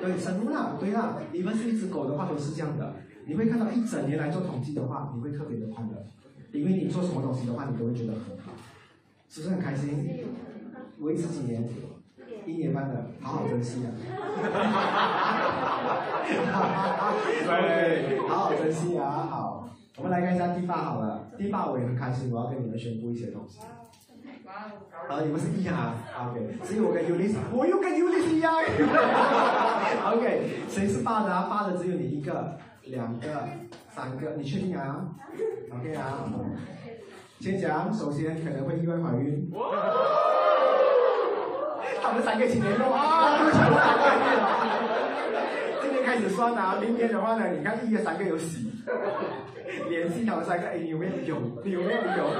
[0.00, 2.94] 对生物啦，对啦，你们是一只狗的话都是这样的。
[3.26, 6.04] 你会看到一整年来做统计的话，你会特别的快乐，
[6.52, 8.52] 因为你做什么东西的话，你都会觉得很好，
[9.28, 10.26] 是不是很开心？
[10.98, 11.68] 维持几年，
[12.46, 13.92] 一年半的，好好珍惜啊！
[17.46, 19.26] 对， 好好珍惜啊！
[19.30, 23.60] 好，我们来看一下第八好了，第八我也很开心，我要跟你们宣布一些东西。
[25.08, 25.94] 啊，你们是一样啊
[26.30, 28.54] ？OK，只有我跟尤丽，我又跟尤丽一样。
[30.12, 31.46] OK，谁是八的啊？
[31.50, 32.58] 八的只有你一个。
[32.84, 33.28] 两个、
[33.94, 35.06] 三个，你确定啊
[35.70, 36.24] ？OK 啊。
[37.38, 39.50] 先讲，首先可能会意外怀孕。
[42.02, 43.38] 他们三个一起联络啊！
[45.82, 48.72] 今天开始算啊，明天的话呢，你看一月三个有喜，
[49.88, 51.36] 联系他们三个，哎，你有没有有？
[51.62, 52.30] 你有没有有？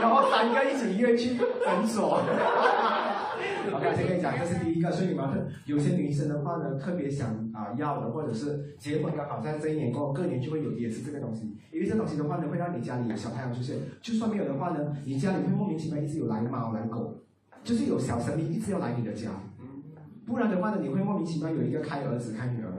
[0.00, 2.20] 然后三个一起约去诊所。
[3.74, 5.36] OK，先跟你讲，这是第一个，所以你们会
[5.66, 11.56] 有些女生的话呢，特别想啊、要的，或者是结婚刚好在这一年过后，隔年就会有，也是这个东西。
[11.72, 13.76] 因为这东西的话呢，会让你家里有小太阳出现。
[14.00, 17.18] 就算没有的话呢，你家里会莫名其妙一直有来猫来狗，
[17.64, 19.30] 就是有小生命一直要来你的家。
[20.24, 22.70] 不然的话呢，你会莫名其妙有一个开儿子开女儿。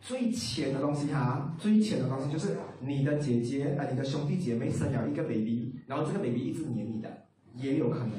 [0.00, 7.08] 最浅的东西哈，最浅的东西就是你的姐姐啊、呃，你的兄弟姐妹生了一个 baby，然后这个 baby 一直黏你的，
[7.54, 8.10] 也有可能，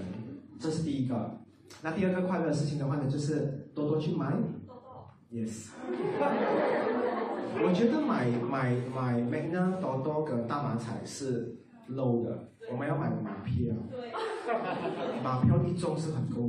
[0.60, 1.40] 这是第一个。
[1.82, 4.34] 那第二个快乐的事情的话呢，就是多多去买
[5.32, 5.70] ，yes。
[7.62, 11.58] 我觉得买买买 Magna 多多跟大马彩是
[11.90, 13.76] low 的，我们要买马票。
[15.24, 16.42] 马票一中是很够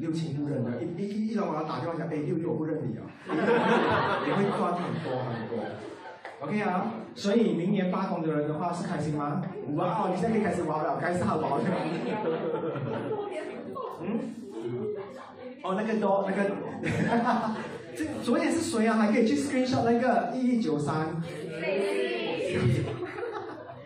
[0.00, 3.02] 六亲不认的，一一一让我打电话讲，哎，六六我不认你啊，
[4.26, 5.58] 也会赚很多很多。
[6.40, 9.42] OK 啊，所以明年八红的人的话是开心吗？
[9.74, 11.64] 哇，你现在可以开始玩了，该是好玩了。
[14.00, 14.20] 嗯？
[15.64, 16.50] 哦，那个多那个，
[17.96, 18.96] 这昨天是谁啊？
[18.96, 21.20] 还可以去 screenshot 那个一一九三。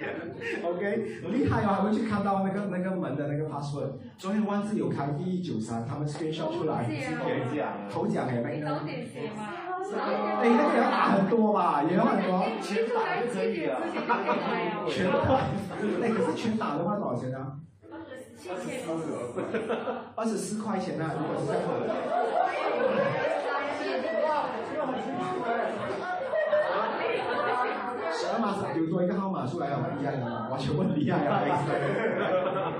[0.64, 0.82] OK，
[1.30, 3.92] 厉害哦，还会去看到那个那个门的那个 password。
[4.18, 6.84] 昨天万字有开一一九三，他们 screenshot 出来，
[7.20, 8.84] 头奖，头奖哎，那个。
[8.84, 9.48] 点写嘛。
[9.94, 9.96] 哎，
[10.42, 12.44] 那个也要打很多吧，也要很多。
[12.62, 13.80] 全打就可以了。
[14.88, 15.18] 全打，
[16.02, 17.58] 哎，可是全打的话多少钱呢？
[20.16, 21.62] 二十四块钱啊，如果是这样。
[28.14, 28.44] 十二码
[28.76, 31.42] 有多一个号码出来啊，厉害了，完全不厉害啊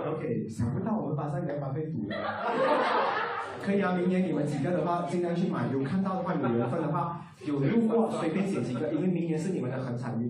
[0.07, 2.15] ！OK，想不到我们班上原来会赌的。
[3.63, 5.69] 可以啊，明年你们几个的话，尽量去买。
[5.73, 10.29] 有看到的话，有缘分的话，有路过随便写几个，因为明年是你们的横财运，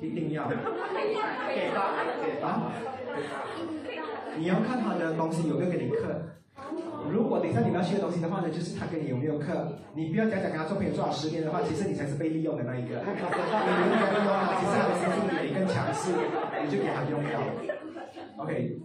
[0.00, 0.46] 一定要。
[0.48, 0.54] 给
[1.74, 1.82] 吧，
[2.24, 2.72] 给吧。
[4.36, 6.22] 你要看他的东西有没有给你课。
[7.10, 9.72] 如果等一下你们要学的东西的话呢，就是他跟你有没有课。
[9.94, 12.98] 你不要讲讲跟他做朋友做好十年的话，其实你才是被利用的那一个。
[12.98, 16.12] 你不用给他用啊，其实他的心性比你更强势，
[16.64, 17.40] 你就给他用掉。
[18.36, 18.80] OK，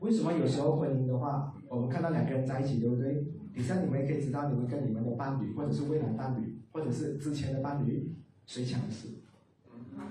[0.00, 3.14] 为什么有时候婚姻的话，我们看到两个人在一起，对不对？
[3.54, 8.12] 等下你们也可以知道，你们跟你们的伴侣，或者是未来伴侣，或者是之前的伴侣，
[8.46, 9.08] 谁强势？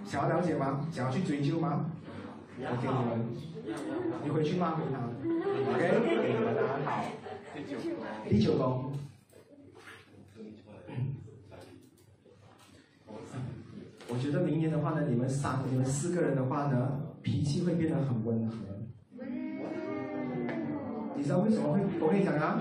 [0.06, 0.86] 想要了解吗？
[0.92, 1.92] 想要去追究吗？
[2.60, 3.10] 我给你们，
[4.24, 4.98] 你回去骂回他
[5.72, 5.82] ，OK？
[6.22, 6.90] 给你们答案好。
[8.28, 8.92] 第九宫，
[14.10, 18.56] 我觉得明年的话呢，你们三、你们四个人的话呢，脾气会变得很温和。
[21.16, 21.80] 你知道为什么会？
[22.00, 22.60] 我跟你讲啊，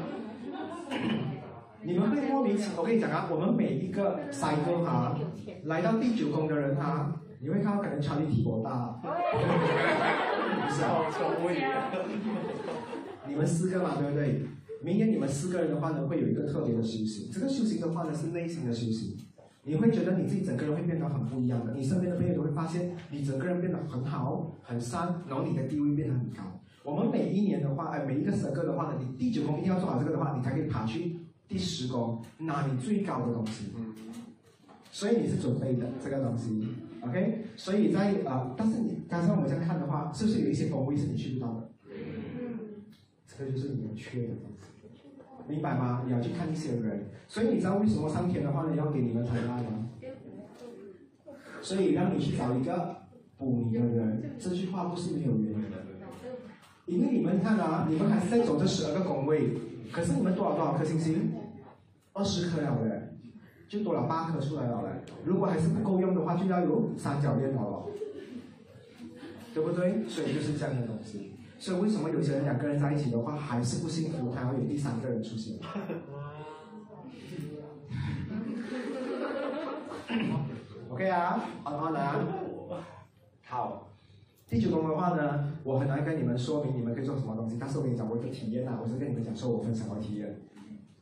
[1.82, 2.80] 你们会莫名其妙。
[2.82, 5.18] 我跟你讲啊，我们每一个三个哈，
[5.64, 7.18] 来到第九宫的人哈。
[7.40, 9.00] 你会看到可能差距体多大， 啊？
[13.28, 14.42] 你们四个嘛，对不对？
[14.82, 17.30] 明年你们四个人的话呢，会有一个特别的修行。
[17.32, 19.16] 这个修行的话呢，是内心的修行。
[19.64, 26.42] 你会觉得你自己整个人会变得很不一样的，你身边的朋友都会发现你整个人变得很好、很善，然后你的地位变得很高。
[26.84, 31.16] 我们每一年的话，哎，每一个十个的话呢，你第九宫一定要做好这个的话，你才可以爬去
[31.48, 33.72] 第十宫，拿你最高的东西。
[34.92, 36.68] 所以你是准备的这个东西。
[37.08, 41.70] OK，所以在啊、呃，但是你刚才我们这样看的话，是不是有一些工位是你去不到的？
[43.26, 44.88] 这个就是你们缺的东西，
[45.46, 46.02] 明白吗？
[46.06, 49.90] 你要去看一些人，所以你知道为什么上天的话呢要给你们疼爱吗？
[51.62, 52.96] 所以让你去找一个
[53.36, 55.76] 补你的人，这句话不是没有原因的。
[56.86, 59.50] 因为你们看啊，你们还是在走这十二个工位，
[59.92, 61.32] 可是你们多少多少颗星星？
[62.12, 63.15] 二十颗了嘞。
[63.68, 64.88] 就多了八颗出来了嘞，
[65.24, 67.86] 如果还是不够用的话，就要有三角恋好了，
[69.52, 70.04] 对不对？
[70.08, 71.32] 所以就是这样的东西。
[71.58, 75.58] 所以为什么有些人两个人在一起的话还是不幸福，还要有第三个人出现？
[80.90, 82.00] OK 啊，好的好的。
[83.44, 83.88] 好，
[84.48, 90.38] 第九宫的话呢，我很难跟你们说明你们可以做什么东西，但是我跟你讲我一个体验啊，我是跟你们讲说我分享我体验。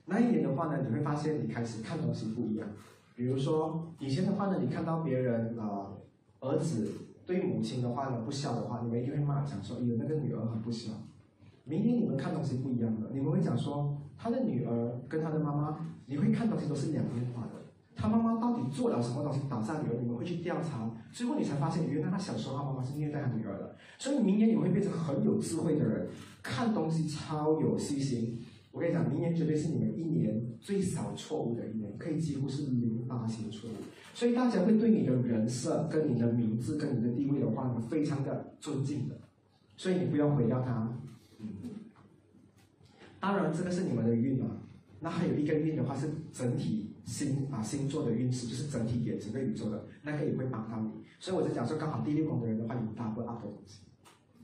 [0.07, 2.69] 那一年的话呢，你会发现你开始看东西不一样。
[3.17, 5.93] 比如说以前的话呢，你看到别人啊、
[6.41, 6.91] 儿子
[7.25, 10.93] 对母亲的话呢不孝的话，你们一定会骂讲说，有那个女儿很不孝。
[11.65, 17.51] 明年你们看东西不一样的，你们会讲说，他的女儿跟他的妈妈，你会看东西都是两面化的。
[17.97, 19.97] 他妈妈到底做了什么东西打在女儿？
[20.03, 23.75] 你们会去调查，最后你才发现，原来他小时候他妈妈是虐待他女儿的。
[23.97, 26.09] 所以明年你会变成很有智慧的人，
[26.43, 28.44] 看东西超有细心。
[28.75, 33.75] 我跟你讲，明年绝对是你们一年最少错误的一年，可以几乎是零八星错误。
[34.13, 39.15] 所以大家会对你的人设、跟你的名字、跟你的地位的话呢，非常的尊敬的。
[39.77, 40.93] 所以你不要毁掉它。
[41.39, 41.47] 嗯，
[43.21, 44.57] 当然，这个是你们的运嘛。
[44.99, 50.91] 那还有一个运的话是整体星啊星座的运势，就是整体给整个宇宙的那个也会帮到你。
[51.21, 53.83] 所以我在讲说，刚好第六宫的人的话有 double up 的东西，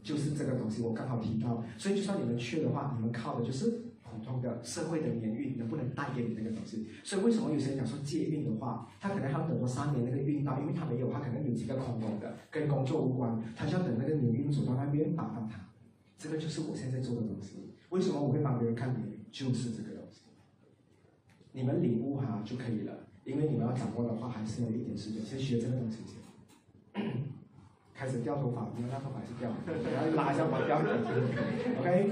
[0.05, 1.65] 就是这个东西我刚好提到。
[1.77, 6.89] 所以就算你们去的话，你们靠的就是普通的社会的年运能不能带给你那个东西。
[7.05, 15.61] 所以为什么有些人讲说借运的话，他可能要等多三年那个运到，因为他没有，他可能有几个空宫的跟工作无关，他就要等那个年运走到那边帮到他。
[16.19, 17.73] 这个就是我现在做的东西。
[17.91, 19.09] 为什么我会帮别人看年？
[19.31, 20.23] 就是这个东西。
[21.53, 22.93] 你们领悟哈就可以了，
[23.25, 26.21] 因为你们要掌握的话，还是有一点时间，先学这个东西先。
[27.95, 29.51] 开始掉头发，因为那头发是掉，
[29.93, 30.79] 然后拉一下把掉。
[30.81, 32.11] OK，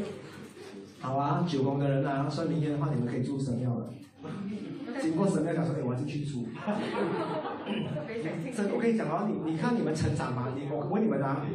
[1.00, 3.88] 好啊，九宫的人啊，算明天的话，你们可以住神庙了。
[5.00, 6.44] 经过神庙讲说，哎，我要进去住。
[8.56, 11.46] 这我跟你讲哦，你你看你们成长嘛，你我问你们啊，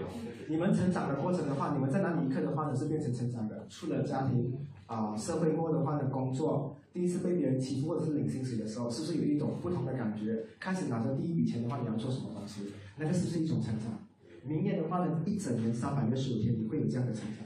[0.48, 3.68] 你们成长的过程的话，你们在哪里一刻的话呢是变成成长的？
[3.70, 4.54] 出了家庭
[4.88, 6.78] 啊，社会末的话呢，工作。
[6.94, 10.46] 第一次被别人欺负或者是领薪水的时候，是不是有一种不同的感觉？
[10.60, 12.72] 开始拿着第一笔钱的话，你要做什么东西？
[12.98, 13.88] 那个是不是一种成长？
[14.46, 17.43] 明年的话呢，一整年三百六十五天，你会有这样的成长。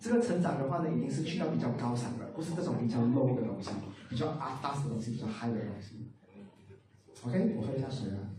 [0.00, 3.70] 这个成长的话呢，已经是去到比较高尚的，不是这种比较 low 的东西，
[4.08, 6.08] 比较啊大的东西，比较 high 的东西。
[7.24, 8.30] OK，我喝一下水啊。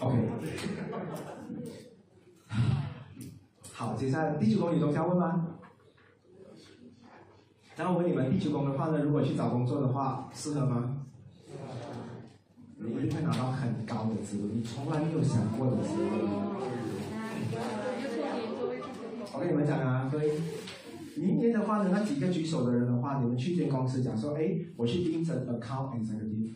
[0.00, 0.29] OK，
[3.80, 5.56] 好，接下来第九宫有东西要问吗？
[7.78, 10.98] 然后我问你们，第九宫的话呢，如果去找工作的话，适合吗？
[12.76, 16.10] 你一定会拿到很高的职位，你从来没有想过的职位。
[19.32, 20.30] 我跟你们讲啊，各位，
[21.16, 26.52] 明年的话呢，那几个举手的人的话，你们去间公司讲说，哎，我去应征 account executive。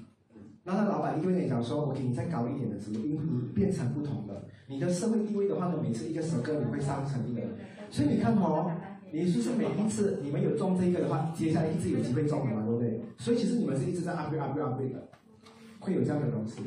[0.65, 7.47] 那他老板一定会跟你讲说，我给你再高一点的职位，因为你变成不同的，你的社会地位的话呢，每次一个十个你会上升一点，
[7.91, 8.73] 所以你看哦，
[9.13, 13.01] 你是不是每一次你们有中这个的话，接下来一直有机会中的嘛，对不对？
[13.19, 15.09] 所以其实你们是一直在 upgrade upgrade upgrade 的，
[15.81, 16.63] 会有这样的东西。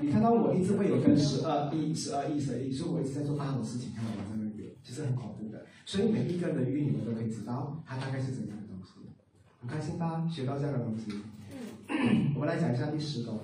[0.00, 4.24] 你看到我一直会有跟十二亿、十二亿、十二亿，所以我一直在做大的事情，看到吗？
[4.28, 5.64] 在那边，其实很恐怖的。
[5.84, 8.92] 所以每一个人的运，你们都可以知道，它大概是怎样的东西。
[9.60, 10.26] 很开心吧？
[10.28, 11.12] 学到这样的东西。
[12.34, 13.38] 我们来讲一下第十宫。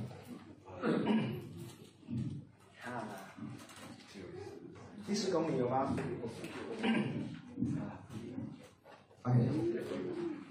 [5.06, 5.94] 第十宫你有吗？
[9.22, 9.38] OK，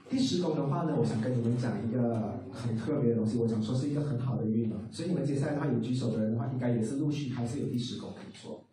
[0.10, 4.78] 第十宫的话呢，我想跟你们讲一个很特别的东西，我想说是一个很好的运嘛。
[4.92, 8.64] 所以你们接下来的话有举手的人的话，应该也是陆续还是有第十宫可以做。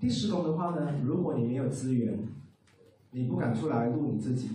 [0.00, 2.18] 第十宫的话呢，如果你没有资源，
[3.12, 4.48] 你不敢出来录你自己，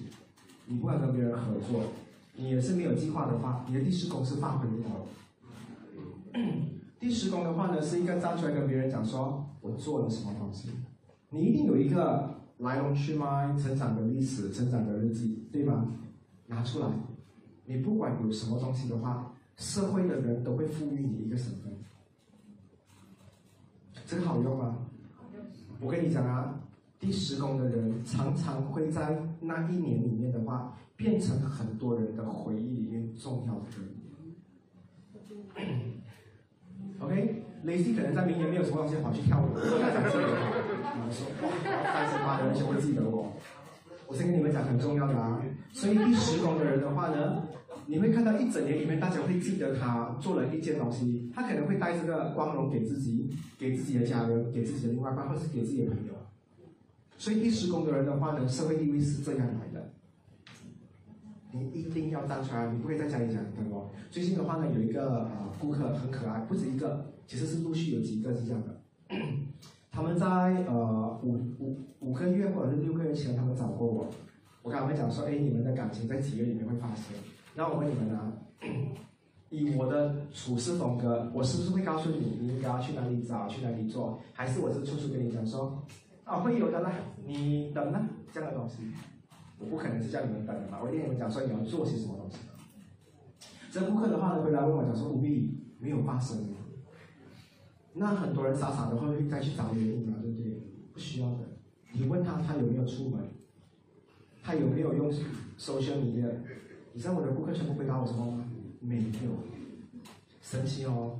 [0.66, 1.84] 你不敢跟别人合作。
[2.38, 6.40] 你也是没有计划的话，你的第十宫是发挥不到的。
[7.00, 10.70] 第十宫的话呢，是一个站出来跟别人讲说，我做了什么东西，
[11.32, 15.84] 你一定有一个来龙去脉、成长的历史、成长的日记，对吧？
[16.46, 16.88] 拿出来，
[17.66, 21.74] 你不管有什么东西的话，社会的人都会赋予你一个身份，
[24.06, 24.78] 这个好用吗？
[25.82, 26.54] 我跟你讲啊。
[27.00, 33.88] 第十宫的人常常会在那一年里面的话，变成很多人的回忆里面重要的人。
[37.00, 41.08] OK，Lacy 可能在明年没有什么东西跑去跳舞，大家记得我。
[41.10, 41.48] 说哇，
[41.94, 42.40] 开心吗？
[42.42, 43.32] 而且会记得我。
[44.08, 45.42] 我先跟你们讲很重要的啊，
[45.72, 47.44] 所以第十宫的人的话呢，
[47.86, 56.14] 你会看到一整年里面，大家会记得他做了一件东西，他可能会带这个光荣给自己、给自己的家人、给自己的另外一半，或是给自己的朋友。
[57.18, 59.67] 所以第十宫的人的话呢，社会地位是这样来的。
[61.60, 63.90] 你一定要站出来，你不可以在家里讲，对不？
[64.10, 68.82] 最近的话呢，有一个呃顾客很可爱，不止一个，其实是陆续有几个是这样的。
[69.92, 70.28] 他们在
[70.66, 74.08] 呃五五五个月或者是六个月前，他们找过我，
[74.62, 77.16] 我跟他们讲说，哎，你们的感情在几个月里面会发生？
[77.56, 78.32] 那我问你们啊，
[79.50, 84.20] 以我的处事风格，我是不是会告诉你，你应该要去哪里找，去哪里做？
[84.34, 85.82] 还是我是处处跟你讲说？
[86.24, 86.92] 啊，会有的啦，
[87.26, 88.76] 你等呢，这样的东西，
[89.60, 92.38] 我不可能是叫你们等的，我一定跟你们讲说你要做些什么东西。
[93.72, 96.54] 这顾客的话呢，回来问我讲说，无必没有发生。
[97.94, 100.62] 那很多人傻傻的会会再去找原因嘛，对不对？
[100.94, 101.40] 不需要的，
[101.94, 103.20] 你问他他有没有出门，
[104.44, 105.12] 他有没有用
[105.58, 106.42] 搜寻你的？
[106.94, 108.50] 你知道我的顾客全部回答我什么吗？
[108.80, 109.32] 没有，
[110.42, 111.20] 神奇哦。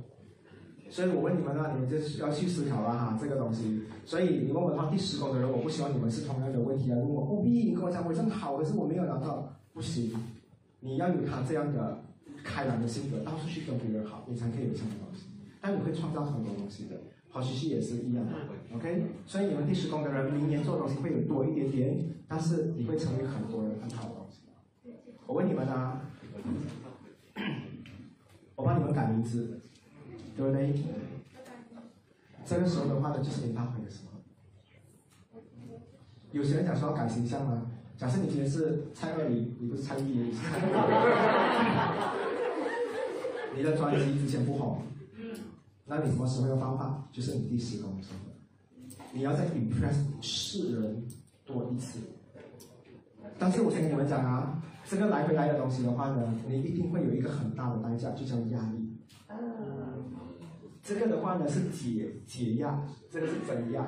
[0.90, 3.82] 所以我问你们呢，你们就是要去思考了哈，这个东西。
[4.04, 7.22] 所以你问我的话，第十宫的人，我不希望你们是同样的问题来问我。
[7.22, 10.12] 哦，B，你跟我讲我这么好，可是我没有拿到，不行。
[10.80, 12.00] 你要有他这样的
[12.42, 15.26] 开朗的性格，到处去跟别人好，你才可以有这样的东西。
[15.60, 16.96] 但你会创造很多东西的，
[17.28, 18.32] 好学习也是一样的。
[18.74, 24.40] OK，所以你们第十宫的人，明年做东西会有多一点点，但是你会成为很多人很好的东西。
[25.26, 26.00] 我问你们啊，
[28.54, 29.60] 我帮你们改名字，
[30.38, 30.72] 对不对？
[32.46, 34.12] 这个时候的话呢，就是你大会的时候。
[36.30, 37.66] 有些人讲说要改形象吗？
[37.96, 40.30] 假设你今天是蔡二林，你不是蔡依林，
[43.56, 44.80] 你的专辑之前不红，
[45.84, 47.04] 那你什么时候要放话？
[47.10, 48.18] 就是你第十宫的时候，
[49.12, 51.04] 你要再 impress 世人
[51.44, 51.98] 多一次。
[53.40, 58.88] 但是我先跟你们讲啊，这个来回来的东西的话呢，你一定会有一个很大的代价，就叫压力。
[60.88, 63.86] 这个的话呢是解解压，这个是增压。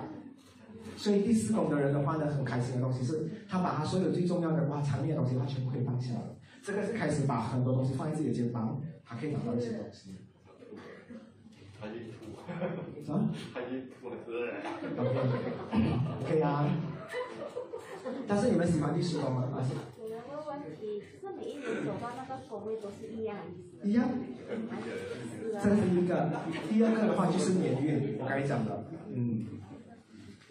[0.99, 6.37] 所以第四宫的人的话呢，很开心的东西是，他把他所有最重要的、哇场面的东西，他全部可以放下了。
[6.63, 10.17] 这个是开始把很多东西放在自己的肩膀，他可以拿到一些东西。
[11.81, 12.37] 他就吐，
[13.11, 14.53] 啊他就吐是。
[15.01, 16.69] OK，OK 啊。
[18.29, 19.49] 但是你们喜欢第四宫吗？
[19.55, 19.71] 还是
[20.51, 23.89] 问题，是每一年走到那个宫位都是一样的意思。
[23.89, 24.11] 一样？
[25.63, 26.31] 这是一个，
[26.69, 28.85] 第二个的话就是年运，我刚才讲的，
[29.15, 29.47] 嗯。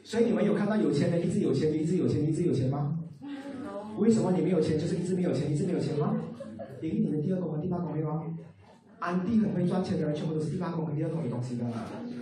[0.04, 2.98] 所以你们有看到有钱人一直有钱，一直有钱，一直有钱吗？
[3.98, 6.16] 为什么你没有钱就是一直没有钱，一直没有钱吗？
[6.82, 8.24] 因为你的第二宫和第八宫没有啊。
[9.00, 11.66] 安迪很会赚钱的人，全部都是第八宫和第二宫有东西的。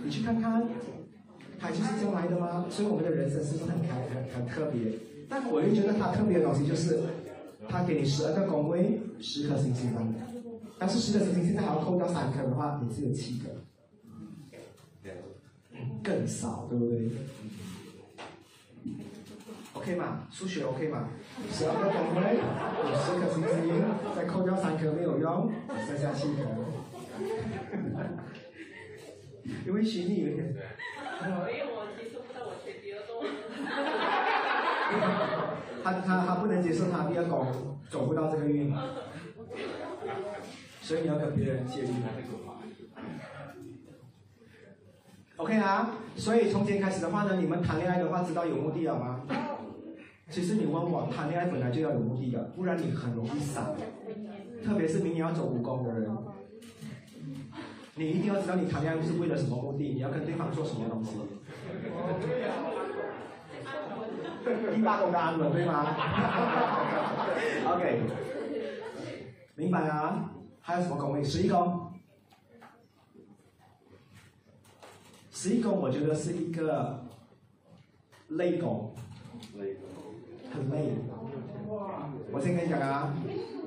[0.04, 0.68] 你去看看，
[1.60, 2.66] 他就是这样来的吗？
[2.68, 4.92] 所以我们的人生是不是很开很很特别？
[5.28, 7.00] 但我又觉得他特别的东西就是，
[7.68, 10.00] 他给你十二个宫位，十颗星星的。
[10.78, 13.50] 但是十颗星星现在还要扣掉三颗的话，也是有七个，
[16.02, 17.10] 更少，对不对
[19.74, 21.08] ？OK 嘛，数学 OK 嘛？
[21.52, 22.38] 十二个宫位，
[22.88, 23.84] 有十颗星星，
[24.16, 25.52] 再扣掉三颗没有用，
[25.86, 26.42] 剩下七颗。
[29.66, 30.46] 因为虚拟有点，
[31.26, 33.24] 因为我接受不到我选第二宫。
[35.88, 37.46] 他他他不能接受他第二宫
[37.88, 38.70] 走不到这个运，
[40.82, 41.88] 所以你要跟别人借运。
[45.36, 49.20] OK 啊，所以从今天开始的话呢，你们谈恋爱的话，知道有目的了吗？
[50.28, 53.74] 其实你问我，谈恋爱本来就要有目的的，不然你很容易散。
[54.66, 56.10] 特别是明年要走武功的人，
[57.94, 61.12] 你一定要知道你谈恋爱是为了什么目的，你要跟对方做什么东西。
[64.74, 65.94] 第八宫的安稳对吗
[67.66, 68.00] ？OK，
[69.54, 70.30] 明白啊？
[70.60, 71.22] 还有什么宫位？
[71.22, 71.92] 十一宫。
[75.30, 77.04] 十一宫我觉得是一个
[78.28, 78.92] 累宫，
[80.50, 80.92] 很累。
[82.32, 83.14] 我先跟你讲啊，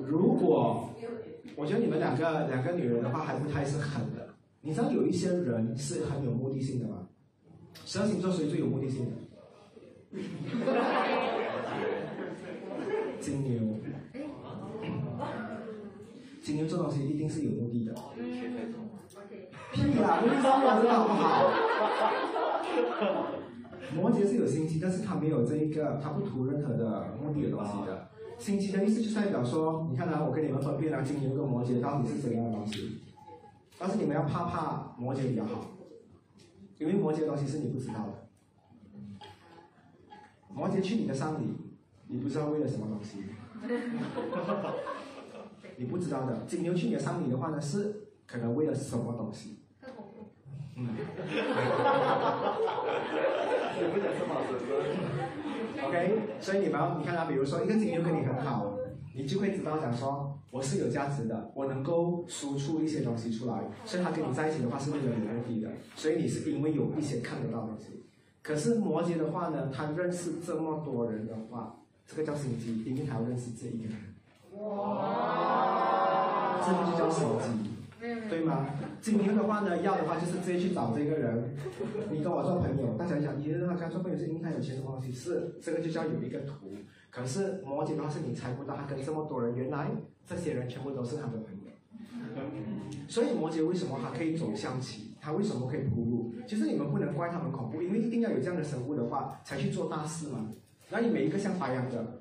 [0.04, 0.90] 如果
[1.56, 4.28] 我觉得你们两个两个女人的话还不太是狠的，
[4.60, 7.08] 你知道有一些人是很有目的性的吗？
[7.86, 9.12] 十二星座谁最有目的性的？
[13.18, 13.52] 金牛，
[16.42, 17.94] 金牛这东西一定是有目的的。
[19.72, 21.16] 屁啦，我知道好不好？
[23.94, 28.08] 摩羯是有心机，但是他没有这一个，他不图任何的目的的东西的。
[28.38, 33.00] 心机的意思就代表说，你看啊，我跟你们分辨啊，金牛跟摩羯到底是怎样的东西。
[33.78, 35.70] 但是你们要怕怕摩羯比较好，
[36.78, 38.21] 因为摩羯的东西是你不知道的。
[40.54, 41.46] 摩羯去你的丧礼，
[42.08, 43.24] 你不知道为了什么东西，
[45.76, 46.44] 你不知道的。
[46.46, 49.60] 金牛去你的丧礼的话呢，是可能为了什么东西。
[50.76, 50.88] 嗯。
[53.74, 54.18] 你不讲是
[55.84, 58.76] ？OK，所以你们要你看啊，比如说一个金牛跟你很好，
[59.14, 68.04] 你就会知道讲说我是有价值的，我能够输出一些东西出来，所以他跟你在一起的话是为了有目的的，所以你是因为有一些看得到的东西。
[68.42, 73.96] 可是摩羯的话呢，他认识这么多人的话，这个叫心机，因为他要认识这一个人。
[74.58, 74.68] 哇
[76.66, 77.24] 这个就叫心
[77.62, 77.70] 机。
[78.28, 78.66] 对吗？
[79.00, 81.54] 金牛的话呢，要的话就是直接去找这个人，
[82.10, 86.72] 你跟我做朋友，大家讲你跟他做朋友是因为他有钱什么东西，是这个就叫有一个图。
[87.10, 89.92] 可是摩羯的话是你猜不到，他跟这么多人，原来
[90.26, 91.70] 这些人全部都是他的朋友。
[93.06, 95.11] 所以摩羯为什么还可以走象棋？
[95.24, 96.34] 他为什么可以铺路？
[96.48, 100.48] 其实你们不能怪他们恐怖，因为一定要有这样的生物的话，才去做大事嘛。
[100.90, 102.18] 那你每一个像白羊的，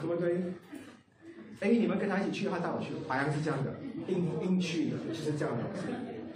[0.00, 0.44] 对不对？
[1.58, 2.94] 哎，你们跟他一起去的话，带我去。
[3.08, 3.74] 白羊是这样的，
[4.06, 5.64] 硬硬去的，就是这样的。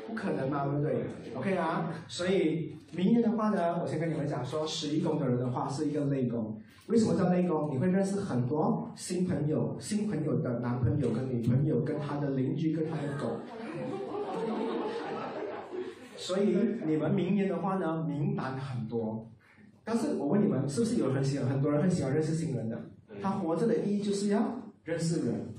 [0.09, 1.05] 不可能嘛，对不对
[1.37, 6.61] ？OK 啊，所以明年的话呢，我先跟你们讲说，十一宫的人的话是一个内宫。
[6.89, 7.71] 为什么叫内宫？
[7.73, 13.41] 你会认识很多新朋友，新朋友的男朋友跟女朋友，跟他的邻居，跟他的狗。
[16.25, 16.57] 所以
[16.87, 19.29] 你们明年的话呢，名单很多。
[19.85, 22.81] 但是我问你们，是不是有很喜欢很多人很喜欢认识新人的？
[23.21, 24.41] 他活着的意义就是要
[24.85, 25.55] 认识人。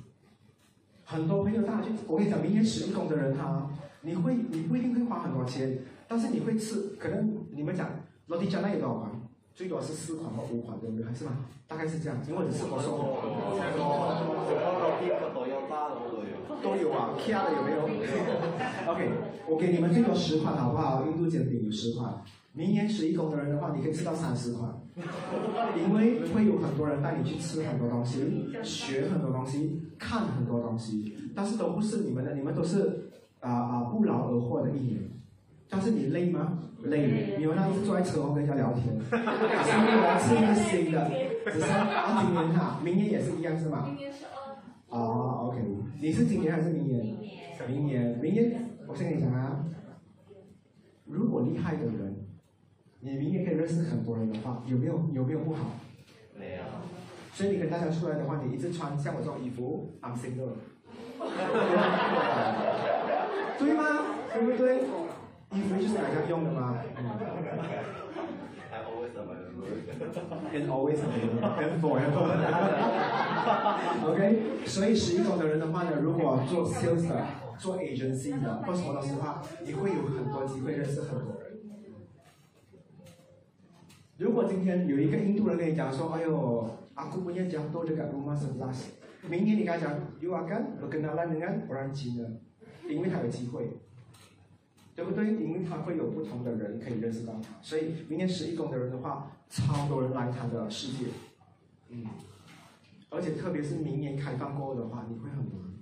[1.03, 3.69] 很多朋友大家去，我跟你讲，明年十一宫的人他，
[4.01, 5.77] 你会你不一定会花很多钱，
[6.07, 7.87] 但是你会吃，可能你们讲
[8.25, 9.11] 罗迪加那有多少款？
[9.53, 11.05] 最多是四款或五款，对不对？
[11.05, 11.45] 还是吗？
[11.67, 13.21] 大概是这样，因为我是我说
[16.63, 17.83] 都有啊，Kia 的有没有
[18.91, 19.09] ？OK，
[19.47, 21.05] 我给你们最多十款好不好？
[21.05, 22.21] 印度煎饼有十款，
[22.53, 24.73] 明年十一宫的人的话，你可以吃到三十款，
[25.77, 33.09] 因为会有很多人带你去吃很多东西，学很多东西，看很多东西，但是都不是你们的，你们都是
[33.39, 35.01] 啊啊不劳而获的一年。
[35.67, 36.59] 但是你累吗？
[36.83, 41.09] 累，你们那一直坐在车后跟人家聊天，所以我要吃一个新的，
[41.51, 43.83] 只是啊今年哈，明年也是一样是吗？
[43.87, 44.13] 明年。
[44.95, 45.59] 哦，OK，
[45.99, 47.05] 你是今年还是明年？
[47.67, 47.85] 明年。
[47.85, 49.65] 明年，明年，我先跟你讲啊，
[51.05, 52.15] 如果厉害的人，
[53.01, 55.65] 你明年可以认识很多人的话，有没有有没有不好？
[56.39, 56.61] 没有。
[57.33, 60.53] 所以你跟大家出来的话，你一直穿像我这种衣服，I'm single，
[63.59, 63.83] 对吗？
[64.33, 64.83] 对不对？
[65.51, 66.77] 衣服就是大家用的吗？
[66.97, 67.03] 嗯。
[70.51, 70.97] can always
[71.81, 72.25] forever。
[74.05, 77.25] OK，所以十一种的人的话呢，如果做 sales 的、
[77.57, 81.55] 做 agency 的或什么的话，你会有很多机会认识很多人。
[84.17, 88.93] 如果今天有一个印度人跟你讲说：“哎呦，阿姑不念讲多这个乌马什拉斯。”
[89.27, 92.39] 明天你跟他讲：“You are g 我跟他来人家不让进的，
[92.87, 93.81] 因为他有机会。”
[94.95, 95.25] 对不对？
[95.25, 101.07] 因为他会有不同的人可以认识到他，所以明年十一宫的人的话，超多人来他的世界，
[101.89, 102.05] 嗯，
[103.09, 105.73] 而且特别是明年开放过后的话，你会很忙，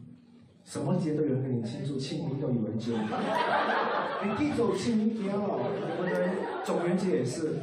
[0.63, 5.59] 什么节都有人跟你庆祝，清明都有人接你，你记住清明节了，
[5.97, 6.65] 对不对？
[6.65, 7.59] 中元节也是，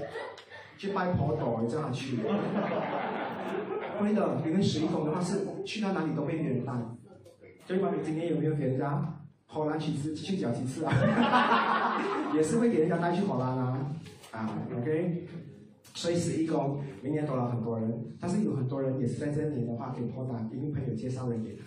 [0.79, 2.19] 去拜婆斗，你这样去，
[3.99, 6.73] 会的，因为十一宫的话是去到哪里都被别人带，
[7.67, 7.91] 对吗？
[7.97, 9.17] 你今年有没有给人家？
[9.53, 12.01] 荷兰去吃去脚几次啊，
[12.35, 13.93] 也是会给人家带去荷兰啊，
[14.31, 14.49] 啊
[14.79, 15.27] ，OK，
[15.95, 21.65] 所以十一宫明年多了很多人，但是有很多人也是在这一年的话可以破单，因为朋友介绍人给他。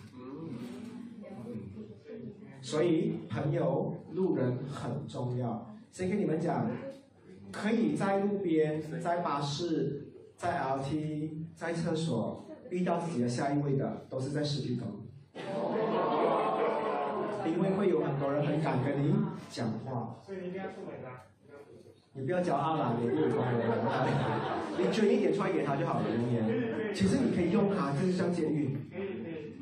[2.62, 5.76] 所以朋友、路人很重要。
[5.92, 6.66] 先跟你们讲，
[7.52, 10.08] 可以在路边、在巴士、
[10.38, 14.88] 在 LT、在厕所遇到自己的下一位的，都是在十一宫。
[17.46, 19.14] 因为会有很多人很敢跟你
[19.50, 20.16] 讲话。
[20.26, 21.10] 所以你一定要出门的。
[22.16, 23.16] 你不要叫阿兰，你不
[24.78, 26.94] 你捐一点出来给他就好了，明年。
[26.94, 28.78] 其实你可以用它，就是像监狱。
[28.92, 29.54] 可以，可以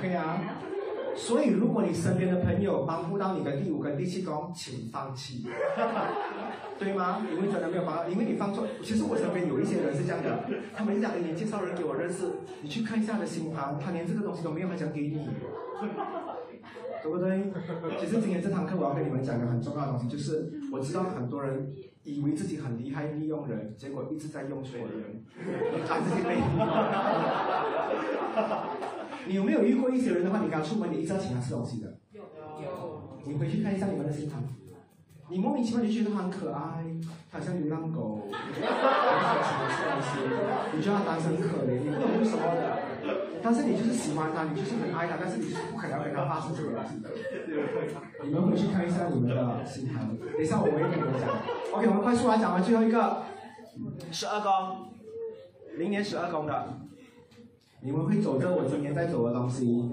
[0.00, 0.38] 可以啊。
[1.20, 5.46] 所以如果你身边的朋友帮不到你的第五跟第七宫，请放弃，
[6.78, 7.24] 对吗？
[7.30, 8.66] 因为真的没有帮到，因为你放错。
[8.82, 12.24] 其实我身边有一些人是这样的，他们讲，你介绍人给我认识，
[12.62, 15.28] 你去看一下的星盘，他连这个东西都没有，还想给你。
[17.02, 17.52] 对不对？
[17.98, 21.70] 其实今天这堂课我要跟你们讲个很重要的东西，就是我知道很多人
[22.02, 25.24] 以为自己很厉害，利用人，结果一直在用错人，
[25.86, 26.36] 把自己累。
[29.26, 31.98] 你有没有遇过一些人的话，你刚出门，你一直要请他吃东西的？
[32.12, 32.22] 有
[32.62, 33.02] 有。
[33.24, 34.42] 你回去看一下你们的星盘，
[35.28, 36.84] 你莫名其妙就觉得他很可爱，
[37.30, 42.78] 他像流浪狗， 你请他吃东西，你觉得他单身很可怜，你不懂为什么的。
[43.42, 47.10] 但是你就是喜欢他，你就是很爱他，但是你是不可能要跟他发生这个东西的。
[48.24, 51.28] 你们回去看一下你们的星盘，等一下我会跟你们讲。
[51.72, 53.22] OK，我们快速来讲完最后一个，
[54.10, 54.88] 十二宫，
[55.78, 56.80] 明年十二宫的，
[57.82, 59.90] 你们会走着我今年在走的东西，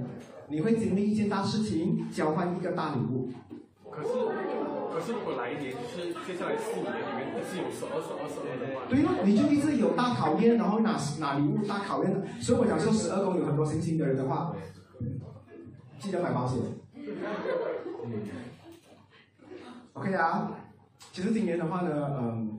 [0.50, 3.30] 你会经历一件大事情，交换一个大礼物。
[3.90, 4.10] 可是，
[4.94, 12.28] 可是如果来一年就是接下来四年里面一直有十二、十二、十二的话，对了，你就一直有大考验，然后拿拿礼物大考验的。
[12.40, 14.54] 所以我讲说，十二宫有很多星星的人的话，
[16.00, 16.60] 记得买保险。
[19.94, 20.52] OK 啊，
[21.12, 22.57] 其实今年的话呢，嗯，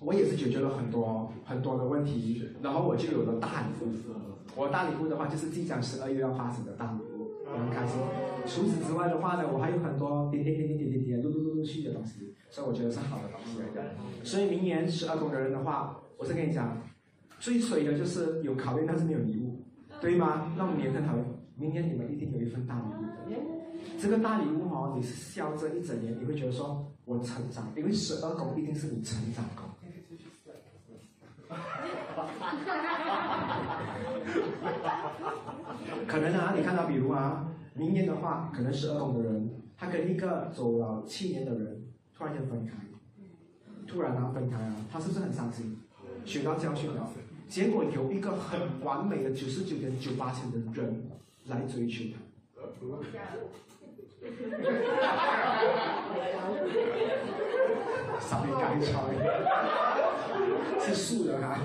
[0.00, 3.92] 我也是解决了很多很多的问题，然后我就有了大礼物。
[4.56, 8.00] 我大礼物的话，就是即将十二月要发生的大礼物，我很开心。
[8.46, 13.90] 除此之外的话呢，我还有很多点点点点点点点陆陆陆陆续的东西，所以我觉得是好的东西来的。
[14.24, 16.80] 所以明年十二宫的人的话，我是跟你讲，
[17.38, 19.60] 最水的就是有考验，但是没有礼物，
[20.00, 20.52] 对吗？
[20.56, 21.24] 那我们年更讨厌，
[21.56, 23.08] 明年你们一定有一份大礼物的。
[23.96, 29.67] 这个大礼物哦，你是笑这一整年，你会觉得说我成长，因为十二宫一定是你成长宫。
[36.06, 41.84] 可能啊，你看到比如啊，明年的话，可能十二宫的人，他跟一个走了七年的人
[42.16, 42.72] 突然间分开，
[43.86, 45.78] 突然啊分开啊，他是不是很伤心？
[46.24, 47.08] 学到教训了，
[47.48, 51.08] 结果有一个很完美的九十九点九八千的人
[51.46, 52.18] 来追求他。
[58.20, 59.08] 少一改错，
[60.80, 61.56] 是素的哈。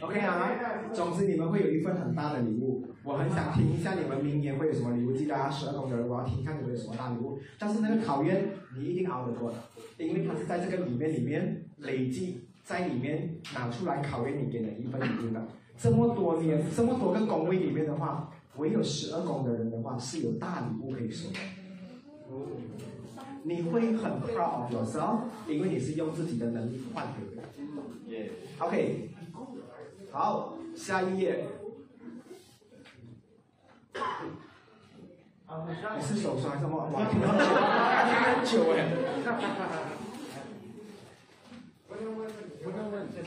[0.00, 0.52] OK 啊，
[0.92, 5.12] 总之你们会有一份很大的礼物，我很想听一下你们明年会有什么礼物。
[5.12, 7.40] 记得啊，十二宫的人，我要听看你们有什么大礼物。
[7.58, 9.56] 但是那个考验你一定熬得过的，
[9.98, 15.48] 因为它是在这个里面里面累计，在里面拿出来考验你给的一份礼物的。
[15.76, 21.36] 这么多年，这么多个宫位里面的话，唯有十二宫的人的话是有大礼物可以收的。
[23.42, 27.48] 你会很 proud of yourself，因为你是用自己的能力换回来的。
[28.58, 29.10] OK，
[30.10, 31.46] 好，下一页。
[35.96, 36.90] 你是手酸什么？
[36.92, 37.44] 哇，听很久，
[38.06, 38.76] 听很久哎。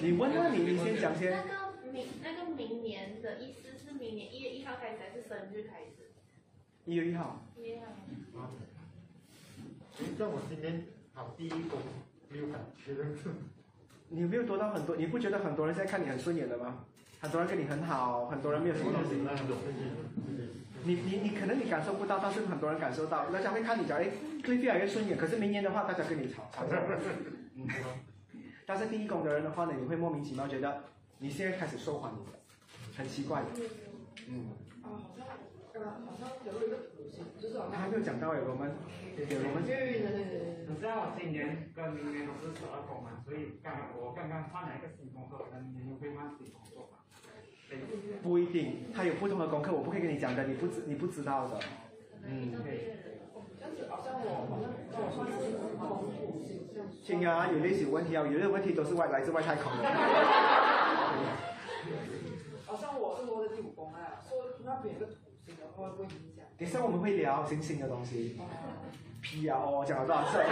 [0.01, 1.31] 你问啊，你你先讲先。
[1.31, 6.11] 那个明那个明年的意思是明年一月一号开始还是生日开始？
[6.85, 7.45] 一月一号。
[7.57, 7.85] 一月一号。
[10.17, 11.79] 像我今天跑第一宫，
[12.29, 12.93] 没有感觉。
[14.09, 16.85] 你没有得到很多，你不觉得很多人现在看你很顺眼的吗？
[17.21, 19.15] 很多人跟你很好，很多人没有什么东西。
[20.83, 24.09] 你你你可能你感受不到，但是很多人感受到，大家会看你讲，哎，
[24.45, 25.17] 会越来越顺眼。
[25.17, 26.77] 可是明年的话，大家跟你吵吵架。
[27.55, 27.67] 嗯。
[28.65, 30.83] 但是第一宫的人的话呢，你会莫名其妙觉得
[31.17, 32.19] 你现在开始受欢迎，
[32.97, 33.47] 很奇怪的。
[34.27, 34.45] 嗯。
[35.83, 37.79] 啊，好像呃，好像有一个土星，就是好像。
[37.79, 39.63] 还没有讲到哎，我们，我们。
[39.65, 40.65] 对对对对。
[40.67, 46.99] 你知道我今年跟明年都是十二宫嘛，所以刚我刚刚换了一个新工作，跟明年会换新工作嘛。
[48.23, 51.59] 不一定，他有不同的功课，我不可以跟你讲的，你不知你不知道的。
[52.25, 52.51] 嗯。
[53.59, 56.67] 这样子好像我好像跟我算是公主星。
[57.03, 59.83] 亲啊，有类似问题啊，有的问题都是外来自外太空的。
[62.65, 65.17] 好像我是我的第五宫啊，说那边有个土
[65.59, 66.45] 星的话会影响。
[66.57, 68.39] 等下我们会聊星星的东西。
[69.21, 69.59] 屁啊！
[69.59, 70.45] 哦，讲了多少次了？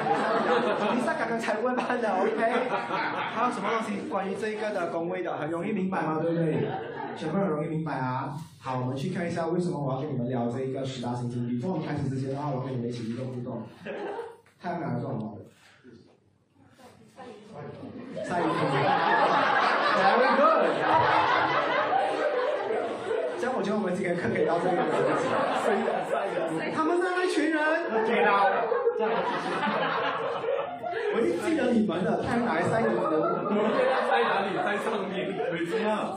[0.93, 2.35] 你上刚刚才问班的，OK？
[2.67, 6.19] 还有什么东西关于这个的宫位的，很容易明白吗？
[6.21, 6.67] 对不对？
[7.15, 8.35] 全部很容易明白啊！
[8.59, 11.47] 好，我们去看一下为什么我要跟你们聊这一个十大行星。
[11.47, 13.63] 比在我们开始之前的话，我跟你们一起一动互动。
[14.61, 15.37] 太阳哪做什么？
[18.25, 18.49] 晒衣服。
[19.95, 20.67] Very good。
[23.39, 24.87] 这样我觉得我们今天课可以到这里了。
[26.73, 27.59] 他们那一群人，
[31.11, 33.19] 我已经记得你们了，太阳哪晒你们的？
[34.07, 34.55] 在哪里？
[34.55, 35.35] 在上面。
[35.67, 36.15] 什么？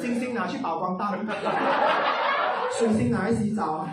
[0.00, 1.06] 金星拿去曝光灯，
[2.76, 3.86] 水星拿来洗澡，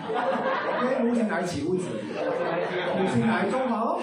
[0.82, 4.02] 因为木星拿来起屋子，土星拿来种好。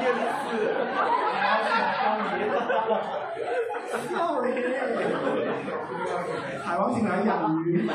[0.00, 0.10] 电
[2.24, 2.32] 视。
[6.64, 7.88] 海王星来养鱼，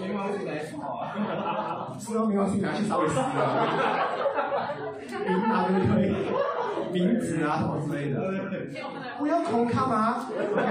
[0.00, 0.74] 冥王星来炒，
[1.98, 3.22] 是用冥王星来去烧死了，
[5.26, 6.00] 名拿对不对？
[6.92, 7.44] 名字。
[7.44, 8.16] 啊什么之类的，
[9.18, 10.62] 不要空看吗？OK。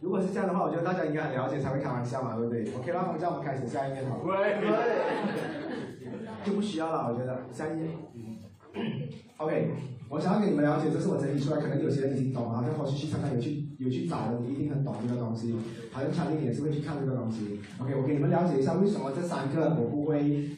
[0.00, 4.38] 如果是这样的话，我觉得大家应该很了解才会开玩笑嘛，对不对？OK，那我们这样我们开始下一面好了。
[6.44, 7.88] 就不需要了，我觉得下一页。
[9.38, 9.70] OK，
[10.08, 15.54] 我想要给你们了解，这是我整理出来，可能有些人已经懂了，像后续去看看有去有去找的，你一定很懂这个东西。
[15.92, 17.60] 好像查理也是会去看这个东西。
[17.78, 20.50] OK，我给你们了解一下为什么这三个我不会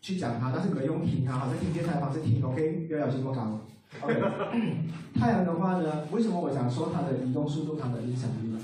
[0.00, 3.60] 去讲它，但是你们用听它，好像听电台的方式听，OK，不要要求过高。
[4.00, 4.14] OK，
[5.14, 8.58] 太阳的话呢，为什么我讲说它的移动速度、它的影响力呢？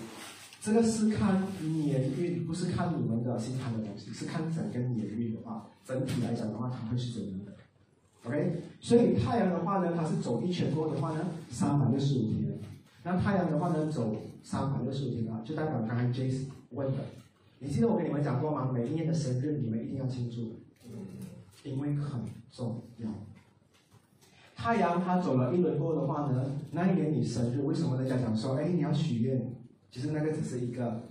[0.61, 7.48] 这个是看年运，不是看你们的星盘的东西，是看整个年运的话，整体来讲的话，它会是怎样的
[8.25, 12.59] ？OK，所以太阳的话呢，它是走一圈过的话呢，三百六十五天。
[13.05, 16.99] 那太阳的话呢，走三百六十五天啊，就代表刚刚 Jace 问的。
[17.61, 18.71] 你记得我跟你们讲过吗？
[18.73, 20.57] 每一年的生日你们一定要庆祝，
[21.69, 22.21] 因为很
[22.53, 23.09] 重要。
[24.55, 29.53] 太阳它走了一轮过的话呢，那一年你生日，为什么人家讲说，哎，你要许愿？
[29.91, 31.03] 其实那个只是一个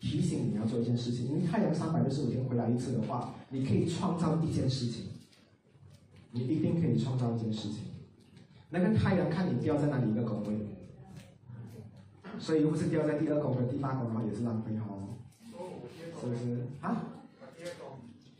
[0.00, 5.04] 提醒你要做一件事情，因为太阳三百六十五天回来一次的话，你可以创造一件事情，
[6.34, 7.84] 你一定可以创造一件事情。
[8.70, 10.66] 那个太阳看你掉在哪里一个宫位，
[12.40, 15.14] 所以如果是掉在第二宫位第八宫的话也是浪费哦，
[16.20, 16.66] 是不是？
[16.80, 17.04] 啊？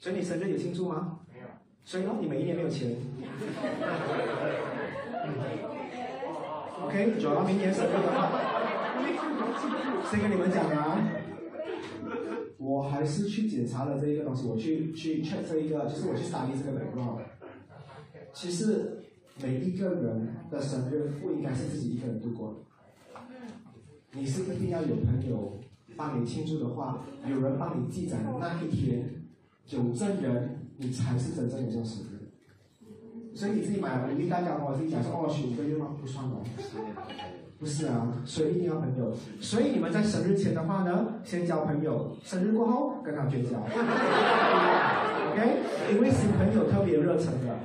[0.01, 1.21] 所以你生日有庆祝吗？
[1.33, 1.47] 没有。
[1.85, 2.97] 所以呢，你每一年没有钱。
[6.83, 8.33] OK，走到明年生日的话，
[10.11, 10.99] 先跟你们讲啊，
[12.59, 17.21] 我还是去检查了这一个东西，我去去 check 这一个，就是我去查理这个 background。
[18.35, 18.99] 其实
[19.41, 23.21] 每一个人的生日不应该是自己一个人度过的。
[24.13, 25.61] 你是一定要有朋友
[25.97, 29.09] 帮你庆祝的话，有人帮你记载的那一天，
[29.69, 32.29] 有证人，你才是真正的做生日。
[33.37, 36.43] 所以你自己买了五粒蛋糕，我自己讲说哦，许五个愿望不算哦。
[37.59, 39.17] 不是啊，所以一定要朋友。
[39.41, 43.59] 所以你们在生日前的话呢，先交朋友，生日过后跟他绝交。
[45.31, 45.63] OK，
[45.93, 47.59] 因为新朋友特别热诚的，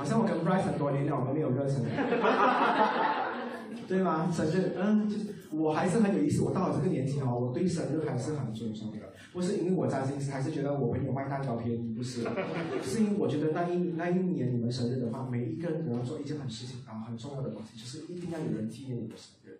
[0.00, 1.84] 好像我跟 Bryce 很多年了，我们没有热忱。
[3.86, 4.32] 对吗？
[4.32, 6.40] 生日，嗯，就是我还是很有意思。
[6.40, 8.96] 我到了这个年纪哦，我对生日还是很尊重的。
[9.30, 12.22] 不是因为我占心思，还是觉得我朋友卖蛋糕便宜，不是。
[12.82, 19.58] 是因为我觉得那一那一年你们生日的话，每一个人都要做一件很事情啊，很重要的东西，就是一定要有人纪念你的生日。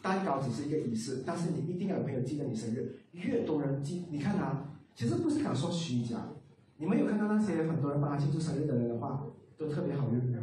[0.00, 2.94] 蛋糕只是一个仪式，但是你一定要有朋友记得你生日。
[3.12, 6.28] 越多人记，你看啊，其实不是敢说虚假。
[6.76, 9.26] 你们有看到那些很多人帮他庆祝生日的人的话，
[9.60, 10.38] 都特别好运的。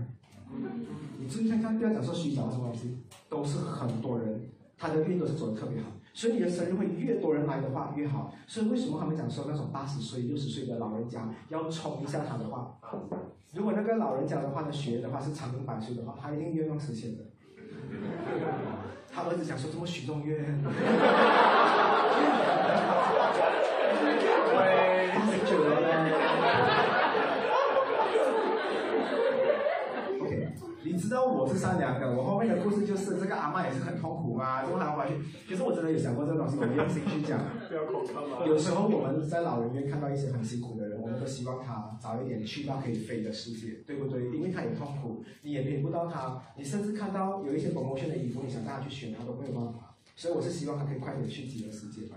[1.18, 4.39] 你注意看看，不要讲说虚假什么东西，都是很多人，
[4.77, 5.88] 他的运都是走的特别好。
[6.14, 8.31] 所以你的生日会越多人来的话越好。
[8.45, 12.77] 所以为什么他们讲说那种八十岁、六十岁的老人家要冲一下他的话，
[13.53, 17.23] 如果那个老人家的话呢，学的话是长命百岁的话，他一定愿望实现的。
[19.11, 20.61] 他儿子讲说这么许动愿，
[25.15, 25.76] 八十九了。
[30.22, 30.53] OK，
[30.89, 35.15] 你知道我是善良的，我后面的故事就是这个阿妈也是很痛苦嘛，都还要回去。
[35.49, 37.39] 其实我真的有想过这个东西，我用心去讲。
[38.47, 44.26] 有时候我们在老人院看到一些很辛苦的人，我们都希望他早一点去到可以飞的世界，对不对？
[44.31, 49.95] 因为他也痛苦，你也陪不到他，你甚至看到有一些 promotion 的衣服，你想带他去选，他都没有办法。
[50.15, 52.15] 所以我是希望他可以快点去极乐世界吧，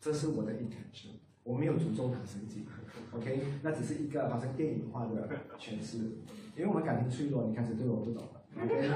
[0.00, 1.16] 这是我的 intention。
[1.50, 2.64] 我没有诅咒他生气，
[3.10, 3.40] OK？
[3.62, 5.28] 那只是一个好像电影化的
[5.58, 5.98] 诠释，
[6.56, 8.30] 因为我们感情脆弱，你开始对我不懂了
[8.62, 8.88] ，OK？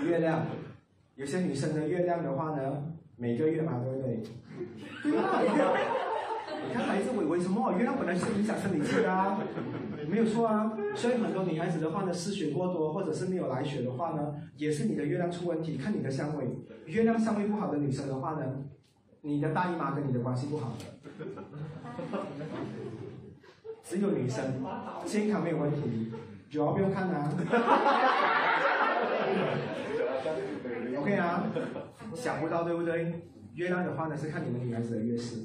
[0.08, 0.46] 月亮，
[1.16, 4.22] 有些女生的月亮的话呢，每个月嘛，对不对？
[5.02, 5.74] 对啊，你看，
[6.68, 9.38] 你看孩子为为什么月亮本来是影响生理期的啊，
[10.08, 10.72] 没有错啊。
[10.94, 15.76] 所以很多女孩子的话呢，失血过多或者是没有来血的话呢，也是你的月亮出问题。
[15.76, 16.48] 看你的相位，
[16.86, 18.64] 月亮相位不好的女生的话呢。
[19.26, 20.84] 你的大姨妈跟你的关系不好的，
[23.82, 24.64] 只有女生
[25.04, 26.12] 健康没有问题，
[26.48, 27.28] 主要不用看啊。
[30.98, 31.42] OK 啊，
[32.14, 33.20] 想不到对不对？
[33.54, 35.44] 月亮的话呢是看你们女孩子的月事，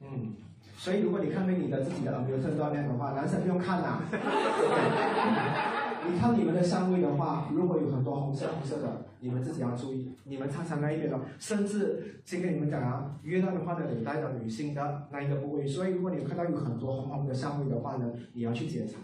[0.00, 0.32] 嗯，
[0.78, 4.00] 所以如果你看对你的自己的耳有特锻炼的话，男生不用看啊。
[6.08, 10.12] 你看你们的香味的话，如果有很多红色红色的，你们自己要注意。
[10.24, 15.66] 你们常常那一边的，甚至先跟你们讲啊，月亮的话呢，代表女性的那一个部位。
[15.66, 18.94] 所以如果你看到有很多红红的香味的话呢，你要去检查，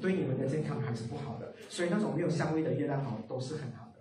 [0.00, 1.54] 对你们的健康还是不好的。
[1.68, 4.00] 所以那种没有香味的月亮好都是很好的。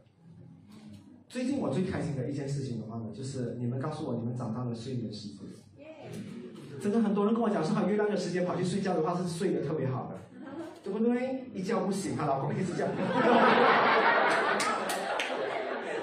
[1.27, 5.47] 最近我最开心的一件事情的话呢，就是你们告诉我你们长到了睡眠时间。
[6.79, 10.17] 真的很多人跟我讲说，他月亮的时间跑去睡觉的话是睡得特别好的。
[10.83, 11.45] 对不对？
[11.53, 12.85] 一觉不醒，她老公一直叫。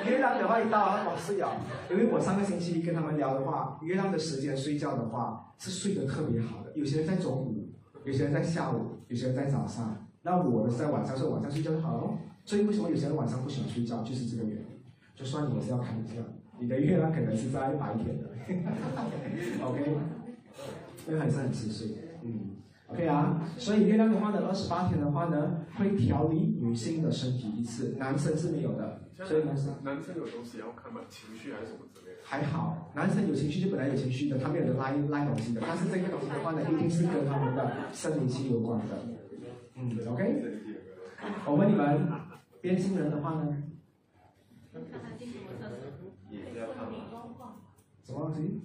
[0.09, 1.53] 月亮的话一到，哇睡啊！
[1.91, 6.73] 因为我上个星期跟他们聊的话，月亮的时间睡觉的话是睡得特别好的。
[6.75, 7.69] 有些人在中午，
[8.05, 10.07] 有些人在下午，有些人在早上。
[10.23, 12.11] 那我的是在晚上，所以晚上睡觉就好了。
[12.45, 14.67] 所以为什么有些人晚上不喜欢睡觉，就是这个原因。
[15.15, 16.23] 就算你是要看一下，
[16.59, 18.31] 你的月亮可能是在白天的。
[19.67, 19.97] OK，
[21.07, 21.89] 因为还是很迟睡，
[22.23, 22.48] 嗯。
[22.89, 29.03] OK 啊，所以月亮的话呢，二十八天的话呢，会调理女性的身体一次，男生是没有的。
[29.25, 31.03] 所以男生男生有东西要看吗？
[31.11, 32.23] 情绪还是什么之类的？
[32.25, 35.61] 还好，男生有情绪就本来有情绪的，他没有拉拉东西的。
[35.67, 38.97] 但是这个东西的话呢，一定是跟他们的生理期有关的。
[39.75, 40.45] 嗯，OK。
[41.47, 42.09] 我问你们，
[42.63, 43.65] 变性人的话呢？
[48.03, 48.63] 什么东西？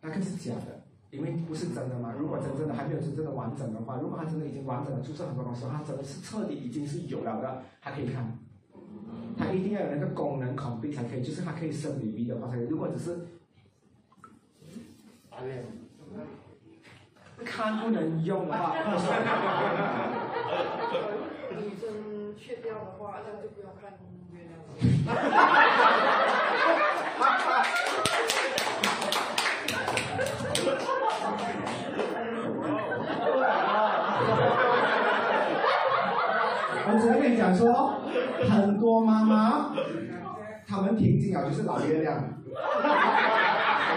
[0.00, 0.87] 那个是假的。
[1.10, 8.38] 因为不是真的嘛，如果真正的还没有真正的完整的话，如果它真的已经完整的注册很多东西，它真的是彻底已经是有了的，还可以看。
[9.38, 12.66] 它一定要有那个功能孔闭才可以，就是它可以生 BB 的话才可以。
[12.66, 13.20] 如果只是
[17.44, 18.74] 看不能用的话，
[21.56, 23.92] 女生去掉的话，那就不要看
[24.32, 24.48] 月
[36.90, 38.00] 我只能跟你讲说，
[38.48, 39.74] 很多妈妈，
[40.68, 42.22] 她们听经啊就是老月亮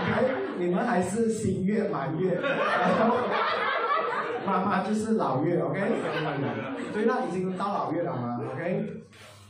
[0.07, 3.17] ，OK，你们还是新月满月，然后
[4.45, 5.81] 妈妈就是老月，OK，
[6.93, 9.03] 对那，已经到老月了嘛，OK，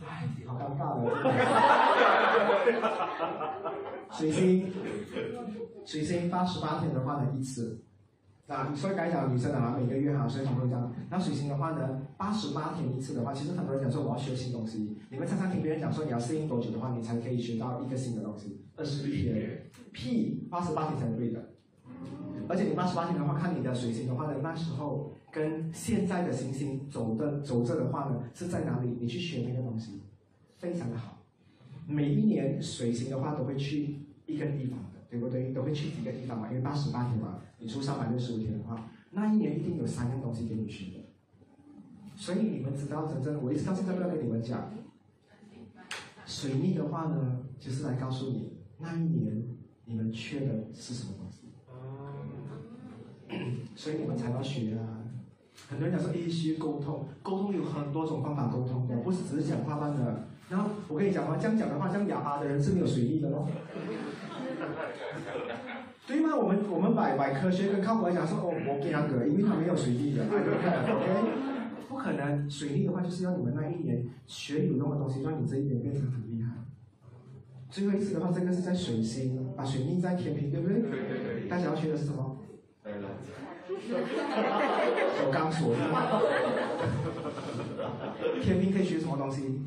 [0.04, 1.06] 哎，好尴尬的。
[4.12, 4.74] 水星，
[5.86, 7.80] 水星八十八天的话呢一次。
[8.52, 14.98] 啊，所以刚才讲女生的话，每个月哈，所以很多人讲，那水星的话呢，八十八天一次的话，其实很多人讲说我要学新东西。
[15.10, 18.60] 你们常常听别人讲说你要适应多久的话，你才可以学到一个新的东西？
[18.76, 19.64] 二十一天，
[19.94, 21.50] 屁，八十八天才对的。
[22.50, 28.98] 而且你八十八天的话，看你的水星的话呢，那时候跟现在的行星走的走着的话呢，是在哪里？
[29.00, 30.02] 你去学那个东西，
[30.58, 31.20] 非常的好。
[31.88, 34.78] 每一年水星的话都会去一个地方，
[35.12, 35.52] 对不对？
[35.52, 37.42] 都会去几个地方嘛，因为八十八天嘛。
[37.60, 41.00] 你出三百六十五天的话，那一年一定有三样东西给你学的。
[42.16, 44.72] 所以你们知道，真正我一直到现在都要跟你们讲，
[46.26, 49.46] 水逆的话呢，就是来告诉你那一年
[49.86, 51.50] 你们缺的是什么东西。
[53.76, 55.04] 所以你们才要学啊。
[55.70, 60.28] 很多人讲说，必须沟通，沟通有很多种方法沟通的，不是只是讲话般的。
[60.50, 63.48] 然后我跟你讲嘛，这样讲的话，像哑巴的人是没有水逆的咯。
[66.08, 66.36] 对吗？
[66.36, 70.38] 我们我们摆摆科学跟靠谱来讲说，哦，我给他个，因为他没有水逆的，OK？
[71.88, 76.50] 不可能，水逆的话就是要你们那一年学有用的东西，让你这一年变成很厉害。
[77.70, 80.82] 最后一次的话，这个是在水星，把水逆在天平，对不对？
[80.82, 81.00] 对对
[81.40, 81.48] 对。
[81.48, 82.38] 大家要学的是什么？
[82.84, 83.08] 对了。
[85.24, 85.80] 我刚说的。
[88.42, 89.62] 天平可以学什么东西？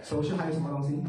[0.00, 1.02] 手续还有什么东西？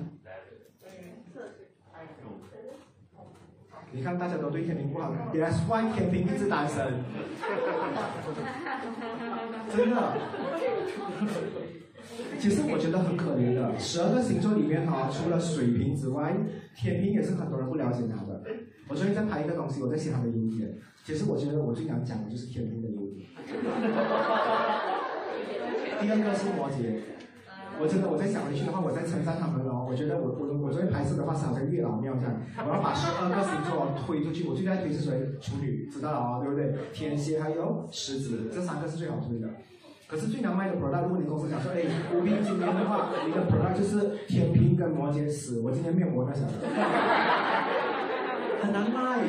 [3.91, 6.85] 你看大家都对天平不好，That's why 天平一直单身。
[9.75, 10.13] 真的。
[12.39, 16.35] 其实我觉得很可怜的，十二个星座里面哈，除了水瓶之外，
[16.75, 18.41] 天平也是很多人不了解他的。
[18.87, 20.77] 我最近在拍一个东西，我在写他的优点。
[21.03, 23.27] 其实我觉得我最想讲的就是天平的优点。
[25.99, 27.01] 第二个是摩羯。
[27.79, 29.87] 我真的，我在想回去的话，我在称赞他们哦。
[29.89, 32.35] 我觉得我我我昨天拍摄的话是好像月老庙这样，
[32.67, 34.47] 我要把十二个星座推出去。
[34.47, 35.11] 我最爱推是谁？
[35.39, 36.75] 处女，知道了啊，对不对？
[36.91, 39.47] 天蝎还有狮子，这三个是最好推的。
[40.07, 45.61] 可是最难卖的 product，如果你公司讲说，哎，我们今年的话，你的 product 就是天平跟摩羯死。
[45.61, 46.53] 我今天面膜那啥的，
[48.61, 49.23] 很难卖。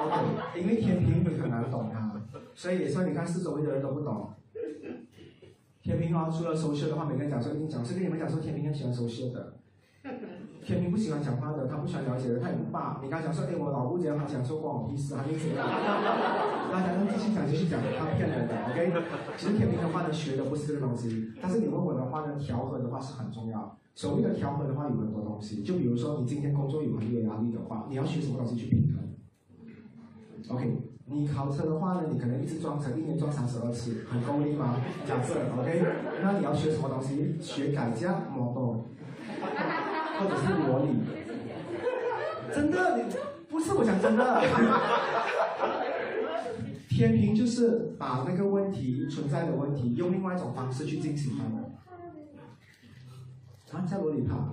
[0.00, 2.10] OK，因为天平你很难懂它，
[2.54, 4.30] 所以也算你看四周围的人都不懂。
[5.82, 9.54] 天平啊，除了收秀的话，每个人讲说一定讲，是跟你们讲说天平很喜欢收秀的。
[10.64, 13.00] 天平不喜欢讲话的，他不喜欢了解的，他很霸。
[13.02, 15.66] 你刚讲说，哎，我老姑姐他讲说关我屁事，他就怎样？
[16.70, 18.92] 大家继续讲，继续讲，他骗人的，OK？
[19.38, 23.78] 其实天平的话呢，学的不是这个东西，但是你问我的话呢，调和的话是很重要。
[23.94, 30.82] 所谓的调和的话，有很多东西，就比如说你今天工作有很有压力的话，你要学什么东西去平衡？OK？
[31.10, 34.76] 你考车的话呢，你可能一次撞车，一年撞三十二次，很够力吗？
[35.06, 35.82] 假设，OK，
[36.22, 37.36] 那你要学什么东西？
[37.40, 38.82] 学改价 model，，
[40.18, 41.00] 或者是模拟。
[42.54, 43.04] 真的，你
[43.48, 44.42] 不是我讲真的。
[46.90, 51.44] 天平就是把那个问题存在的问题，用另外一种方式去进行它
[53.72, 53.80] 们。
[53.80, 54.52] 啊，在罗里帕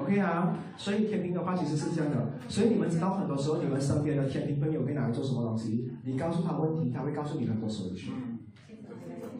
[0.00, 5.90] ，OK 啊，所以天平的话其实是这样的，所以你们知道很多时候你们身边的天平朋友会拿来做什么东西？
[6.04, 8.12] 你告诉他问题，他会告诉你很多手续。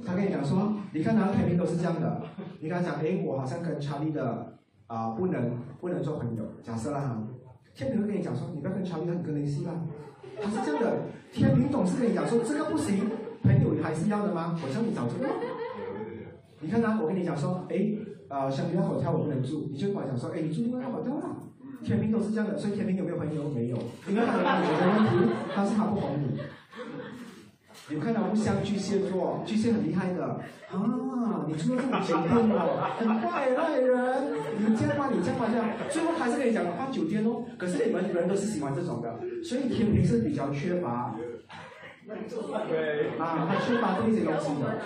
[0.05, 2.23] 他跟你讲说，你看他的天平都是这样的，
[2.61, 4.55] 你跟他讲，哎，我好像跟查理的
[4.87, 7.23] 啊不能不能做朋友，假设啦哈，
[7.75, 9.73] 天平会跟你讲说，你不要跟查理很跟联系啦，
[10.43, 13.05] 他是这样的，天平总是跟你讲说这个不行，
[13.43, 14.59] 朋友还是要的吗？
[14.65, 15.29] 我叫你找这个。
[16.61, 17.95] 你看他，我跟你讲说，哎。
[18.33, 21.37] 啊，像你要好跳我不能住，你就跟我讲说，哎，你住另外好跳啊。
[21.85, 23.51] 天平都是这样的，所以天平有没有朋友？
[23.51, 23.77] 没有，
[24.09, 26.41] 因为他有解决问题，他是他不哄你。
[27.89, 30.25] 你看到不像巨蟹座，巨蟹很厉害的
[30.71, 35.11] 啊，你住了这种酒店哦，很坏赖人，你这样吗？
[35.13, 35.47] 你这样吗？
[35.51, 37.45] 这样，最后还是跟你讲换酒店哦。
[37.59, 41.17] 可是你们人都是喜欢这种的，所以天平是比较缺乏。
[42.07, 44.79] 对啊，他缺乏这些东西的。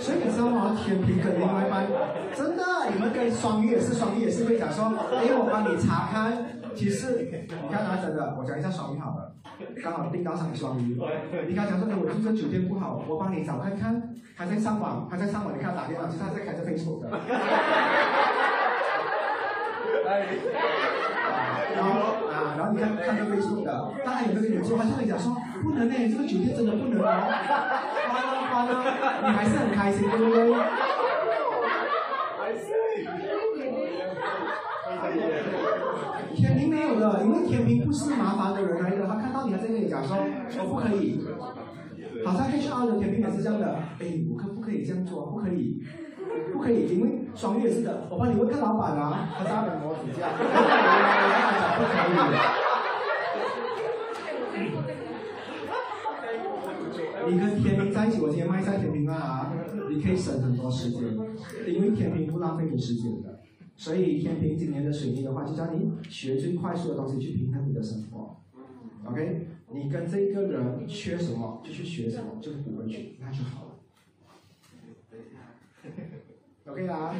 [0.00, 0.76] 所以你知道吗？
[0.84, 1.86] 天平跟另外一半，
[2.34, 4.84] 真的，你们跟双鱼也是，双鱼也是会讲说，
[5.14, 6.32] 哎，我帮你查看
[6.74, 7.30] 其实你
[7.70, 9.32] 看啊，真的，我讲一下双鱼好了，
[9.82, 10.98] 刚好订到上双鱼。
[11.48, 14.02] 你刚讲说，哎，我住这酒店不好，我帮你找看看。
[14.34, 17.10] 他在上网，他在上网，你看打电话，其实他在开着 Facebook 的。
[21.76, 21.90] 然后
[22.32, 27.06] 啊，然后你看看这 Facebook 的，当然有没有跟你说，他就会讲说，不能呢，这个酒店真的不能哦。
[28.64, 30.54] 你还是很开心，对不对？
[36.34, 40.16] 天平没有的，因为天平不是麻烦的人来的，他看到你还在跟你讲说，
[40.60, 41.24] 我不可以。
[42.24, 43.66] 好像 HR 的甜平也是这样的，
[43.98, 45.26] 哎，我可不可以这样做？
[45.26, 45.82] 不可以，
[46.52, 48.06] 不可以，因为双鱼也是的。
[48.10, 50.28] 我帮你问看老板啊，他在那边跟我指教，
[51.78, 51.92] 不可
[52.68, 52.71] 以。
[57.28, 59.52] 你跟天平在一起，我今天卖菜甜品啊，
[59.90, 61.02] 你可以省很多时间，
[61.66, 63.40] 因为天平不浪费你时间的。
[63.76, 68.36] 所以天平今年的水逆的话，就叫你学最快速的东西去平衡你的生活。
[69.04, 69.48] OK。
[69.74, 73.71] 你跟这个人缺什么，就去学什么，就补回去，那就好了。
[76.64, 77.12] OK 啦，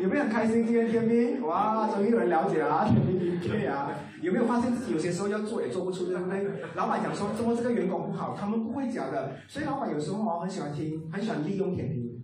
[0.00, 0.64] 有没有很开心？
[0.64, 3.90] 今天天兵，哇，终于有人了解啊，天兵你对啊。
[4.20, 6.46] 有没有发现自己有些时候要做也做不出，对不对？
[6.76, 9.32] 老板讲说，怎么这个员工不好，他们不会讲的。
[9.48, 12.22] 所以老板有时候哦，很喜欢听，很喜欢利用天兵。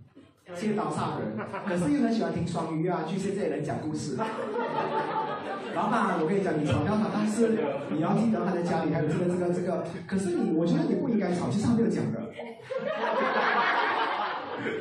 [0.55, 4.17] 借刀杀人，可是又很喜欢听双鱼啊、巨蟹这些人讲故事。
[5.75, 7.57] 老板，我跟你讲，你吵掉他，但是
[7.89, 9.85] 你要记得他在家里还有这个、这个、这个。
[10.07, 12.19] 可是你，我觉得你不应该吵，其实他没有讲的。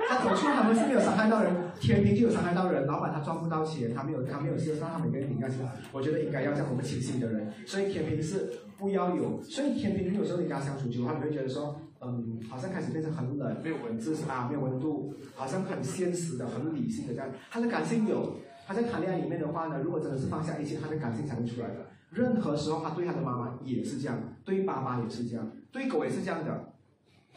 [0.08, 2.86] 他走出他们是没有伤害到人，天平就有伤害到人。
[2.86, 5.58] 老板他赚不到钱，他没有，他没有事，让他每个人应该是，
[5.92, 7.52] 我觉得应该要这样，我们清醒的人。
[7.66, 11.80] 所以天平是不要有，所以天平有时候你跟他相处久，他你会觉得说。
[12.02, 14.48] 嗯，好像开始变成很冷，没有文字是吧？
[14.48, 17.28] 没有温度，好像很现实的、很理性的这样。
[17.50, 18.36] 他的感性有，
[18.66, 21.74] 他在谈恋爱里面的话呢，如果真的是放下一切，他的感性才会出来的。
[22.08, 26.69] 任何时候，他对他的妈妈也是这样，对爸爸也是这样，对狗也是这样的。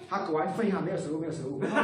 [0.09, 1.81] 他狗还吠哈，没有食物，没有食物，没有食物。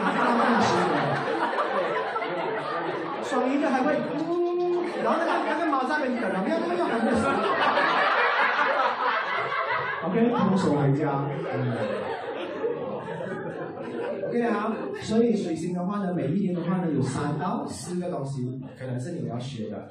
[3.24, 7.30] 双鱼的还会呜，然后那个那个猫在那边等了，没有没有没有食物。
[10.06, 11.04] OK，空手回家。
[14.28, 19.88] OK 啊，所以水星的话呢，每一年的话呢，有三到四个东西，可能是你们要学的，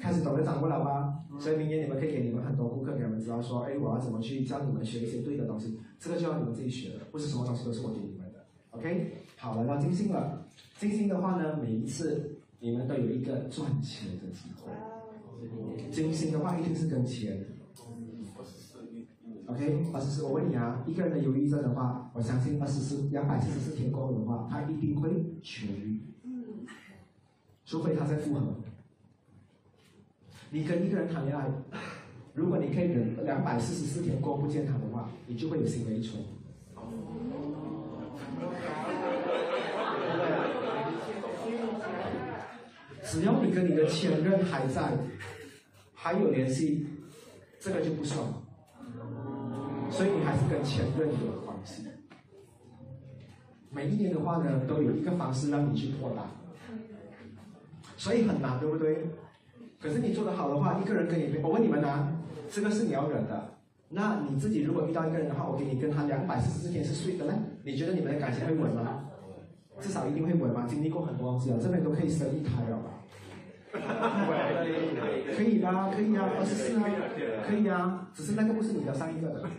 [0.00, 1.11] 开始懂得掌握了吧？
[1.38, 8.44] 所以明年你们可以给你们很多顾客，给他们知道说，哎，我要怎么去教你们学一些对的东西，这个就要你们自己学了，不是什么东西都是我给你们的。
[8.70, 10.46] OK，好，来到金星了，
[10.78, 14.70] 金星的话呢，每一次你们都有一个赚钱的机会，
[15.90, 17.46] 金星的话一定是跟钱。
[19.46, 25.10] OK，二十四，我问你啊，一个人的忧郁症的话，我相信二十四两百七十四天过后的话，他一定会
[25.42, 26.00] 痊愈。
[27.64, 28.54] 除非他在复合。
[30.54, 31.50] 你跟一个人谈恋爱，
[32.34, 36.22] 如果你可以忍两百四十四天过不见他的话，你就会有新的一春。
[43.02, 44.92] 只要你跟你的前任还在，
[45.94, 46.86] 还有联系，
[47.58, 48.20] 这个就不算。
[49.90, 51.86] 所以你还是跟前任有关系。
[53.70, 56.26] 每一年的话呢，都有一个方式让你去扩大，
[57.96, 59.06] 所以很难，对不对？
[59.82, 62.08] 可是你做得好的话，一个人跟你，我问你们啊，
[62.50, 63.48] 这个是你要忍的。
[63.88, 67.34] 那你自己如果遇到一个人的话，我给你跟他两百四十四天是睡的呢？
[67.64, 69.04] 你觉得你们的感情会稳吗？
[69.80, 72.90] 至少一定会稳嘛，经历过很多东西了，这边都可以生一胎了吧？
[75.36, 76.84] 可以啦，可以啊，二十四啊，
[77.44, 79.42] 可以啊，只是那个不是你的上一个的。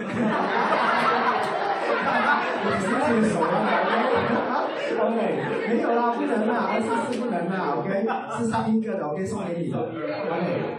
[2.65, 4.52] 我是接手了
[4.99, 8.05] ，OK，没有啦，不能啦，二十四不能啦，OK，
[8.37, 10.75] 是上一个的，OK，送给你的，OK。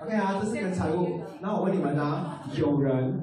[0.00, 1.20] OK 啊，这是跟财务。
[1.40, 3.20] 那我问你们啊，有人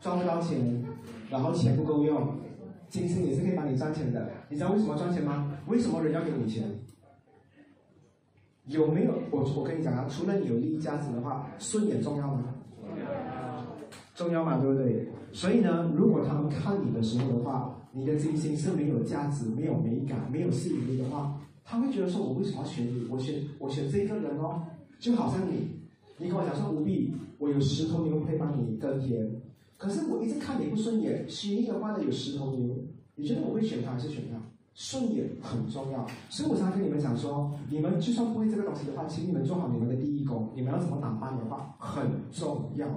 [0.00, 0.84] 赚不到钱，
[1.30, 2.38] 然后钱不够用，
[2.88, 4.30] 金星也是可以帮你赚钱的。
[4.48, 5.52] 你知道为什么赚钱吗？
[5.66, 6.64] 为什么人要给你钱？
[8.66, 12.54] 有没有我我跟你讲啊，除了你有利益价值的话，顺眼重要吗？
[14.14, 15.08] 重要嘛，对不对？
[15.32, 23.06] 所以呢，如果他们看你的时候的话，你的金星是没有价值、没有美感、没有吸引力的话，他会觉得说，我为什么要选你？
[23.10, 24.62] 我选我选这个人哦，
[24.98, 25.68] 就好像你，
[26.18, 29.30] 你跟我讲说无必，我有十头牛可以帮你耕田，
[29.76, 32.74] 可是我一直看你不顺眼，虚拟的话呢有十头牛，
[33.14, 34.40] 你觉得我会选他还是选他？
[34.74, 42.88] 顺眼很重要，所以我常跟你们讲说，你们就算不会这个东西的话，请你们做好你们的第一功，你们要怎么打扮的话很重要。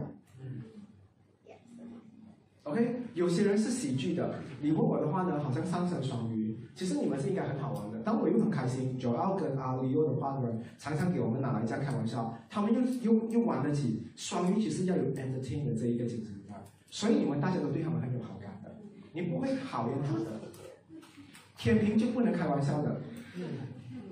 [2.66, 8.02] OK，有些人是喜剧的，你问我的话呢，好像上升双鱼，其实你们是应该很好玩的。
[8.04, 14.08] 但我又很开心，九奥跟阿 Leo 的话呢，常常给我们拿来这样开玩笑，他们又又又玩得起。
[14.16, 16.58] 双鱼其实要有 entertain 的这一个精神啊，
[16.90, 18.76] 所以你们大家都对他们很有好感的，
[19.14, 20.26] 你不会讨厌他的。
[21.58, 23.00] 天平就不能开玩笑的，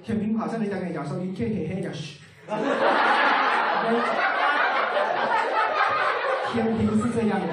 [0.04, 2.20] 天平好像人家跟你讲说，一天黑黑的，嘘。
[6.54, 7.48] 天平是这样的，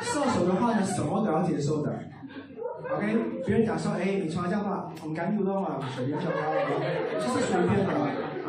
[0.00, 0.54] 射手的
[1.30, 1.92] 话呢，什么都要接受的。
[2.94, 6.38] OK，别人讲说，哎，你穿这样吧，很干净的嘛，随便穿啊，
[7.14, 7.92] 就是随便的。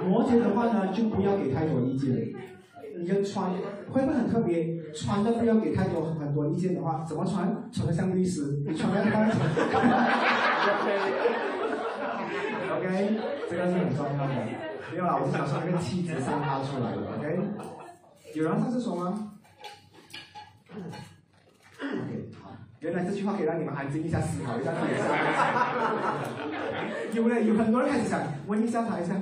[0.08, 2.10] 摩羯的话呢，就不要给太多意见。
[2.98, 3.52] 你就穿，
[3.92, 4.78] 会不会很特别？
[4.94, 7.48] 穿的不要给太多很多意见的话，怎么穿？
[7.72, 9.30] 穿的像律师，你穿的像。
[12.78, 13.20] OK，
[13.50, 14.34] 这个是很重要的。
[14.92, 16.98] 没有啦，我是想说那个气质散发出来的。
[17.18, 17.40] OK，
[18.34, 19.32] 有人上厕所吗
[21.80, 22.49] ？OK，好。
[22.82, 25.00] 原来这句话可以让你们安静一下，思考一下自己的
[27.14, 29.14] 有嘞， 有很多人开始想问一下他一下，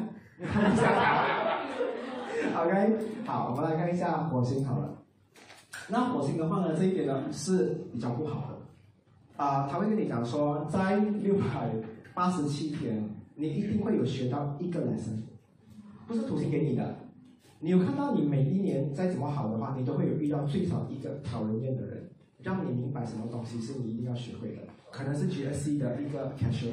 [0.46, 2.62] 看一下他。
[2.62, 4.90] OK，好，我们来看一下火星好了。
[5.88, 9.44] 那火星的话呢，这一点呢是比较不好的。
[9.44, 11.72] 啊，他会跟你讲说，在六百
[12.14, 15.22] 八十七天，你一定会有学到一个 lesson，
[16.06, 16.96] 不是土星给你的。
[17.60, 21.97] 你有看到你每一年再怎么好的话，你都会有遇到最少一个讨人厌的人。
[22.44, 24.62] 让你明白什么东西是你一定要学会的，
[24.92, 26.72] 可能是 GSC 的一个 cashier，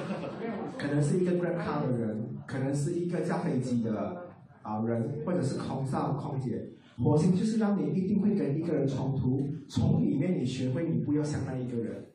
[0.78, 4.28] 可能是一个 grab car 的人，可能是一个驾飞机的
[4.62, 6.70] 啊人，或者是空少、空姐。
[7.02, 12.06] 火星就是让你一定会跟一个人冲突，从里面你学会你不要像那一个人，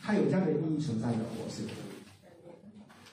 [0.00, 1.66] 它有这样的意义存在的火星。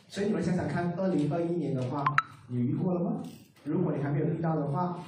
[0.07, 2.03] 所以你们想想看，二零二一年的话，
[2.49, 3.23] 你遇过了吗？
[3.63, 4.99] 如果你还没有遇到的话，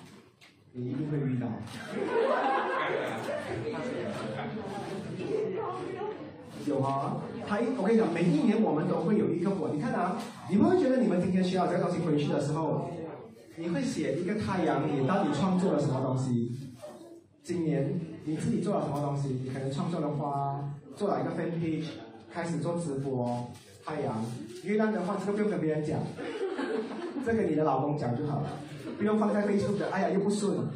[0.75, 1.47] 你一定会遇到。
[6.65, 7.17] 有啊，
[7.47, 9.69] 他一我跟你讲，每一年我们都会有一个火。
[9.71, 10.17] 你看啊，
[10.49, 12.89] 你们会觉得你们今天学到这个东西回去的时候，
[13.55, 16.57] 你会写一个太阳，你到底创作了什么东西？
[17.43, 19.41] 今年你自己做了什么东西？
[19.43, 21.85] 你可能创作了花，做了一个 fan page，
[22.33, 23.47] 开始做直播。
[23.85, 24.25] 太阳，
[24.63, 25.99] 月亮的话，这个不用跟别人讲，
[27.23, 28.47] 这个你的老公讲就好了，
[28.97, 29.89] 不用放在 Facebook 的。
[29.91, 30.57] 哎呀，又不顺。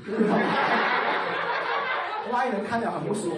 [2.32, 3.38] 外人看了很不舒服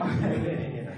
[0.00, 0.88] ，OK，OK。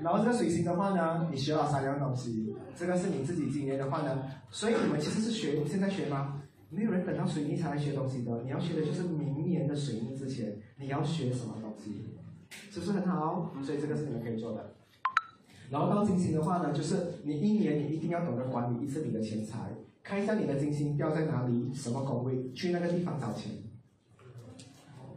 [0.00, 6.40] 然后这个水星的话呢，你学了三样东西，这个是你自己今年的话呢，所以你们其实是学现在学吗？
[6.70, 12.06] 没有人等到水逆才来学东西的，你要学的就是明年的水逆之前你要学什么东西，
[12.70, 13.52] 是不是很好？
[13.64, 14.74] 所以这个是你们可以做的。
[15.70, 19.70] 然后到金星的话呢，就是你一年你一定要懂得管理一次你的钱财，
[20.02, 23.52] 看一下你的金星掉在哪里，什么宫位，去那个地方找钱。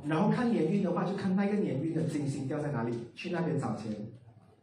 [0.03, 3.95] 然后看年运的话，就看那个年运的金星掉在哪里，去那边找钱。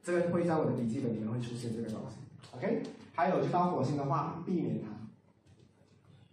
[0.02, 2.16] 这个会在我的笔记本里面会出现这个东西。
[2.56, 2.82] OK，
[3.15, 4.89] 还有就到火星的话，避免它。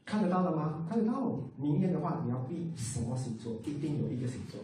[0.05, 0.85] 看得到的吗？
[0.89, 1.39] 看得到。
[1.57, 3.53] 明年的话，你要避什么星座？
[3.63, 4.59] 一定有一个星座。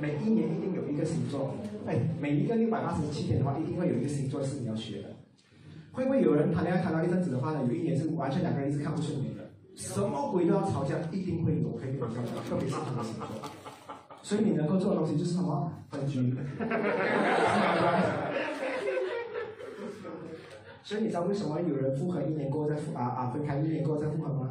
[0.00, 1.54] 每一年一定有一个星座。
[1.86, 5.16] 哎，每一个六百八十七天的话，一定会有一个星座是你要学的。
[5.92, 7.64] 会不会有人谈恋爱谈到一阵子的话呢？
[7.66, 9.50] 有一年是完全两个人一直看不顺眼的。
[9.74, 13.26] 什么鬼都要吵架，一定会有，可以跟你讲，特别是他的星座。
[14.22, 15.72] 所以你能够做的东西就是什么？
[15.90, 16.34] 分居。
[20.84, 24.50] 所以你知道为什么有人复合一年过后再复啊啊分开一年过后再复合吗？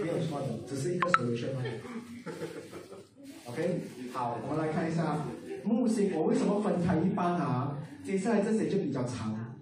[0.00, 1.48] 没有错的，只是一个 solution。
[3.44, 3.80] OK，
[4.16, 5.26] 好，我们来看一下
[5.62, 7.76] 木星，我为什么分开一半啊？
[8.02, 9.54] 接下来这些就比较长。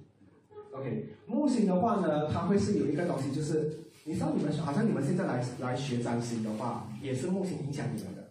[0.70, 8.30] OK，木星的话呢，它会是有一个东西，就是你知道你们好像你们现在来来学占星的话，也是木星影响你们的。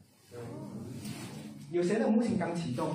[1.72, 2.90] 有些人木星刚启动，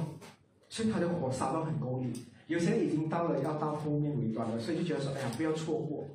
[0.70, 2.06] 所以他的火烧到很够力；
[2.46, 6.06] 有些人已经到了要到后面尾端了，所以就觉得说，哎呀，不要错过。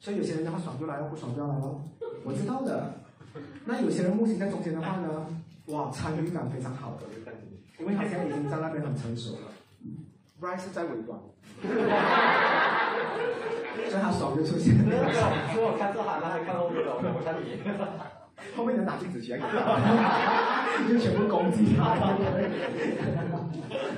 [0.00, 1.78] 所以有些人的话爽就来了，不爽就要来了。
[2.24, 2.94] 我知道的。
[3.66, 5.26] 那有些人木星在中间的话呢，
[5.68, 7.06] 哇，参与感非常好的，
[7.78, 9.48] 因为他现在已经在那边很成熟了。
[10.40, 11.18] Rice 是在尾端，
[13.90, 14.84] 所以他爽就出现了。
[15.52, 17.60] 所以我看这行，他还看后面的，我看你。
[18.56, 19.38] 后面能拿镜子起来，
[20.88, 21.94] 就全部攻击他。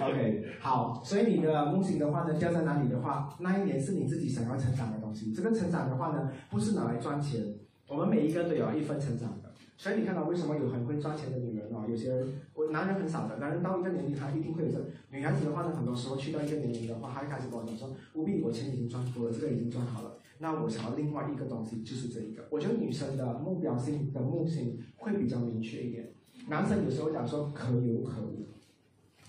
[0.02, 5.30] OK，好，所以你的木星的话呢，掉在哪里的话，那一年是你自己想要成长的东西。
[5.32, 7.42] 这个成长的话呢，不是拿来赚钱，
[7.86, 9.49] 我们每一个都有一份成长的。
[9.80, 11.86] 所以你看到为什么有很会赚钱的女人啊？
[11.88, 14.78] 有些人，我男人很少的，男人到一个年龄他一定会有这。
[15.10, 22.46] 女孩子的话呢，很多时候去到一个年龄的话，她就开始跟我讲说：“务必我钱已经赚多了，这个已经赚好了。”那我想要另外一个东西，就是这一个。
[22.50, 26.12] 我觉得女生的目标性的目性会比较明确一点，
[26.48, 28.46] 男生有时候讲说可有可无，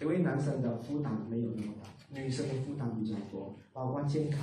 [0.02, 2.22] 因为男生的负担没有那么大。
[2.22, 4.42] 女生的负担比较多，包括健康，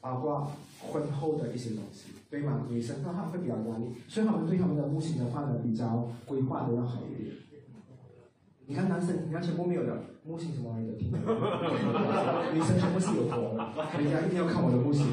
[0.00, 2.66] 包括婚后的一些东西，对吗？
[2.68, 7.34] 女生的话会比较压力，所以他们对他们的木星的话呢，比较规划的要好一点。
[8.66, 10.92] 你看男生，你看全部没有的木星什么来的？
[12.52, 15.06] 女生全部是有活的，人家一定要看我的木星。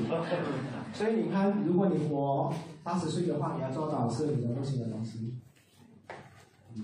[0.91, 5.35] 所以你看，如果你活八十岁的话，你要做到是你的木星的东西。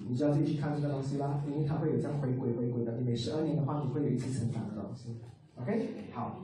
[0.07, 2.93] 你就要自己去看这个东西啦，因为它会有这样回归回归的。
[2.93, 5.17] 你每十二年的话，你会有一次成长的东西。
[5.59, 6.39] OK，好。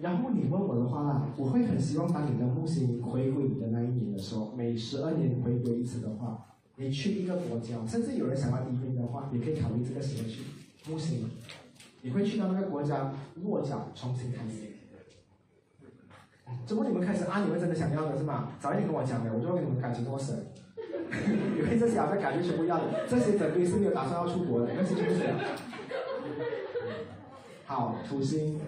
[0.00, 6.46] 然后你问我的话啦，我会很希望当你的木星回归你的那一年的时候，每十二年回归一次的话，
[6.76, 10.42] 你去一个国家，甚至有人想要移民的话，也可以考虑这个时候去
[10.88, 11.28] 木星。
[12.00, 13.12] 你会去到那个国家
[13.42, 14.68] 落脚，重新开始。
[16.64, 17.42] 怎么你们开始啊？
[17.42, 18.52] 你们真的想要的是吗？
[18.60, 20.36] 早一点跟我讲的，我就会给你们感情多省。
[21.58, 25.24] 因为这些好像感觉全部要的，这些整堆是没有打算要出国的，那些就是。
[27.66, 28.60] 好，土星，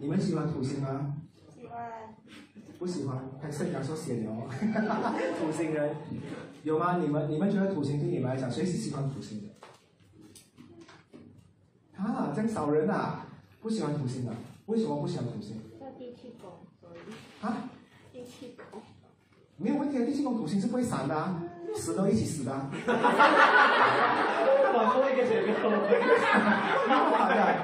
[0.00, 1.14] 你们喜欢土星吗？
[1.54, 2.14] 喜欢。
[2.78, 4.32] 不喜欢，还是你要说血牛？
[5.38, 5.94] 土星人
[6.62, 6.96] 有吗？
[6.96, 9.48] 你们你们觉得土星对你们来讲，谁是喜欢土星的？
[12.02, 13.26] 啊，这样少人啊，
[13.60, 14.32] 不喜欢土星的，
[14.66, 15.60] 为什么不喜欢土星？
[15.78, 16.50] 要地气宫，
[16.80, 17.44] 所以。
[17.44, 17.68] 啊？
[18.10, 18.80] 地气宫。
[19.62, 21.14] 没有问题啊，地气宫土星是不会散的，
[21.74, 22.50] 死都一起死的。
[24.72, 25.68] 往后一个结构。
[26.88, 27.56] 好的，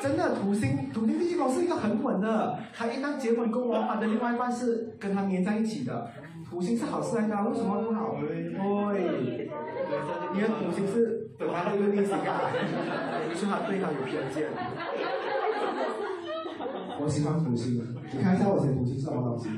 [0.00, 6.08] 真的土星土星地心宫是一个很稳的，他一旦结婚过后，他的另外一半是跟他粘在一起的。
[6.48, 8.14] 土星是好事来的，为什么不好？
[8.20, 8.52] 对，
[10.34, 12.22] 因为土星是他的一个历史感，
[13.34, 14.48] 所以他对他有偏见。
[17.00, 17.82] 我喜欢土星，
[18.12, 19.48] 你看一下我写土星是什么东西？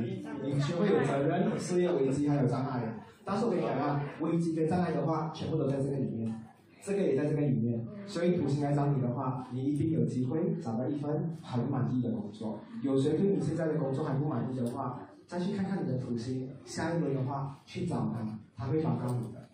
[0.44, 2.94] 你学会有责任、事业危机还有障碍。
[3.24, 6.42] 但是我跟你讲啊，危机跟障碍的话，全部都在这个里面，
[6.82, 7.86] 这个也在这个里面。
[8.06, 12.60] 所以土星来找你的话，你一定有机会找到一份很满意的工作。
[12.82, 19.48] 有谁对你现在的工作还不满意的话，再去看看你的土星，下一轮的话去找他，他会找到你的。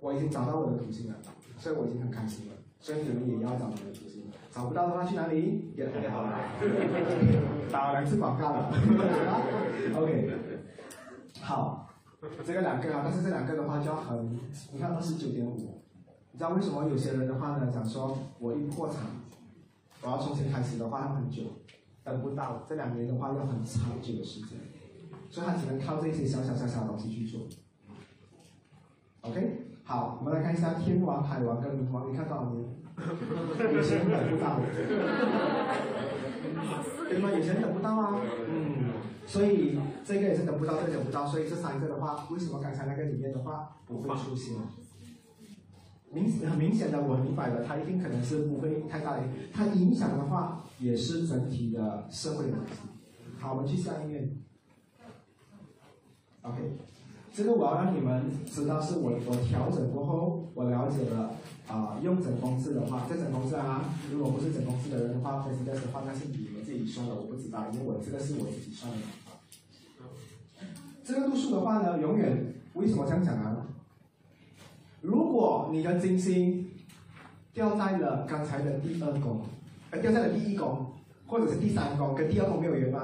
[0.00, 1.16] 我已经找到我的土星了，
[1.58, 2.54] 所以我已经很开心了。
[2.88, 4.22] 所以你们也要找你的土星。
[4.50, 5.74] 找不到的话去哪里？
[5.76, 6.38] 也太好了，
[7.70, 8.72] 打两次广告了。
[9.94, 10.32] OK，
[11.42, 11.90] 好，
[12.46, 14.40] 这个两个啊，但是这两个的话就要很，
[14.72, 15.82] 你看二十九点五，
[16.32, 19.02] 你知道为什么有些人的话呢，讲说我一破产，
[20.00, 21.42] 我要重新开始的话很久，
[22.02, 24.58] 等不到，这两年的话要很长久的时间，
[25.28, 27.42] 所以他只能靠这些小小小小的东西去做。
[29.20, 32.62] OK，好，我们来看一下天王、海王跟冥王，你看多少年？
[33.72, 34.60] 有些人等不到，
[37.08, 37.30] 对吗？
[37.32, 38.20] 有些人等不到啊，
[38.50, 38.92] 嗯，
[39.24, 44.56] 所以这个也是等不到，这个等不到，所以这三个的话，为什么刚才那个里面的话不会出现？
[46.12, 49.22] 明很明显的，我明白了，它一定可能是不会太大的，
[49.54, 52.72] 它影响的话也是整体的社会问题。
[53.38, 54.28] 好，我们去下一页。
[56.42, 56.76] OK，
[57.32, 61.30] 这个我要让你们知道，是我我调整过后，我了解了。
[61.68, 68.98] 啊，用整公式的话，这整公式啊，如果不是整公式的人的话，分析的话，那是你们自己算的，我不知道，因为我这个是我自己算的。
[71.04, 73.66] 这个度数的话呢，永远为什么这样讲啊？
[75.02, 76.70] 如果你的金星
[77.52, 79.42] 掉在了刚才的第二宫，
[79.90, 80.86] 呃，掉在了第一宫，
[81.26, 83.02] 或者是第三宫，跟第二宫没有缘分。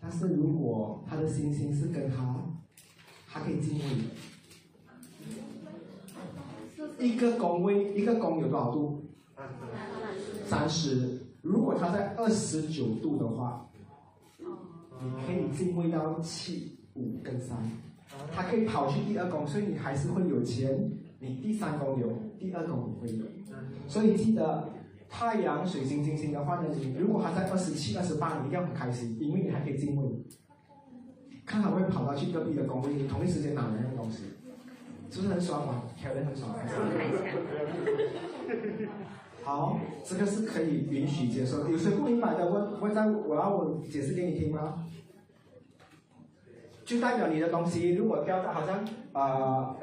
[0.00, 2.34] 但是如果他的星星是跟他，
[3.34, 3.82] 他可以进位。
[7.04, 9.02] 一个宫位，一个宫有多少度？
[10.46, 11.18] 三十。
[11.42, 13.68] 如果它在二十九度的话，
[14.38, 17.58] 你可以进位到七、五跟三。
[18.32, 20.92] 它可以跑去第二宫，所以你还是会有钱。
[21.18, 23.24] 你第三宫有，第二宫也会有。
[23.88, 24.70] 所以记得
[25.08, 30.08] 太阳、水星、金星的话呢，你如果它在二十七、二十八，你一定要很开心，因为你还可以进位。
[31.46, 34.24] 看好会跑到去隔壁的公寓，同一时间拿两样东西。
[35.10, 35.82] 是不是很爽嘛？
[35.96, 36.50] 调的很爽，
[39.44, 41.68] 好，这个是可以允许接受。
[41.68, 44.86] 有谁不明白的问问在我要我解释给你听吗？
[46.84, 49.76] 就代表你的东西如果掉在好像啊，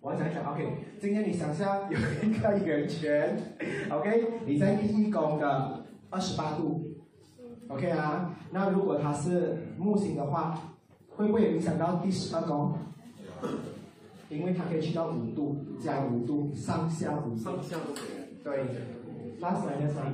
[0.00, 0.66] 我想一想，OK。
[0.98, 3.36] 今天你想象有一个圆圈
[3.90, 6.87] ，OK，你在第一宫的二十八度
[7.68, 8.34] ，OK 啊。
[8.50, 10.58] 那如果它是木星的话，
[11.10, 12.74] 会不会影响到第十二宫？
[14.28, 17.36] 因为它可以去到五度加五度，上下五度。
[17.36, 18.42] 上下都可以。
[18.44, 18.64] 对
[19.40, 20.12] ，last minus one。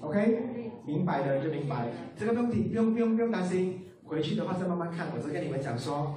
[0.00, 5.08] OK，明白的就明白，这个不用不用不用不用担心，回去的话再慢慢看。
[5.14, 6.14] 我只跟你们讲说，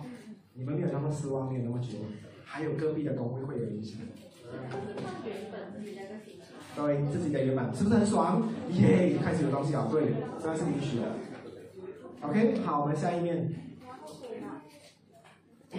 [0.53, 2.07] 你们没有那么失望，没有那么绝望，
[2.45, 3.99] 还有隔壁的工会会有影响。
[6.75, 8.49] 对自己的圆满是不是很爽？
[8.71, 11.05] 耶，开始有东西了，对，这个是允许的。
[12.21, 13.53] OK，好，我们下一面。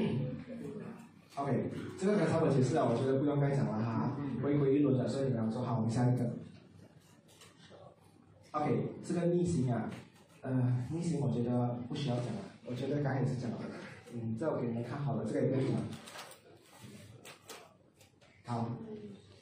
[1.36, 5.76] OK，这个刚才我解释了，我觉得不用再讲了哈，回归一轮的，所以你们要做好。
[5.76, 6.30] 我们下一个。
[8.52, 9.90] OK，这个逆行啊，
[10.42, 13.58] 呃，逆行我觉得不需要讲了，我觉得刚才也是讲了，
[14.12, 15.76] 嗯，这我给你们看好了，这个也不用讲。
[18.46, 18.70] 好，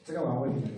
[0.03, 0.71] 这个我要问你们，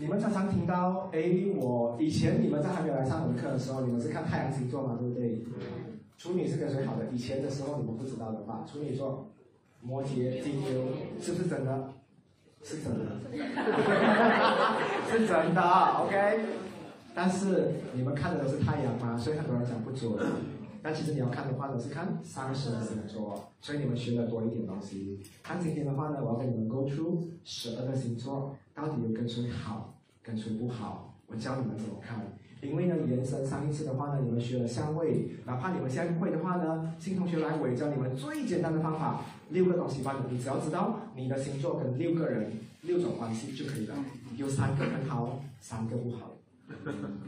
[0.00, 1.20] 你们常常听到，哎，
[1.56, 5.44] 我以前你们在还没有来上我的课的时候，你们是看太阳星座嘛，对不对？
[6.16, 7.04] 处女是跟谁好的？
[7.12, 9.28] 以前的时候你们不知道的话，处女座、
[9.82, 10.86] 摩羯、金牛，
[11.20, 11.92] 是不是真的？
[12.62, 13.12] 是真的，
[15.10, 16.40] 是真的，OK。
[17.14, 20.12] 但是你们看的都是太阳嘛，所以很多人讲不准。
[20.82, 25.20] 但其实你要看的话呢，是看上升星座，所以你们学的多一点东西。
[25.42, 32.20] 看今天的话呢，我要跟你们 go through 十二个星座，到底有跟谁好，跟谁不好，我教你们怎么看。
[32.62, 42.52] 因为呢，延伸上一次的话呢，你们学了相位，哪怕你们现在不会的话呢，新同学来我也教你们最简单的方法，六个东西吧，你只要知道你的星座跟六个人
[42.82, 43.94] 六种关系就可以了。
[44.36, 46.32] 有三个很好，三个不好，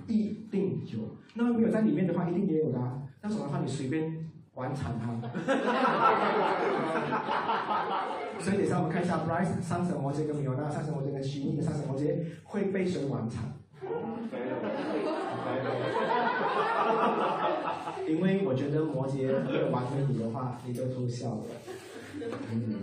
[0.07, 0.99] 一定有。
[1.35, 3.02] 那么没有在里面的话，一定也有的。
[3.23, 5.13] 那种的话，你随便玩惨它。
[8.41, 13.45] 所以等下我们看一下，Bryce 上升摩羯跟米欧娜上升摩羯跟虚拟的上升摩羯会被谁玩惨？
[18.09, 21.45] 因为我觉得摩羯没有完美你的话，你就偷笑了。
[22.51, 22.75] 嗯，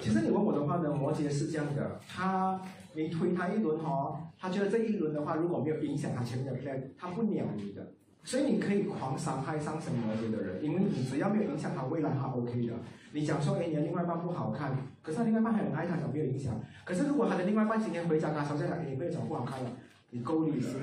[0.00, 2.60] 其实你问我的话呢，摩羯是这样的，他
[2.94, 7.94] 你推他一轮哦，他觉得这一轮的话如果没有影响他前面的 plan，他不鸟你的。
[8.26, 12.72] 所以你可以狂伤害上升摩羯的人，因为你只要没有影响他未来，他 OK 的。
[13.12, 16.52] 你讲说，哎，你的另外一半不好看，可是他另外一半很爱他，讲没有影响。
[16.84, 19.70] 可是如果他的另外一半今天回家跟他吵架，哎，你不要讲不好看了。
[20.10, 20.76] 你够意思？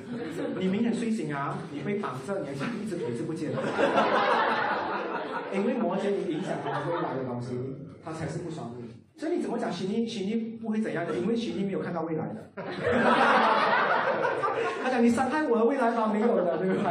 [0.57, 3.61] 你明天睡醒啊，你被绑着，你还是一只腿是不见了。
[5.53, 7.57] 因为摩羯你影响他未来的东西，
[8.05, 8.85] 他才是不爽你。
[9.19, 12.51] 所以你怎么讲，徐妮徐妮不会怎样的，因为徐妮没有看到未来的。
[14.83, 16.11] 他讲你伤害我的未来吗？
[16.11, 16.83] 没有的，对不对？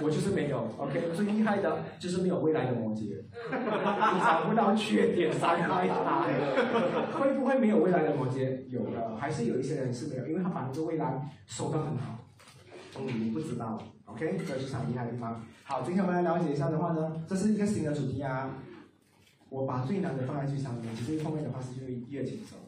[0.00, 0.66] 我就是没有。
[0.78, 6.26] OK，最厉害的就是没有未来的摩羯，你找不到缺点伤害他。
[7.18, 8.58] 会不会没有未来的摩羯？
[8.68, 12.18] 有的，还是有一些人是没有，因为他把那个未来收得很好。
[12.98, 13.80] 嗯，你不知道。
[14.06, 15.40] OK，这是很厉害的地方。
[15.64, 18.50] 好，今天我们来了解一下的话呢，这是一个新的主题啊。
[19.48, 22.58] 我把最难的放在最上面，其实后面的话是就越轻松。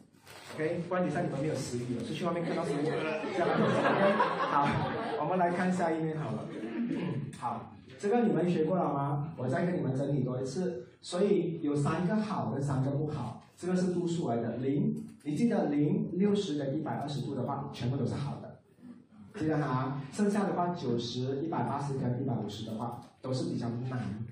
[0.55, 4.13] OK，不然你在里面没有食欲了，出去外面看到食物，这样 OK。
[4.39, 4.65] 好，
[5.19, 6.45] 我们来看下一面好了。
[7.37, 9.33] 好，这个你们学过了吗？
[9.35, 10.87] 我再跟你们整理多一次。
[11.01, 14.55] 所以有三个好跟三个不好，这个是度数来的。
[14.57, 18.59] 零，你记得零、六十跟一百二十度的话，全部都是好的，
[19.37, 20.01] 记得哈。
[20.13, 24.25] 剩下的话，九十、一百八十跟一百五十的话，都是比较难。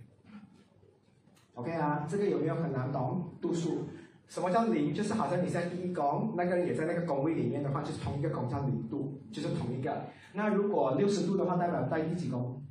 [1.56, 3.34] OK 啊，这个有没有很难懂？
[3.42, 3.90] 度数，
[4.28, 4.94] 什么叫零？
[4.94, 10.06] 就是好像你在第一宫，那个人也在那个宫位里面的话，就是同一个宫叫零度，就是同一个。
[10.34, 12.62] 那如果六十度的话，代表在第几宫？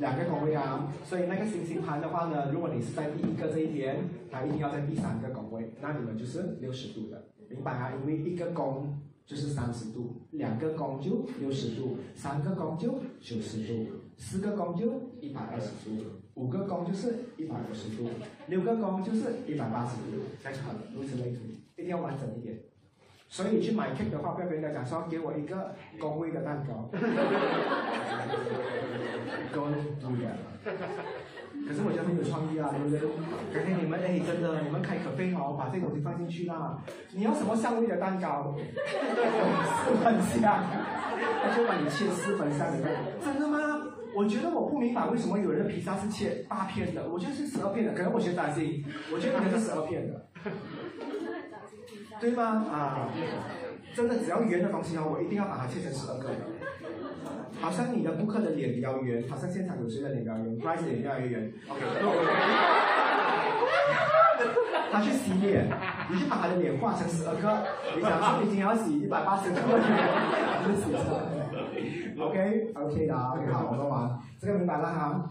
[0.00, 0.92] 两个宫位啊。
[1.04, 7.92] 所以那个星星盘的话呢，如果你是在第一个这一边，它一定要在第三个宫位，那你们就是六十度的，明白啊？
[8.00, 13.92] 因为一个宫就是三十度，两个宫就六十度，三个宫就九十度。
[14.20, 16.04] 四个宫就一百二十度，
[16.38, 18.08] 五个宫就是一百五十度，
[18.46, 21.40] 六个宫就是一百八十度，这样就好了，如此类推，
[21.76, 22.56] 一定要完整一点。
[23.28, 26.88] 所以你去买 cake 的话，不要跟人家讲说给我一个宫位的蛋糕，
[29.52, 29.72] 宫位
[30.24, 30.30] 的。
[31.66, 33.00] 可是我觉得很有创意啊，对不对？
[33.52, 36.78] 改天你们哎，真的，你们开可费哦，把这东西放进去啦。
[37.12, 38.54] 你要什么香味的蛋糕？
[38.56, 40.64] 四分香，
[41.42, 43.87] 他就把你切四分香的蛋糕，真的吗？
[44.14, 50.26] 我觉得我不明白为什么有人的披萨是切八片的，我觉得是十二片的，可能我学占星，我觉得可能是十二片的，
[52.20, 52.66] 对吗？
[52.70, 53.08] 啊，
[53.94, 56.30] 真的只要圆的东西哦，我一定要把它切成十二个。
[57.60, 61.52] 好像你的顾客的脸比较圆，好像现场有谁的脸比较圆，Price 脸越来越圆。
[61.68, 61.80] OK。
[64.90, 65.68] 他去洗脸，
[66.10, 67.66] 你就把他的脸画成十二个，
[67.96, 69.68] 你想说已经要洗一百八十个脸，
[70.64, 70.92] 就洗
[72.20, 75.30] OK，OK 的，OK 好，我们完，这个明白了哈。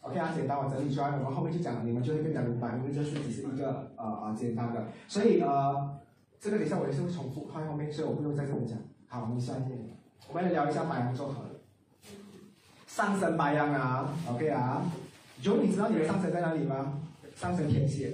[0.00, 5.96] OK 啊，简单，我整理出来，我们后面去讲，你们就会更加明白，因为这是只是一个呃呃简单的，所以呃
[6.38, 8.76] 这个等一下我也是会重复放在后面，所以我不用再跟你讲。
[9.08, 9.76] 好，我们下一页，
[10.28, 11.48] 我们来聊一下白羊座好了。
[12.86, 14.82] 上升白羊啊，OK 啊
[15.42, 17.00] ，Jo，你知道你的上升在哪里吗？
[17.34, 18.10] 上升天蝎，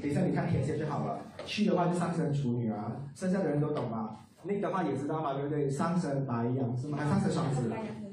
[0.00, 1.18] 等一下你看天蝎就好了。
[1.44, 4.16] 去的话就上升处女啊，剩下的人都懂吧？
[4.44, 5.70] 那的话也知道嘛，对不对？
[5.70, 6.98] 上升白羊是吗？
[6.98, 7.70] 还上升双子，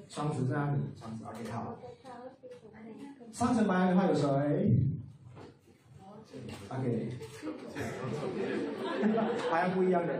[0.07, 1.75] 双子在哪里，双子 OK 好。
[3.31, 4.77] 上升白羊的话有谁
[6.69, 7.09] ？OK，
[9.51, 10.13] 白羊不一样的。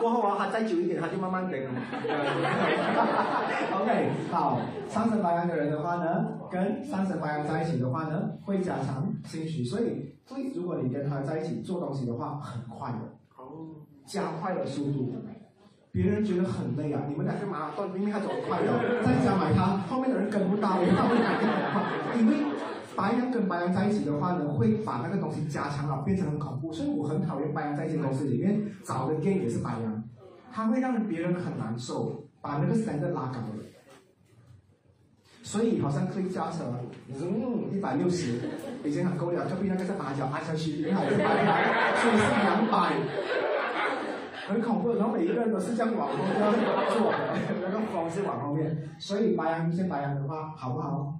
[0.00, 1.58] 过后啊，他再久一点，他就慢慢等。
[3.80, 12.98] OK，好，上升白羊的人的话呢，跟上升白羊在一起的话呢，会加强兴趣，所以所以如果你跟他在一起做东西的话，很快的，
[14.04, 15.14] 加快了速度。
[15.96, 21.82] 别人觉得很累啊，你们两个马拉松明明还走快的，再加埋他，后面的人跟不到，他会赶更快，
[22.20, 22.36] 因为。
[22.96, 26.72] 白羊跟白羊在一起的话呢，会把那个东西加强了，变成很恐怖。
[26.72, 30.02] 所以我很讨厌白羊在一间公司里面找的 gay 也是白羊，
[30.50, 33.62] 他会让别人很难受，把那个声都拉高了。
[35.42, 36.64] 所以好像可以驾车，
[37.10, 38.40] 嗯，一百六十
[38.82, 41.22] 已经很够了，隔壁那个在把脚按下去，你好，所以是
[42.44, 42.96] 两百，
[44.48, 44.94] 很恐怖。
[44.94, 46.52] 然后每一个人都是这样往后要
[46.94, 47.12] 坐，
[47.62, 48.88] 那个风是往后面。
[48.98, 51.14] 所以白羊遇见白羊的话，好不好？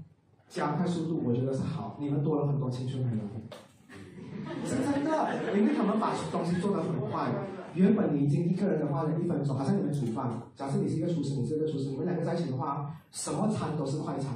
[0.48, 1.96] 加快速度，我觉得是好。
[1.98, 3.24] 你们多了很多青春朋友，
[4.64, 5.10] 是真的，
[5.58, 7.28] 因为他们把东西做得很快。
[7.74, 14.32] 原本你已经一个人的话呢，一分钟，好像你们煮饭，假设你是一个厨师，你是一个厨师，你们两个在一起的话，什么餐都是快餐，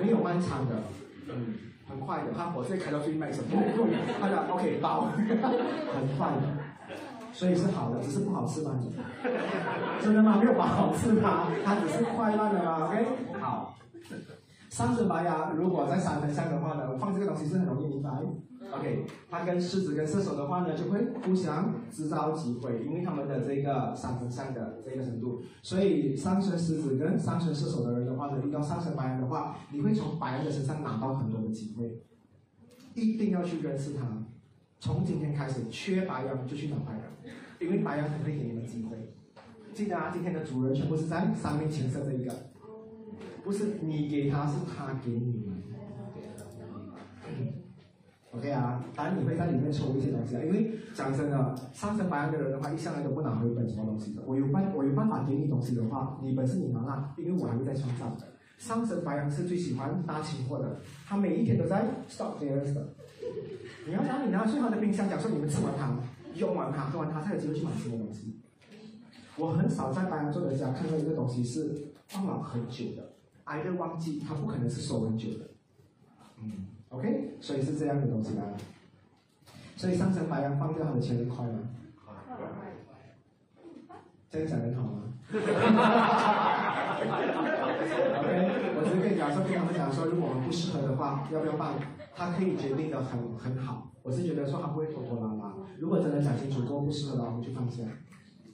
[0.00, 0.74] 没有慢餐的，
[1.28, 1.54] 嗯，
[1.88, 2.32] 很快的。
[2.36, 3.48] 他火车开到最慢什么？
[4.18, 5.28] 他讲 OK 包， 很
[6.18, 6.55] 快的，
[7.36, 8.80] 所以是好的，只是不好吃吗？
[10.02, 10.38] 真的吗？
[10.40, 11.48] 没有不好吃吗？
[11.62, 13.04] 它只是快慢的吗？OK，
[13.38, 13.76] 好。
[14.70, 18.10] 上升白羊如果在三分上的话呢，我放这个东西是很容易明白。
[18.72, 25.42] OK，它跟狮子跟射手的话呢，就会互相制造机会，因为他们的这个三分上的这个程度。
[25.62, 32.02] 所以上升狮子跟上升射手的人的话呢，遇到上层白羊的话，你会从白羊的身上拿到很多的机会，
[32.94, 34.06] 一定要去认识他。
[34.78, 37.02] 从今天开始，缺白羊就去找白羊，
[37.58, 38.96] 因为白羊很会给你们机会。
[39.74, 42.32] 记得啊，今天的主人全部是在三面前色这一个。
[43.44, 45.44] 不是你给他，是他给你。
[48.32, 54.22] OK 啊，当然你会在里面抽一些东西啊，因为讲真的，上升白羊的人的话，一向来都不拿回本什么东西的。
[54.26, 58.16] 我有办，我有办法给你东西的话，你本是你拿啦，因为我还会在创造。
[58.58, 62.88] 上升白羊是最喜欢搭清货的，他每一天都在 stock clearance 的。
[63.86, 65.96] 你要拿你拿最好的冰箱，假设你们吃完它，
[66.34, 68.40] 用完它，喝完它，才有机会去买新的东西。
[69.36, 73.12] 我很少在白羊座的家看到一个东西是放了很久的。
[73.44, 75.50] 挨着忘记，它不可能是收很久的，
[76.42, 78.42] 嗯，OK，所以是这样的东西啦。
[79.76, 81.60] 所以上层白羊放掉他的钱快吗？
[84.28, 85.02] 这样讲很好吗？
[88.18, 88.28] OK，
[88.74, 91.74] 我只是跟你讲说，跟他们讲说，如果我们不适合的话，要不要办？
[92.16, 93.92] 他可以决定的很很好。
[94.02, 95.52] 我是觉得说他不会拖拖拉拉。
[95.78, 97.82] 如果真的讲清楚，够不适合的话，我们就放下。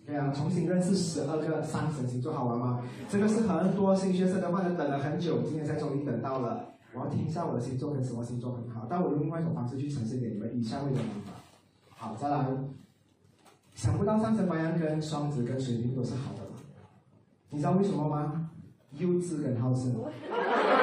[0.05, 2.81] 对啊，重新认识十二个三神星座，好玩吗？
[3.09, 6.75] 这个是很多新学生的话呢，等了很久，今天才终于等到了。
[6.93, 11.33] 我要听一下我的星座跟什么星座很好，但我用另外一种方式去呈现给你们，以下位的方法。
[11.91, 12.45] 好，再来。
[13.75, 16.41] 想不到上升白羊跟双子跟水瓶都是好的？
[17.51, 18.51] 你知道为什么吗？
[18.99, 19.95] 幼稚跟好胜。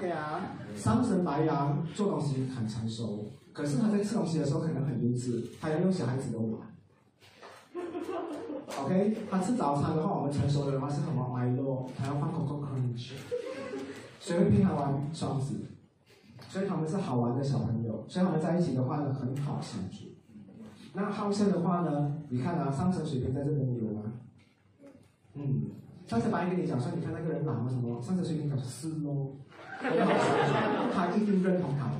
[0.00, 0.40] OK 啊，
[0.76, 3.26] 上升白羊做东西很成熟。
[3.52, 6.58] 可是他在吃东西的时候可能很幼稚，他要用小孩子的碗。
[8.82, 13.12] OK，他吃早餐的话，我们成熟的人话是很玩 Milo，他要放 Coco Crunch。
[14.20, 15.56] 谁会陪他玩双子？
[16.48, 20.06] 所以他们是好玩的小朋友，所以他们在一起的话呢，很好相处。
[20.94, 24.02] 那好胜的话呢，你看啊，上升水平在这边有吗？
[25.34, 25.64] 嗯，
[26.06, 28.00] 上次白人跟你讲说，你看那个人懒了什么？
[28.00, 29.36] 上升水平表示是喽，
[30.92, 31.90] 他一定认同他，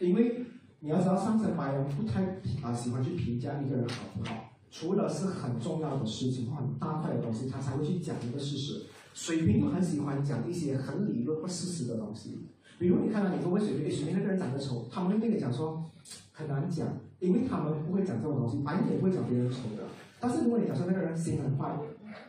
[0.00, 0.44] 因为。
[0.84, 2.24] 你要知道，上升白羊不太
[2.60, 8.82] 啊喜欢去评价一个人好不好，除了是很重要的事情或很大块的东西，他才会去讲一个事实。
[9.14, 12.48] 水瓶很喜欢讲一些很理论或事实的东西，
[12.80, 15.84] 比如你看到你问水瓶，水瓶那个人长得丑，他们会跟你讲说
[16.32, 16.88] 很难讲，
[17.20, 19.84] 因为他们不会讲这种东西，白羊也不会讲别人丑的。
[20.18, 21.78] 但是如果你讲说那个人心很坏，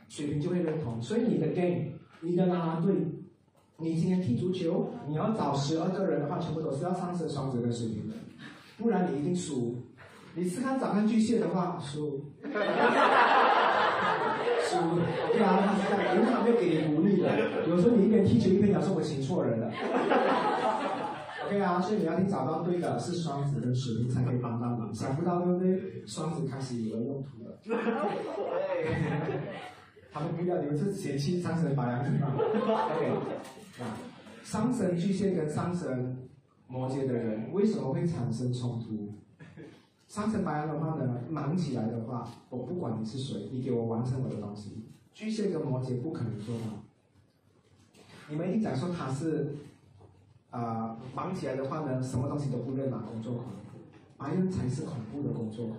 [0.07, 1.01] 水瓶就会认同。
[1.01, 2.93] 所以你的 game，你的啦啦队，
[3.77, 8.15] 你今天踢足球，你要找十二个人的话，全部都是要上升双子跟水瓶的。
[8.77, 9.75] 不然你一定输。
[10.35, 12.19] 你是看早上巨蟹的话，输。
[14.63, 14.77] 输，
[15.33, 17.27] 对啊，他是这样，因为他没有给你鼓励的。
[17.67, 19.71] 有时候你一边踢球一边讲说我请错人了。
[21.45, 24.93] OK 啊，所以你要去找到对的，是双子跟水瓶才可以帮到你。
[24.95, 26.03] 想不到对不对？
[26.07, 27.59] 双子开始有了用途了。
[30.11, 33.11] 他们不要，你们是嫌弃上升白羊是吗？OK，
[33.83, 33.97] 啊。
[34.43, 36.29] 上升巨蟹跟上升
[36.67, 39.13] 摩羯的人为什么会产生冲突？
[40.07, 44.85] 上升白羊的话呢，忙起来的话，我不管你是谁，你给我完成我的东西。
[45.13, 46.83] 巨蟹跟摩羯不可能做到。
[48.29, 49.55] 你们一讲说他是
[50.51, 53.45] 啊、忙起来的话呢，什么东西都不认嘛，工作狂。
[54.17, 55.77] 白羊才是恐怖的工作狂。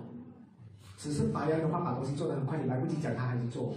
[0.96, 3.72] 只是白羊的话，把东西做得很快，你来不及讲，他还是做。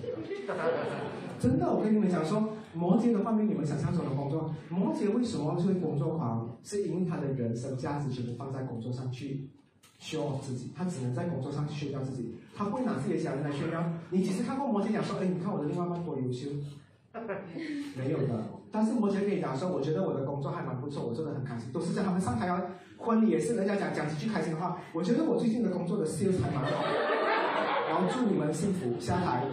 [1.39, 4.53] 真的，我跟你们讲说，摩羯的话，没有你们想象中的工作。
[4.69, 6.57] 摩羯为什么会工作狂？
[6.63, 9.49] 是因为他的人生价值全部放在工作上去
[9.99, 13.83] show 自己，他只能在工作上去炫耀自己，他会拿自己的家人来炫耀。
[14.11, 16.49] 你几时看过摩羯讲说，哎，你看我的另外一半多优秀？
[17.97, 18.43] 没有的。
[18.71, 22.61] 但是摩羯跟你讲说，我觉得我的工作还蛮不错，我做的很开心，都是在他们上台啊，
[22.97, 24.77] 婚礼也是人家讲讲几句开心的话。
[24.93, 26.87] 我觉得我最近的工作的 sales 还蛮好的，
[27.97, 29.43] 后祝你们幸福，下台。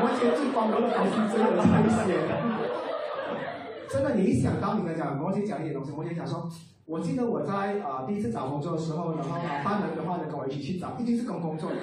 [0.00, 2.08] 摩羯最光荣的东西真的这些。
[3.88, 6.48] 真的，你一想到你们讲摩羯讲一点东西，摩羯讲说，
[6.86, 11.76] 我记得我在啊、呃第一次找工作的时候，然后老伴人的话呢跟我一起去找，一定是跟工作的，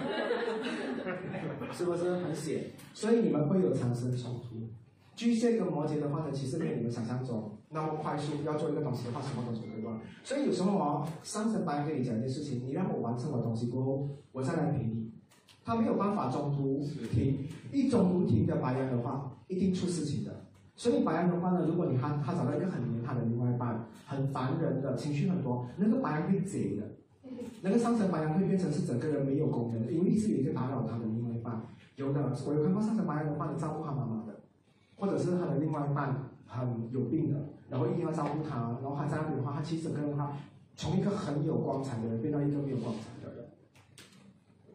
[1.74, 2.64] 是不是很险？
[2.94, 4.56] 所以你们会有产生冲突。
[5.16, 10.00] 巨蟹跟摩羯的话呢，其实没有你们想象中那么快速，要做一个东西的话，什么东西都会乱。
[10.24, 15.12] 所以有时候哦，上升班跟你讲一件事情，你让我完成我东西过后，我再来陪你。
[15.66, 16.82] 他没有办法中途
[17.12, 20.46] 停，一中途停的白羊的话，一定出事情的。
[20.78, 26.96] 所以白羊的话呢，如果你他他找到一个很黏他的另外一半，很烦人的，情绪很多，那个白羊会解的，
[27.62, 31.62] 那个上层白羊会变成是整个人没有功能的，因为一直有一个打扰他的另外一半。
[31.98, 34.40] 有的，我有看过上层白羊的话，你照顾他妈妈的，
[34.96, 40.32] 或者是他的另外一半很有病的，然后一定要照顾他，然后他在那边的话，他其实整个人的话，
[40.76, 43.46] 从一个很有光彩的人变到一个没有光彩的人。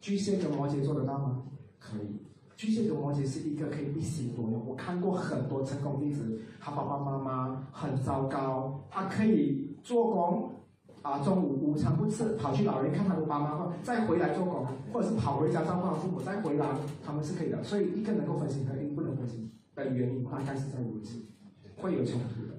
[0.01, 1.43] 巨蟹跟摩羯做得到吗？
[1.79, 2.21] 可以。
[2.57, 4.65] 巨蟹跟摩羯是一个可以一心多用。
[4.67, 10.51] 我看过很多成功例子，他爸爸妈妈很糟糕，他可以做工
[11.03, 16.69] 啊，中午午餐不吃，跑去老人看他的爸妈，或再回来做工，或者是跑回家照顾他父母，再回来，
[17.05, 17.61] 他们是可以的。
[17.65, 21.21] 所以一个能够分析和一个不能分析的原因，大概是在如此，
[21.77, 22.52] 会有冲突。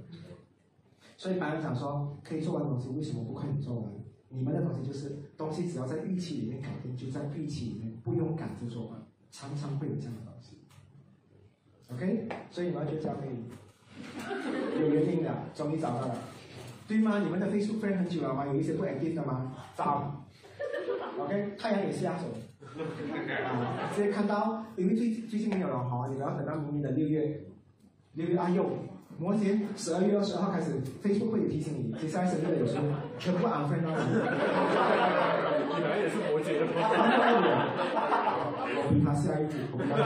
[1.24, 3.90] 所以白人讲说，可以做完东西，为什么不快点做完？
[4.28, 9.02] 你们的东西就是东西，只要在预期里面搞定，就在预期里面，不用赶着做完，
[9.32, 10.58] 常常会有这样的东西。
[11.94, 13.46] OK，所以你们就交给你，
[14.82, 16.18] 有原因的，终于找到了，
[16.90, 17.20] 对吗？
[17.20, 18.46] 你们的 Facebook friend 很久了吗？
[18.46, 19.56] 有一些不 active 的吗？
[19.78, 20.26] 找
[21.18, 22.26] ，OK，太阳也是下手。
[23.46, 27.46] 啊，所以看到，因为最最近没有了哈，你们要等到明年的六月，
[28.12, 28.70] 六月啊有。
[29.18, 32.84] 摩羯十二月二十二号开始，Facebook 会提醒你，接下来生日的有时候
[33.20, 33.96] 全部 unfriend 到你。
[35.76, 36.72] 你来也是摩羯的吗？
[38.76, 40.06] 我比他下一步，我比他下一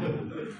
[0.00, 0.02] 步。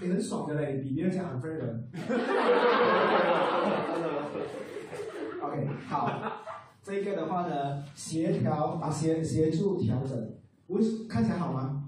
[0.01, 1.89] 你很爽的嘞，比别人家 unfriend 人。
[5.43, 6.11] OK，好，
[6.83, 10.35] 这个的话呢，协调啊协协助调整，
[10.67, 11.85] 为看起来好吗？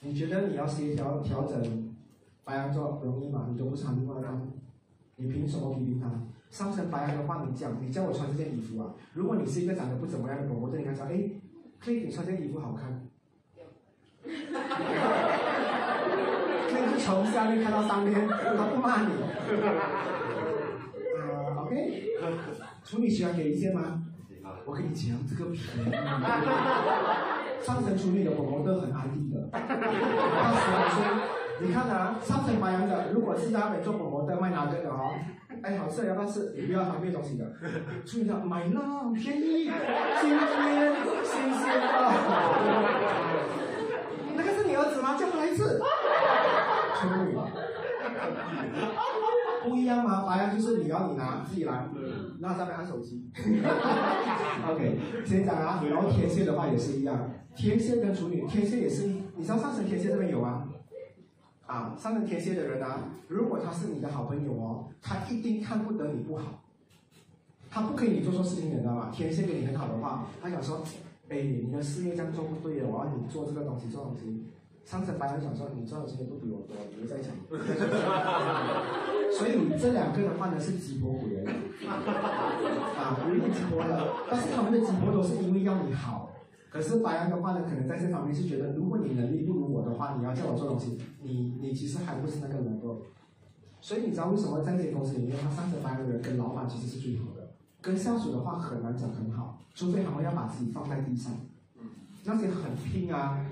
[0.00, 1.91] 你觉得你要协调调整
[2.44, 3.46] 白羊座容易吗？
[3.50, 4.52] 你都不是他另外一半，
[5.16, 6.10] 你凭什么批评他？
[6.50, 11.30] 上升白羊的话，你讲你叫我穿这件衣服啊，如果你是一个长得不怎么样的狗，我对你来说，哎，
[11.80, 13.08] 可以你穿这件衣服好看。
[14.24, 14.30] 可
[16.78, 19.12] 以从下面看到上面，他不骂你。
[21.16, 22.12] 啊、o k
[22.84, 24.02] 处女喜欢给意见吗？
[24.66, 25.90] 我跟你讲，这个便宜。
[27.62, 31.41] 上层处女的狗狗都很安定的，他喜欢吃。
[31.62, 35.14] 你看啊，上层白羊的，如果是在那边做狗狗的卖哪个的哈、哦？
[35.62, 36.52] 哎，好吃，要不要吃？
[36.56, 37.44] 你不要，他没有东西的。
[38.04, 39.70] 处女的买那，便宜，
[40.20, 40.40] 新鲜
[41.22, 41.86] 新鲜的。
[44.34, 45.16] 那个是你儿子吗？
[45.16, 45.80] 叫他来一次。
[46.96, 47.36] 处女。
[49.62, 50.24] 不一样吗？
[50.26, 51.86] 白羊就是你要你拿自己来，
[52.40, 53.30] 那上面按手机。
[54.68, 59.06] OK，先讲啊，然后天蝎的话也是一样，天蝎跟处女，天蝎也是，
[59.36, 60.61] 你知道上升天蝎这边有吗？
[61.72, 66.60] 啊，上升天蝎的人啊，如果他是你的好朋友哦，他一定看不得你不好，
[67.70, 69.08] 他不可以你做错事情，你知道吗？
[69.10, 70.82] 天蝎跟你很好的话，他想说，
[71.30, 74.44] 哎，你的事业这样做不对的，我要你做这个东西，做东西。
[74.84, 77.30] 上升白羊想说，你赚的钱不比我多，你们在一起。
[79.38, 81.52] 所以这两个的话呢是直播鬼来的，
[83.00, 86.21] 啊，有一点直播的，但是他们的直播都是因为要你好。
[86.72, 93.02] 可是白羊的话呢，可能在这方面是觉得，如果你能力不如我的话，你要叫我做东西，你你其实还不是那个能够。
[93.82, 101.30] 所以你知道为什么在这些公司里面，他上着班的人跟老板其实是最好的，跟下属的话很难讲很好，除非他们要把自己放在地上。
[102.24, 103.44] 那些很拼啊，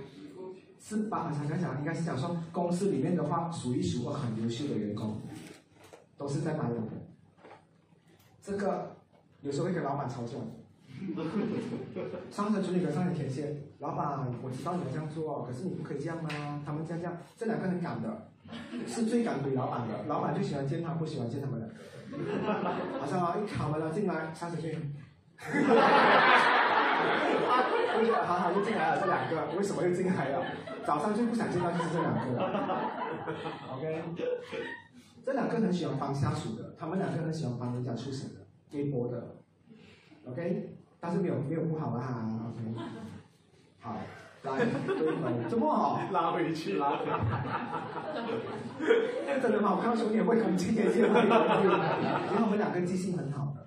[0.80, 5.16] 是把刚才讲应该是讲说公司里面的话数一数二很优秀的员工，
[6.16, 6.92] 都是在白羊的。
[8.42, 8.96] 这个
[9.42, 10.38] 有时候会跟老板吵架。
[12.30, 16.62] 上升处女跟上升天蝎，老板，我知道你们这样做，可是你不可以这样啊！
[16.64, 18.28] 他们这样这样，这两个很敢的，
[18.86, 21.74] 是最敢怼老板的，老板就喜欢见他，不喜欢见他们两个。
[23.00, 24.72] 好像啊，一卡门了进来，上升处女，
[27.98, 29.56] 为什么好好就进来了这两个？
[29.56, 30.44] 为什么又进来了？
[30.84, 32.20] 早上最不想见到就是这两个。
[33.74, 34.02] OK，
[35.24, 39.36] 这两个很喜欢帮下属的，他们两个很喜欢帮人家出声的，微波的。
[40.26, 40.76] OK。
[41.00, 42.74] 但是没有没有不好的哈，OK，
[43.80, 43.96] 好，
[44.42, 44.66] 来，
[45.48, 47.10] 怎么好，拉回去，拉回去，
[49.40, 49.74] 真的吗？
[49.76, 53.66] 我告诉你也会攻击这些，因为我们两个记性很好的。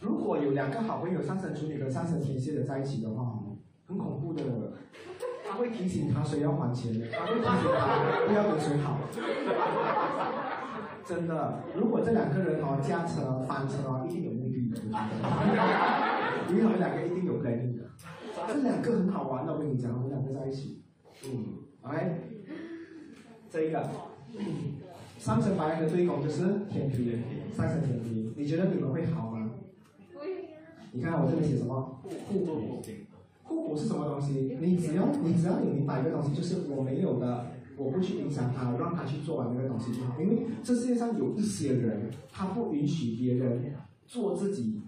[0.00, 3.36] 如果有两个好朋友上升处女和上升天蝎的在一起的话，
[3.88, 4.44] 很恐怖的，
[5.44, 9.00] 他会提醒他谁要还钱，他会提醒他不要跟谁好。
[11.08, 14.76] 真的，如果这两个人哦驾车翻车哦，一定有目的的，
[16.50, 17.84] 因为他们两个一定有 planning 的。
[18.46, 20.82] 这两个很好玩的，我跟你讲，我们两个在一起，
[21.24, 21.96] 嗯，OK，
[23.50, 23.88] 这一个，
[25.18, 27.22] 上升白的对宫就是天平，
[27.56, 29.50] 上升天平，你觉得你们会好吗？
[30.92, 32.02] 你看我这里写什么？
[32.28, 32.82] 互补，
[33.44, 34.58] 互补是什么东西？
[34.60, 37.46] 你只要你只要你明白一个东西，就是我没有的。
[37.78, 40.20] 我不去影响他，让他去做完那个东西就好。
[40.20, 43.72] 因为这世界上有一些人，他不允许别人
[44.06, 44.82] 做自己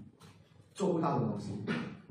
[0.75, 1.53] 做不到的东西。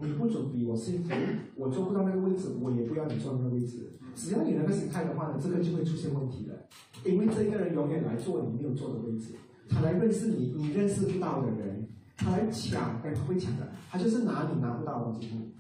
[0.02, 1.14] 你不准比我幸福，
[1.58, 3.92] 我做不到那个位置，我也不要你坐那个位置。
[4.16, 6.66] 只要你那个心态的话呢，这个就会出现问题的。
[7.04, 9.34] 因为这个人永远来做你没有做的位置，
[9.68, 11.86] 他来认识你你认识不到的人，
[12.16, 15.52] 他来抢，哎，他会抢的，他就是拿你拿不到的东西。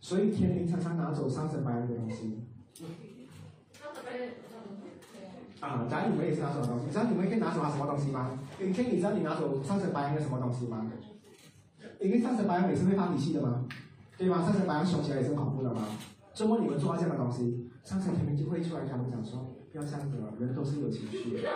[0.00, 2.40] 所以天平常常拿走上升白羊的东西。
[5.60, 6.86] 啊，假如你们也是拿什么东西？
[6.86, 8.38] 你知道你们可以拿走他什么东西吗？
[8.58, 10.90] 明天你知道你拿走上升白羊的什么东西吗？
[12.00, 13.64] 因为上升白羊也是会发脾气的吗，
[14.18, 14.42] 对吗？
[14.42, 15.82] 上升白羊凶起来也是恐怖的吗。
[16.34, 21.38] 周末你们做这样的东西，上升天平就会出来跟我们讲说，不要这样子了，人都是有情绪。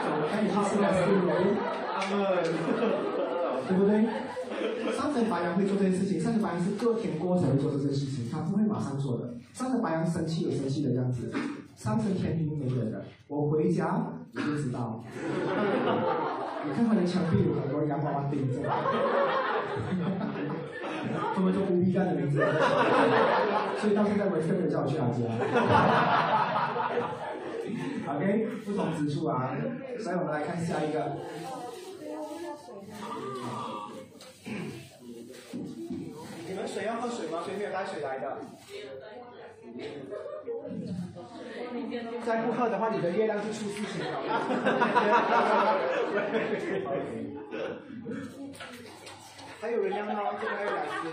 [0.00, 1.30] 走开，你去吃了思维，
[3.68, 4.08] 对不对？
[4.96, 9.34] 上升白羊会做这件事情，上升白羊是隔天过才会做这件事情，他不会马上做的。
[9.52, 11.32] 上升白羊生气有生气的样子。
[11.76, 15.02] 上升天平没有的，我回家你就知道。
[16.62, 18.60] 你看他的墙壁有很多洋娃娃钉着，
[21.34, 22.36] 他们都无比干的名字，
[23.78, 25.18] 所以到现在我也特别叫我去他家。
[28.14, 29.56] OK，不同之处啊，
[29.98, 31.16] 所以我们来看下一个。
[36.60, 37.42] 们水要喝水吗？
[37.44, 38.36] 谁没有带水来的？
[42.26, 44.20] 再不喝的话，你的月亮就出事情了。
[49.60, 50.34] 还有人要吗？
[50.40, 51.08] 这边还有两只。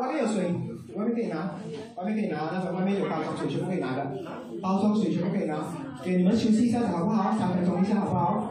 [0.00, 0.44] 外面有水，
[0.94, 1.54] 外面可以拿，
[1.96, 4.10] 外面可以拿，那个外面有包装水，全部可以拿的，
[4.60, 5.56] 包装水全部可以拿，
[6.04, 7.36] 给你们休息一下子好不好？
[7.38, 8.50] 三分钟一下好不好？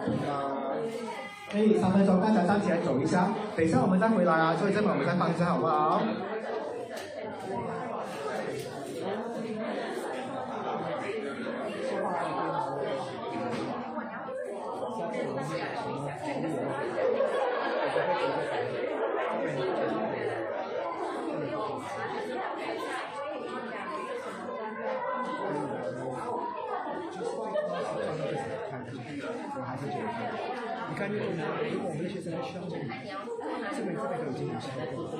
[1.52, 6.02] 可以三分钟，大家站起来走一下，等一下我们再回来啊，所以这边我们再放一下好不好？
[34.61, 35.10] Thank you.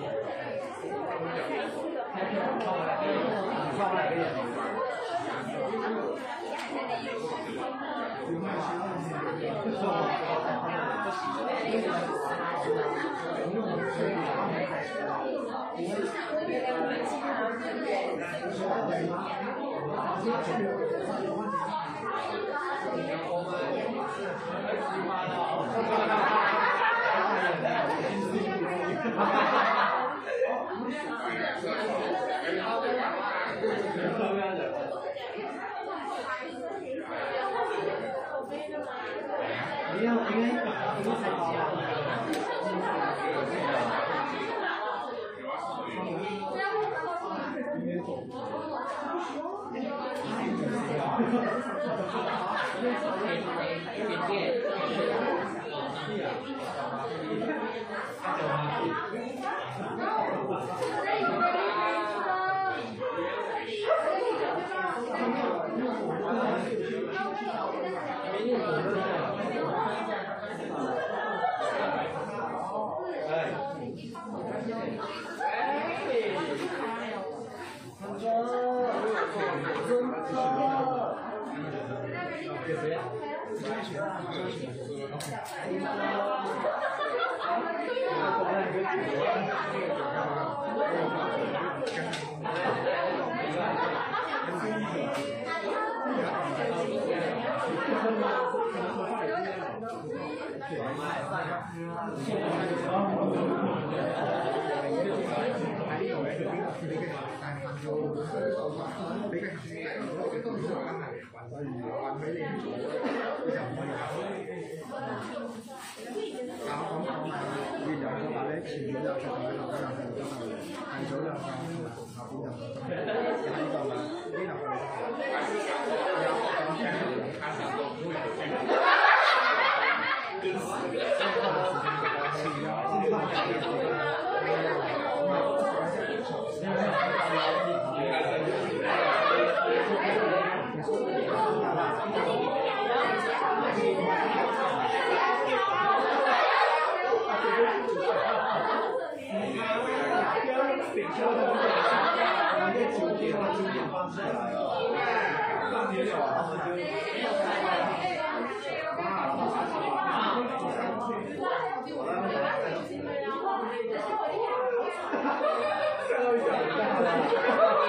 [167.02, 167.81] Obrigada.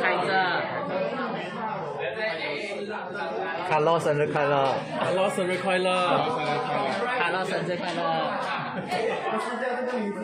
[0.01, 0.29] 开着。
[3.69, 5.89] Carlos 生日快乐 Carlos 生日快乐。
[7.19, 7.99] Carlos 生日快乐。
[9.31, 10.17] 不是叫这个名字。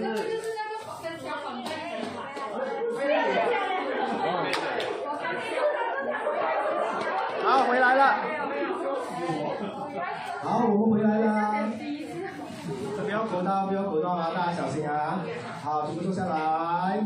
[7.43, 8.01] 好，回来了。
[10.43, 11.25] 好，我们回来了。
[13.03, 13.35] 不要不
[13.75, 13.82] 要！
[15.63, 17.01] 好，全部坐下来。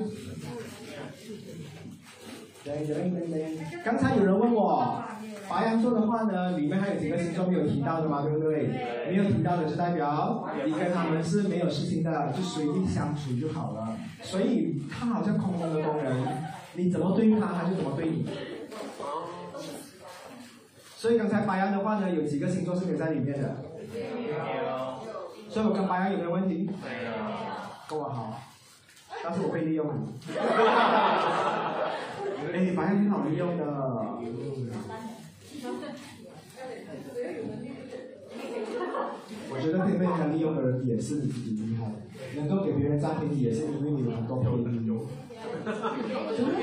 [2.66, 3.42] 等等等等。
[3.86, 5.00] 刚才有人问我，
[5.48, 8.68] 白羊座的话呢，里面还有几个星座没有提到的嘛，对不对？
[9.12, 13.96] 没有提到的就代表你跟他们是没有事情的，就随意相处就好了。
[14.24, 16.16] 所以他好像空中的工人，
[16.74, 18.28] 你怎么对他，他就怎么对你。
[20.96, 23.56] 所以刚才白羊的话呢，有几个星座是没有在里面的。
[25.48, 26.56] 所以我跟白羊有没有问题？
[26.84, 27.12] 没有
[27.88, 28.42] 跟我好，
[29.30, 29.94] 但是我被利用了。
[32.54, 33.66] 哎，白羊挺好利用的。
[39.50, 41.92] 我觉得可以被人家利用的人也是你自己厉害，
[42.38, 44.64] 能够给别人占便宜也是因为你有很多便宜。
[44.64, 44.72] 对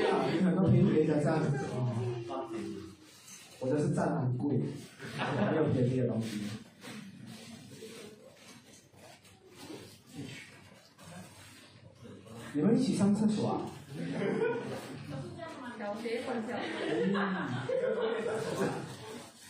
[0.01, 1.39] 呀，你很多便宜给人家占。
[3.59, 6.41] 我的是占很贵，没有便宜的东西。
[12.55, 13.67] 你们一起上厕所啊？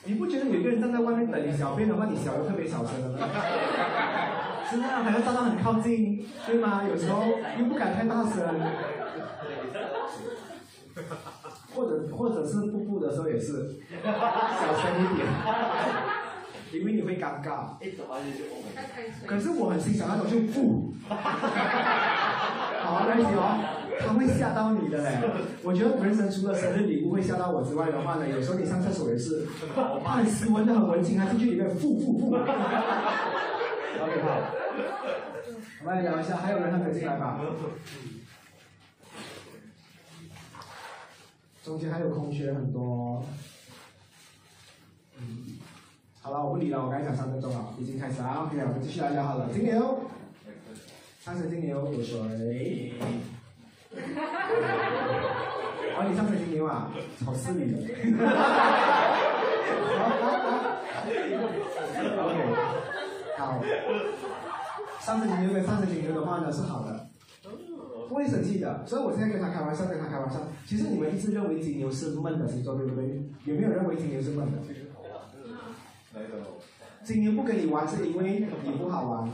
[0.05, 3.27] 你不觉得有一个人站在外面等你小便的话，你小的特别小声的吗？
[4.67, 6.83] 是啊，还要站到很靠近，对吗？
[6.89, 7.23] 有时候
[7.59, 8.59] 又不敢太大声，
[11.75, 15.27] 或者或者是瀑布的时候也是小声一点。
[16.73, 17.77] 因为你会尴尬。
[19.25, 20.93] 可是我很欣赏那种就不，
[22.85, 23.41] 好，来哦，
[23.99, 25.19] 他会吓到你的嘞。
[25.63, 29.47] 我觉得人生除了生日礼物会吓到我之外的话呢，有时候你上厕所也是，
[30.03, 32.35] 他很斯文的很文静，他进去里面负负负。
[32.35, 32.45] OK
[34.21, 34.27] 好，
[35.81, 37.39] 我们来聊一下，还有人还没进来吧？
[41.63, 43.25] 中间还有空缺很多。
[45.17, 45.57] 嗯，
[46.21, 49.49] 好了，我不理了，我刚才讲三分钟了，已经开始了，OK，我们继续来聊好了。
[49.51, 50.01] 金牛，
[51.25, 52.93] 上升金牛有谁？
[55.97, 56.91] 哦，你上升金牛啊，
[57.25, 57.79] 好失礼的。
[62.21, 62.37] OK，
[63.39, 63.59] 好，
[65.01, 67.07] 上升金牛跟上升金牛的话呢是好的。
[68.07, 70.37] 不会生气的，所以我现在跟他开玩笑，跟他开玩笑。
[70.63, 73.03] 其实你们一直认为金牛是闷的星座，对不对？
[73.45, 74.59] 有没有认为金牛是闷的？
[77.03, 79.27] 金牛不跟你玩是因为你不好玩，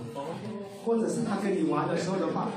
[0.83, 2.49] 或者是他跟你玩的时候的话，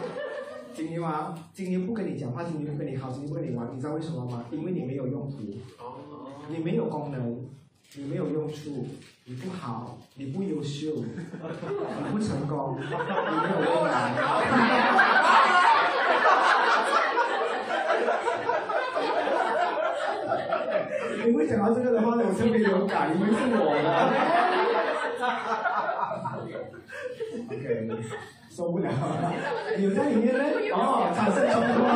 [0.74, 4.44] 金牛啊，金牛不跟你讲话，金牛不跟你好，金牛不跟你玩，你知道为什么吗？
[4.51, 5.36] 因为你没有用途，
[6.48, 7.46] 你没有功能，
[7.94, 8.86] 你没有用处，
[9.24, 12.96] 你不好，你不优秀，你不成功，你没有
[13.82, 14.14] 未来。
[21.26, 25.63] 你会讲到这个的话，我特别有感，因为是我的。
[28.55, 28.89] 受不了，
[29.78, 31.90] 有在里面呢，哦，产生冲突啦。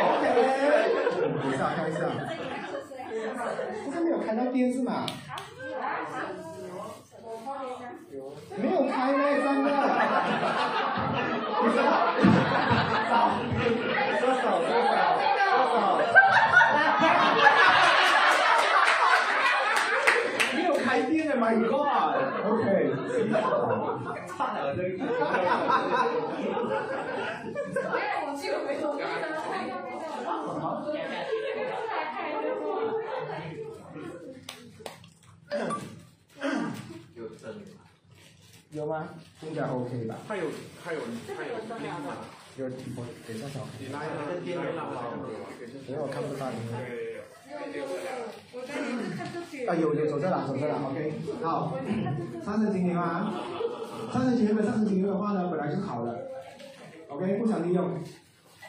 [0.08, 0.24] OK，
[1.20, 2.00] 等一下看一下，
[3.84, 5.04] 这个没有开到电是吗？
[8.56, 9.68] 没有开呢，真的。
[14.18, 15.76] 收 手，收手，收手。
[20.54, 22.64] 没有开店的，My God！OK，
[24.26, 24.98] 差了这个。
[28.24, 28.84] 我记得没有。
[37.16, 37.54] 有 真
[38.70, 39.08] 有吗？
[39.42, 40.16] 应该 OK 吧？
[40.28, 40.44] 他有
[40.84, 41.00] 他有
[41.30, 41.48] 他有？
[42.58, 43.60] 有，我等一下找。
[43.80, 45.00] 你来来来来来，
[45.86, 46.74] 因为我看不到你们。
[48.52, 49.64] 我在里面看出去。
[49.66, 51.14] 啊，有有走这了，走这了，OK。
[51.42, 51.78] 好，
[52.44, 53.32] 上升金牛啊，
[54.12, 56.14] 上升金牛跟上升金牛的话呢，本来就好了
[57.08, 57.98] ，OK，不想利用。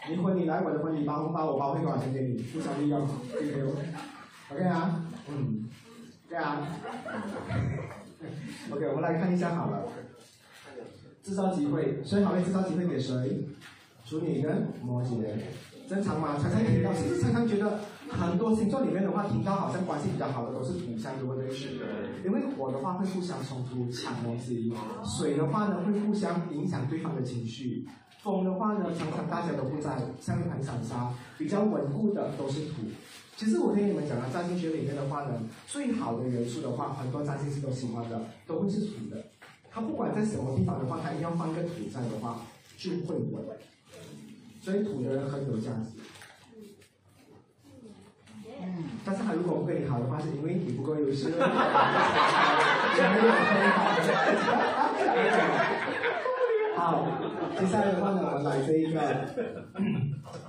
[0.09, 2.41] 你婚礼来我的婚礼包红包，我包会多少钱给你？
[2.43, 3.05] 不想利用，
[3.37, 3.75] 金牛
[4.49, 5.67] ，OK 啊，嗯，
[6.29, 6.67] 对啊。
[8.71, 9.81] OK，我们来看一下好了，
[11.23, 13.47] 制造机会，谁好会制造机会给谁？
[14.05, 15.23] 处女跟摩羯，
[15.87, 16.35] 正常吗？
[16.41, 17.79] 常常听到，其实常常觉得
[18.09, 21.51] 很多星座里面的话，听到好像关系比较好的都是土象，对不对？
[21.51, 21.85] 是的。
[22.25, 24.73] 因为火的话会互相冲突抢东西，
[25.03, 27.87] 水的话呢会互相影响对方的情绪，
[28.23, 32.81] 风的话呢常常大家都不在，像一盘散沙，比较稳固的都是土。
[33.39, 39.15] 其实我跟你们讲啊，占星学里面的话呢，最好的元素的话，很多占星师都喜欢的，都会是土的。
[39.71, 42.41] 它不管在什么地方的话，它一定要放个土在的话，
[42.77, 43.41] 就会稳。
[44.59, 46.01] 所以土的人很有价值。
[48.61, 51.29] 嗯，但是他如果不跟你好的话，是因为你不够优秀。
[56.75, 57.07] 好，
[57.57, 58.99] 接下来的话呢，我们来这一个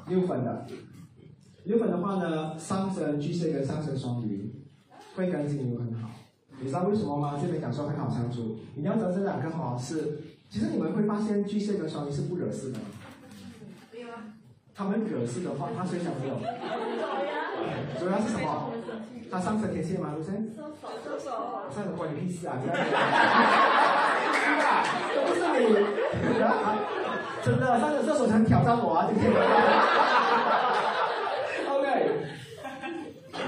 [0.08, 0.66] 六分的。
[1.64, 4.52] 六分的话呢，上升巨蟹跟上升双鱼
[5.14, 6.10] 会跟金牛很好。
[6.58, 7.38] 你知道为什么吗？
[7.40, 8.58] 这边讲说很好相处。
[8.74, 12.78] 你要知道这两个哈是，其实你们会发现巨蟹跟双鱼是不惹事的。
[13.92, 14.24] 没有啊。
[14.74, 16.36] 他们惹事的话，他谁想没有？
[17.98, 18.72] 主要是什么？
[19.30, 20.14] 他上升天蝎吗？
[20.16, 20.30] 不是？
[20.30, 21.30] 射手。
[21.72, 22.58] 上升关你屁事啊！
[22.62, 22.68] 是
[24.60, 24.82] 啊，
[25.14, 25.64] 都不是你。
[27.44, 29.08] 真的，上升射手想挑战我啊！
[29.08, 29.30] 今天。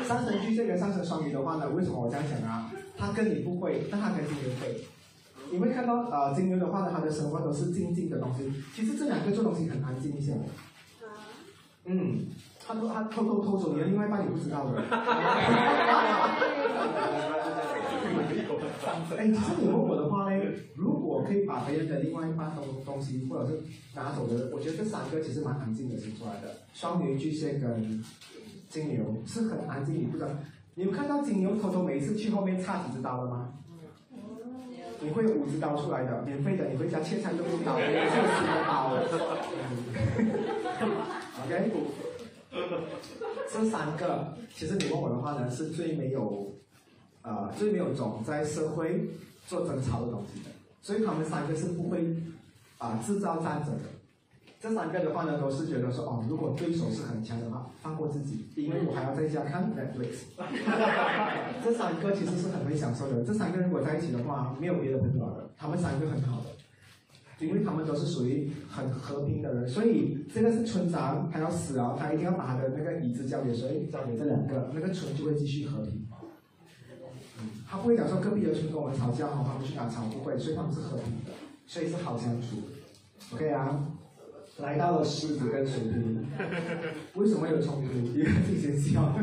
[0.05, 2.71] 上升巨蟹跟上升双鱼的话呢，为什么我这样讲啊？
[2.97, 4.85] 他跟你不会，但他跟金牛会。
[5.51, 8.51] 你会看到呃，金牛的话呢，他的生活都是静静的东西。
[8.75, 10.35] 其实这两个做东西很安静一些。
[11.85, 12.27] 嗯，
[12.65, 14.83] 他偷他偷偷偷走你的另外一半，你不知道的。
[19.17, 20.43] 哎，其实你问我的话呢，
[20.75, 23.63] 如果可以把别人的另外一半东东西或者是
[23.95, 26.57] 拿走的，我觉得这三个其实蛮安静的星出来的。
[26.73, 28.03] 双鱼、巨蟹跟
[28.73, 30.31] 金牛是很安静，你不知道。
[30.75, 33.53] 你们看到金牛偷偷每次去后面插几只刀了吗？
[34.99, 38.97] 你会五只刀出来的，免费的，你回家切菜都不用刀，是新的刀。
[41.45, 41.71] OK，
[43.53, 46.55] 这三个其实你问我的话呢，是最没有
[47.21, 49.11] 呃最没有种在社会
[49.47, 50.51] 做争吵的东西的，
[50.81, 52.17] 所以他们三个是不会
[52.79, 53.83] 啊、制造战争的。
[54.63, 60.23] 这三个的话呢，都是觉得说哦，如果对手是很强的话，放过自己，因为我还要在家看 Netflix。
[61.65, 63.25] 这三个其实是很会享受的。
[63.25, 66.47] 这三个如果在一起的话，没有别的朋友了，他们三个很好的。
[67.45, 73.89] 因为他们都是属于很和平的人，所以这个是村长，他要死啊，他一定要把他的那个椅子交给谁？
[73.93, 76.07] 交给这两个，那个村就会继续和平。
[77.41, 81.33] 嗯，他不会讲说隔壁的村跟我们吵架，好，他们去哪吵不会，所以他们是和平的，
[81.67, 82.59] 所以是好相处。
[83.35, 83.89] OK 啊，
[84.63, 86.25] 来到了狮子跟水瓶，
[87.15, 87.93] 为什么有冲突？
[88.17, 89.13] 因为自己先笑。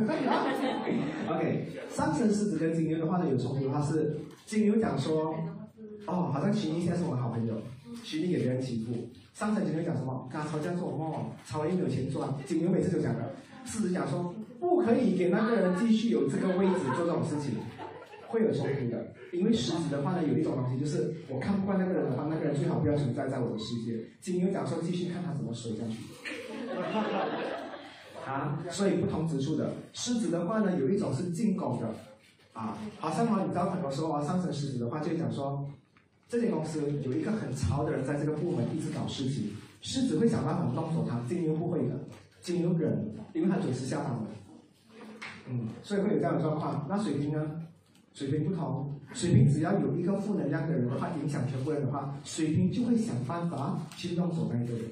[1.30, 5.34] OK，上升狮子跟金牛的话呢，有冲突的话是金牛讲说，
[6.06, 7.56] 哦，好像徐妮现在是我的好朋友。
[8.04, 8.94] 徐丽给别人欺负，
[9.34, 10.28] 上层金牛讲什么？
[10.32, 11.32] 跟他吵架做什么？
[11.46, 12.30] 吵完又没有钱赚。
[12.46, 13.32] 金牛每次都讲的，
[13.66, 17.56] 狮子讲说不可以给那个人继续有这个位置做这种事情，
[18.30, 19.14] 会有冲突的。
[19.32, 24.00] 因为狮子的话呢，有一种东西就是我看不惯那个人的话，那个人最好不要存在在我的世界。
[24.22, 25.98] 金牛讲说继续看他怎么水下去。
[28.26, 31.88] 啊，所以不同之处的狮子的话呢，有一种是进攻的，
[32.54, 35.68] 啊，好像啊，你知道很多时候啊，上升狮子的话就讲说。
[36.32, 39.50] 这间公司有一个很潮的人在这个部门一直搞事情，
[39.82, 41.96] 狮子会想办法弄走他，金牛不会的，
[42.40, 44.28] 金牛忍，因为他准时下班的，
[45.50, 46.86] 嗯，所以会有这样的状况。
[46.88, 47.64] 那水瓶呢？
[48.20, 54.84] 水平不同，水瓶只要有一个负能量的人的话，影响全部人的话，水瓶就会想办法去弄走那一个人。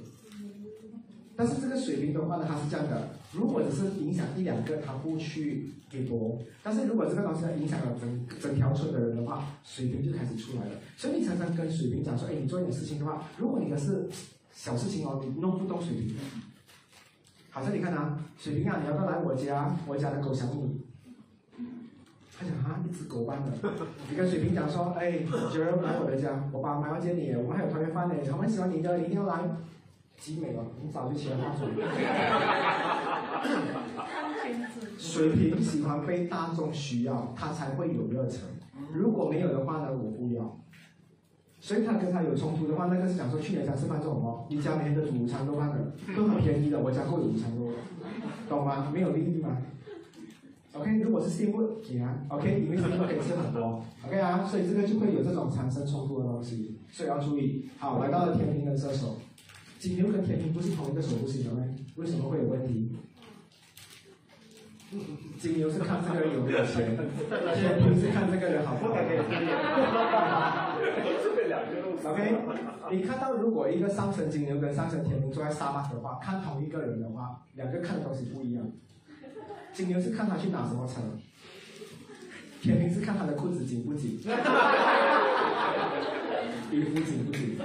[1.35, 10.71] 但是这个水瓶的话呢，它是这样的，如果只是影响一两个，他不去给夺；但是如果这个东西影响了整整条村的人的话，水瓶就开始出来了。
[10.95, 14.07] 所以你常常跟水瓶讲说，哎，你做一点事情的话，如果你的是
[14.53, 16.15] 小事情哦，你弄不动水瓶。
[17.49, 19.77] 好像你看啊，水瓶啊，你要不要来我家？
[19.85, 20.79] 我家的狗想你。
[22.37, 23.51] 他讲啊，一只狗般的。
[24.09, 25.19] 你跟水瓶讲说，哎，
[25.55, 29.39] 有人来我的家，我爸妈要见你，我们还有团圆饭呢，他们喜欢你的，你一定要来。
[30.19, 31.69] 集美了，你早就起来化妆。
[34.97, 38.41] 水瓶喜欢被大众需要，他才会有热忱。
[38.91, 40.59] 如果没有的话呢，我不要。
[41.59, 44.47] 所以他跟他有冲突的话，那个是讲说去年家吃饭做什么？
[44.49, 47.69] 你家每天都煮午餐都饭的，都很便宜的，我家够有午餐肉，
[48.49, 48.89] 懂吗？
[48.91, 49.55] 没有利益吗
[50.79, 57.69] ？OK，如果是羡慕，给啊，OK，你为什么都可以吃很多，OK 啊，所以这个就会有这种产生冲突的东西，所以要注意。
[57.77, 59.17] 好，来到了天平跟射手。
[59.79, 61.63] 金牛跟天平不是同一个守护星的吗？
[61.97, 62.95] 为什么会有问题？
[65.37, 68.93] 金牛是看这个人有没有钱，天平是看这个人好不好。
[72.09, 72.35] OK，
[72.89, 78.65] 你看到如果一个上升金牛跟上升天平坐在沙发的话，看同一个人的话，两个看的东西不一样。
[79.73, 81.01] 金牛是看他去拿什么车，
[82.61, 84.19] 天平是看他的裤子紧不紧。
[86.69, 87.57] 衣服紧不紧？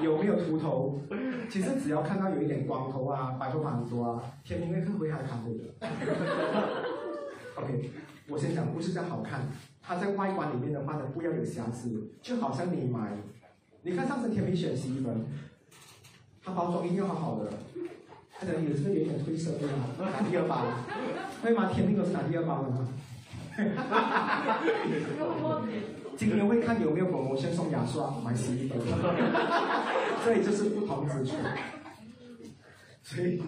[0.00, 1.00] 有没有秃头？
[1.50, 5.74] 其实只要看到有一点光头啊，白头发很多啊，天平会更会还看这个。
[7.56, 7.90] OK，
[8.28, 9.48] 我先讲不是这样好看，
[9.82, 13.16] 它在外观里面的话呢，不要有瑕疵，就好像你买，
[13.82, 15.26] 你看上次天平选洗衣粉，
[16.44, 17.50] 它包装一定要好好的，
[18.40, 19.86] 他可能有这个有点褪色对吗？
[19.98, 20.62] 拿第二包，
[21.42, 21.70] 会吗？
[21.74, 22.86] 天平都是拿第二包的呢？
[26.16, 28.78] 今天会看有没有某某先送牙刷、买洗衣粉，
[30.24, 31.34] 这里就是不同之处。
[33.02, 33.40] 所以，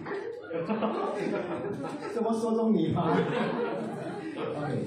[2.13, 3.17] 怎么说中你吗
[4.55, 4.85] ？OK，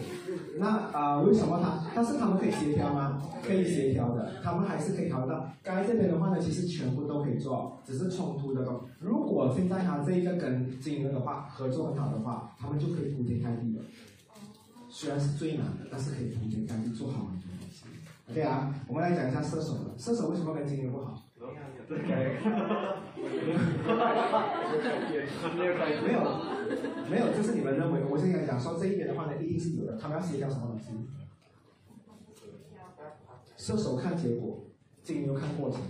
[0.58, 1.84] 那啊，为什么他？
[1.94, 3.22] 但是他们可以协调吗？
[3.42, 5.48] 可以协调的，他们还是可以调到。
[5.62, 8.80] 该这边的话呢，其实全部都可以做，只是冲突的东。
[9.00, 13.82] 如果现在他这一个跟金牛的话合作很好的话，他们就可以铺天盖地了。
[14.88, 17.84] 虽然是最难的，但是可以铺天盖地做好很多东西。
[18.32, 19.94] 对啊，我们来讲一下射手了。
[19.98, 21.20] 射手为什么跟金牛不好？
[21.44, 21.52] 没
[26.12, 26.20] 有，
[27.10, 28.02] 没有，这是你们认为。
[28.08, 29.98] 我现在讲说这一点的话呢，一定是有的。
[29.98, 30.92] 他们要协调什么东西？
[33.56, 34.64] 射手看结果，
[35.02, 35.80] 金牛看过程。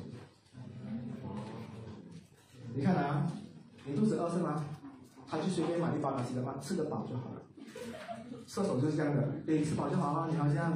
[2.75, 3.31] 你看啊，
[3.87, 4.65] 你肚子饿是吗？
[5.27, 7.43] 他就随便买一包东西的话，吃得饱就好了。
[8.47, 10.29] 射手就是这样的，你，吃饱就好了。
[10.31, 10.73] 你好像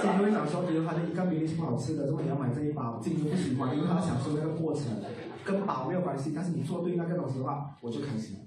[0.00, 4.84] 金牛会想说，比如他的一个明明是不好吃的，如果你要买这一包，金牛不喜欢，因为他享受那个过程，
[5.44, 6.32] 跟饱没有关系。
[6.34, 8.38] 但是你做对那个东西的话，我就开心。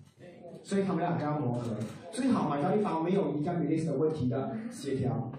[0.64, 1.78] 所以他们两个要磨合，
[2.12, 5.32] 最好买到一包没有一个明明的问题的协调，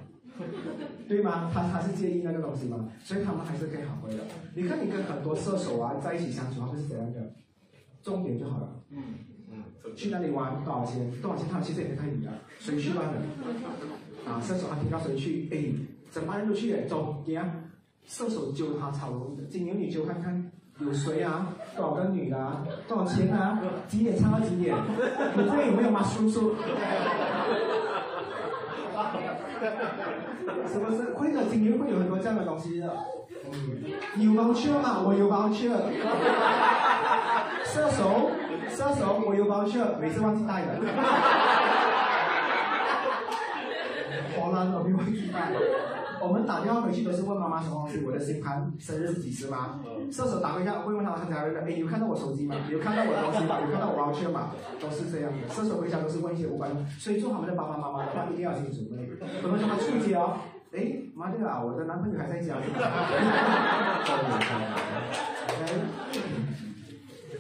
[1.06, 1.50] 对吗？
[1.52, 2.88] 他他是介意那个东西吗？
[3.04, 4.22] 所以他们还是可以好回的。
[4.54, 7.34] 你看你跟很多射手啊在一起相处，会是怎样的？
[8.00, 8.80] 重点就好了。
[8.90, 9.02] 嗯。
[9.96, 10.62] 去哪里玩？
[10.64, 11.10] 多少钱？
[11.20, 11.46] 多少钱？
[11.50, 13.14] 他其实也不太理啊，随去乱的。
[14.30, 15.64] 啊，射手他听到谁去，哎，
[16.12, 17.48] 整班人都去了，走，给啊，
[18.06, 20.50] 射手揪他超容易的，金牛你揪看看。
[20.80, 21.48] 有谁啊？
[21.76, 22.64] 多少个女的、啊？
[22.86, 23.60] 多少钱啊？
[23.88, 24.76] 几点唱到几点？
[25.36, 26.54] 你这有没有吗，叔叔？
[30.70, 31.14] 是不是？
[31.14, 32.96] 会的，金牛会有很多这样的东西的。
[33.50, 35.00] 嗯，有包去吗？
[35.04, 35.68] 我有包去。
[37.66, 38.30] 射手，
[38.70, 40.80] 射手，我有包去，每次忘记带的。
[44.36, 45.52] 荷兰我没忘记带。
[46.20, 49.78] 我们打电话回去都是问妈妈什么东西，我的星盘生日是几时吗？
[50.10, 52.56] 射手打回家会问他，他才会问，哎，有看到我手机吗？
[52.68, 53.58] 有看到我的东西吗？
[53.64, 54.50] 有看到我包券吗？
[54.80, 55.48] 都是这样的。
[55.54, 58.96] 射手回家都是问一些无关的，所以做他们的爸爸妈妈的话一定要心理准备。
[59.40, 60.38] 可能他们出街哦，
[60.72, 62.56] 哎，妈对了，我的男朋友还在家。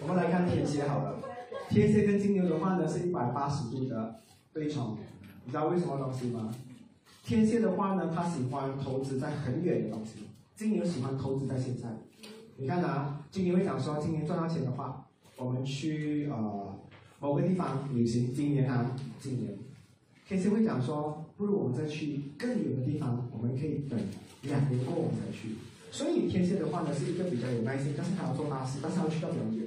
[0.00, 1.17] 我们来看天蝎好了，
[1.68, 4.20] 天蝎跟金牛的话呢是一百八十度的
[4.52, 4.96] 对冲，
[5.44, 6.50] 你知道为什么东西吗？
[7.22, 10.24] 天蝎的话呢，他喜欢投资在很远的东西；
[10.56, 11.88] 金牛喜欢投资在现在。
[12.56, 15.06] 你看啊，金牛会讲说，今年赚到钱的话，
[15.36, 16.74] 我们去呃
[17.20, 18.34] 某个地方旅行。
[18.34, 19.56] 今年啊，今年，
[20.26, 24.00] 天蝎会讲说，不如我们再去更远的地方，我们可以等
[24.42, 25.54] 两年过我们才去。
[25.90, 29.57] 所以天蝎的话呢，是一个比较有耐心，但是他要做大事，但是他要去到比较远，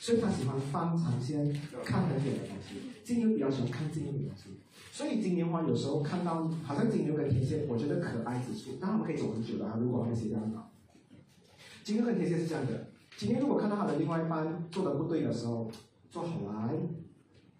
[0.00, 1.44] 所以他喜欢放长线，
[1.84, 2.90] 看很远的东西。
[3.04, 4.58] 金牛比较喜欢看近一点的东西。
[4.90, 9.76] 所以金牛花有时候看到，好像金牛跟天蝎，我觉得可爱之处，但他们可以走很久的啊。
[9.78, 10.56] 如果天蝎这样的，
[11.84, 12.86] 金牛跟天蝎是这样的。
[13.18, 15.70] 今天如果看到他的另外一半做的不对的时候，
[16.10, 16.74] 坐好来，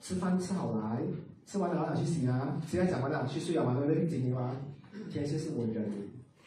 [0.01, 1.03] 吃饭吃好来，
[1.45, 4.07] 吃完了想去洗啊，现在讲完了去睡了嘛，对不对？
[4.09, 4.57] 金牛啊，
[5.11, 5.93] 天蝎是我忍，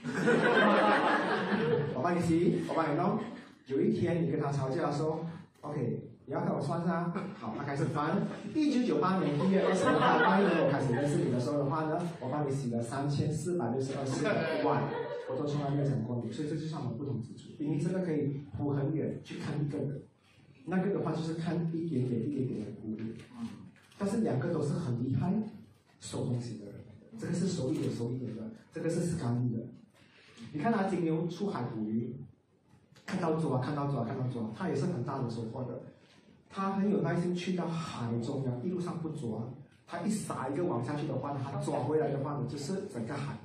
[1.93, 3.19] 我帮你洗，我帮你弄。
[3.67, 5.25] 有一天你跟他吵架的时候
[5.63, 6.09] ，OK。
[6.25, 8.15] 你要看我穿上，好，他开始翻。
[8.55, 14.23] 一九九八年一月二十五号那一年我开始认识你的时候的话呢，我帮你洗了三千四百六十二次
[14.63, 14.87] 碗，
[15.29, 17.49] 我都从来没有讲过你，所以这就是我们不同之处。
[17.59, 20.01] 因为这个可以铺很远去看一个的，
[20.63, 23.15] 那个的话就是看一点点、一点点的鼓励。
[23.97, 25.33] 但是两个都是很厉害
[25.99, 26.75] 收东西的人，
[27.19, 29.59] 这个是熟一点、熟一点的，这个是是干的。
[30.53, 32.15] 你看他金牛出海捕鱼，
[33.05, 35.81] 看到抓，看到抓，看到抓，他也是很大的收获的。
[36.49, 39.41] 他很有耐心去到海中央，一路上不抓，
[39.87, 43.35] 他一撒一个网下去的话呢，他抓回来的话呢，就是整个海，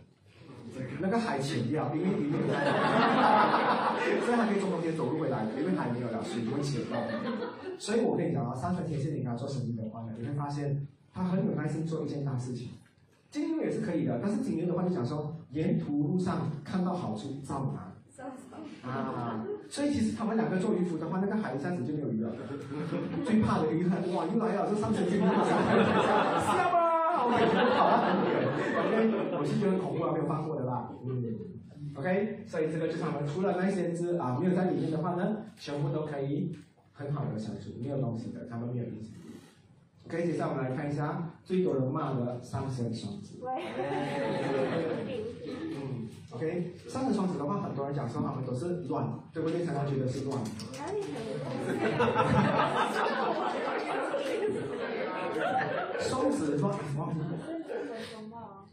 [1.00, 7.00] 那个海浅掉，因为里面有海，所以他可以从中间走路回来，因为海没有了，水不会浅掉。
[7.78, 12.68] 所以我跟你讲啊，三分天蝎你跟他做生意的话呢，你会发现他很有耐心做一件大事情。
[13.30, 17.87] 金牛也是可以的，但是金牛的话就讲说，沿途路上看到好处照拿。
[18.82, 22.32] 啊，所以其实他们两个做渔夫的话，那个海一下子就没有鱼了。
[23.24, 25.34] 最怕的鱼很哇，又来了，这上神经病，笑
[26.72, 26.78] 吗？
[27.28, 27.30] 我
[27.76, 28.32] 跑了很远
[28.78, 30.90] ，OK，我是觉得恐怖啊，没有放过的啦。
[31.06, 31.38] 嗯
[31.94, 36.56] ，OK，所以这个就是我们除了那些只啊没有在里面的话呢，全部都可以
[36.92, 39.12] 很好的相处，没有东西的，他们没有影响。
[40.06, 43.38] OK，接下来我们来看一下最多人骂的上升双子。
[46.30, 49.64] OK，上升双子的话，很多人讲说他们都是乱，对不对？
[49.64, 50.38] 常常觉得是乱。
[56.00, 57.14] 双子乱什么？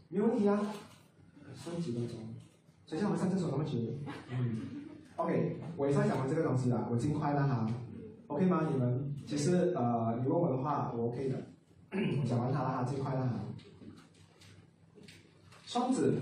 [0.08, 0.60] 没问题啊，
[1.54, 2.18] 剩几分钟？
[2.86, 3.64] 谁像我们上厕所那么？
[3.64, 3.72] 久？
[4.30, 4.60] 嗯
[5.16, 7.66] ，OK，我也是讲完这个东西了，我尽快了哈
[8.26, 8.68] ，OK 吗？
[8.70, 11.42] 你们其实呃，你问我的话，我 OK 的，
[12.28, 13.32] 讲完它了哈，尽快了哈。
[15.64, 16.12] 双子。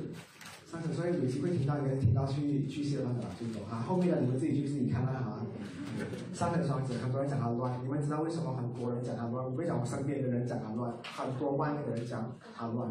[0.92, 3.80] 所以有机会听到，应该听到去去蟹班的就走哈。
[3.80, 5.40] 后面的你们自己去自己看看哈。
[6.32, 9.44] 三个双子，很多人讲他乱，你们知道为什么很多人讲他乱？
[9.44, 12.90] 我会讲我身边的人讲他乱，很多外面的人讲他乱。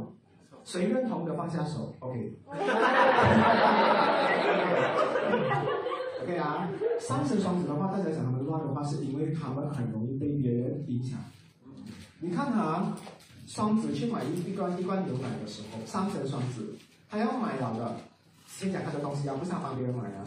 [0.64, 2.40] 谁认同的放下手，OK。
[6.24, 6.70] OK 啊，
[7.02, 11.20] 三神双子的话，大家讲他们乱的话，是因为他们很容易被别人影响。
[12.22, 12.96] 你看哈，
[13.46, 16.74] 双子去买一罐一罐牛奶的时候，三神双子。
[17.14, 17.96] 他要买了的，
[18.48, 20.26] 先讲他的东西啊，不是帮别人买啊。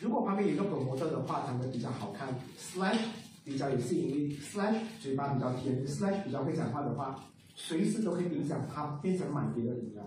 [0.00, 3.00] 如果旁边有一个粉模特的话，长得比较好看，slash
[3.44, 7.18] 比较有吸引力，slash 嘴巴比较甜，slash 比较会讲话的话，
[7.56, 10.04] 随时都可以影响他变成买别的饮料。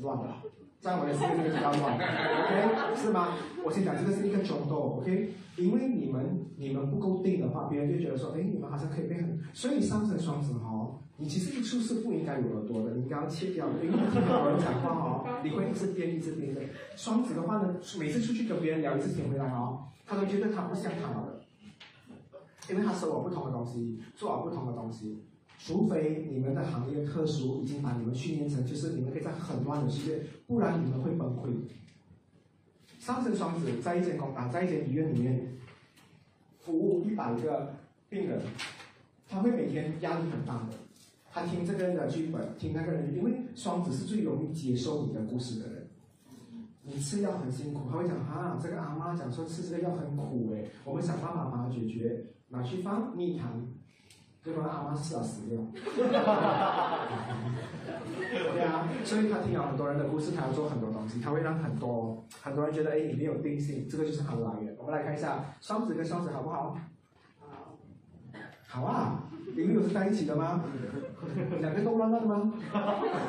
[0.00, 0.42] 乱了。
[0.78, 3.28] 在我的世界这个比较乱，OK，是吗？
[3.64, 10.81] 我先讲这个是一个冲动，OK，因为你们你们不够定的话，别人就觉得说，哎，你们好像可以变很，所以上升双子哈，
[11.22, 16.60] 你其实一出是不应该有耳朵的，你应该要切掉，因为听很多人讲话哦， 你会一直编一直编的。
[16.96, 21.40] 双子的话呢，每次出去跟别人聊一次天回来哦，他都觉得他不像他的，
[22.68, 25.22] 因为他收了不同的东西，做我不同的东西。
[25.64, 31.52] 除非你们的行业特殊，已经把你们训练成就是你们可以在很乱的世界，不然你们会崩溃。
[32.98, 35.56] 上升双子在一间公啊，在一间医院里面
[36.58, 37.76] 服务一百个
[38.08, 38.40] 病人，
[39.28, 40.70] 他会每天压力很大的。
[41.32, 45.88] 他听这个人的剧本，听那个人，因为双子是最容易接受你的故事的人。
[46.82, 53.66] 你吃药很辛苦，他会讲哈，这个阿妈讲说吃这个药很苦诶，我们想办法把它解决，拿去放蜜糖，
[54.44, 54.62] 结果？
[54.64, 55.58] 阿妈吃了死掉。
[58.32, 64.74] 对啊，所以他听了很多人的故事，他要做很多东西，他会让很多很多人觉得，哎，你没有定性，这个就是他的来源。
[64.76, 66.50] 我们来看一下双子跟双子好不？
[66.50, 66.76] 好，
[68.72, 69.20] 好啊，
[69.54, 70.64] 你们有是在一起的吗？
[71.60, 72.54] 两个都乱乱的吗？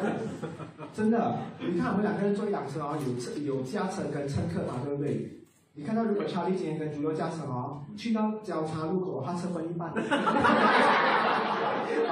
[0.96, 5.44] 真的，你看我们两个人坐一辆车啊，有车有驾车跟乘客嘛，对不对？
[5.74, 9.92] 你看到如果查理今天跟朱六驾车哦，去到交叉路口，他车分一半。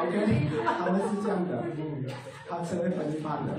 [0.02, 0.14] OK，
[0.66, 2.04] 他们是这样的，嗯，
[2.50, 3.54] 他车会分一半的。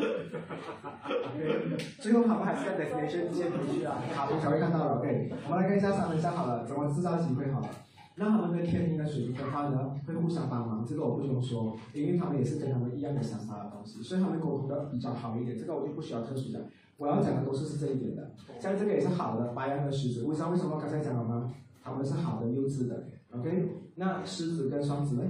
[1.08, 4.96] OK，最后他们还是在 destination 接回去啊，卡通才会看到的。
[4.98, 7.68] OK，我们来看一下三分三好了，怎么制造机会好了。
[8.16, 16.60] 那他们跟天平跟水瓶的话呢，会互相帮忙，这个我不用说，因为他们也是跟他们一样的想法的东西，所以他们沟通的比较好一点，这个我就不需要特殊讲。
[16.98, 20.48] 我要讲的都是是这一点的，像这个也是好的，白羊和狮子，为啥？
[20.48, 21.52] 为什么刚才讲了吗？
[21.82, 23.68] 他们是好的优质的，OK？
[23.96, 25.22] 那狮子跟双子呢？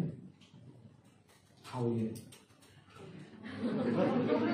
[1.65, 2.13] 讨厌。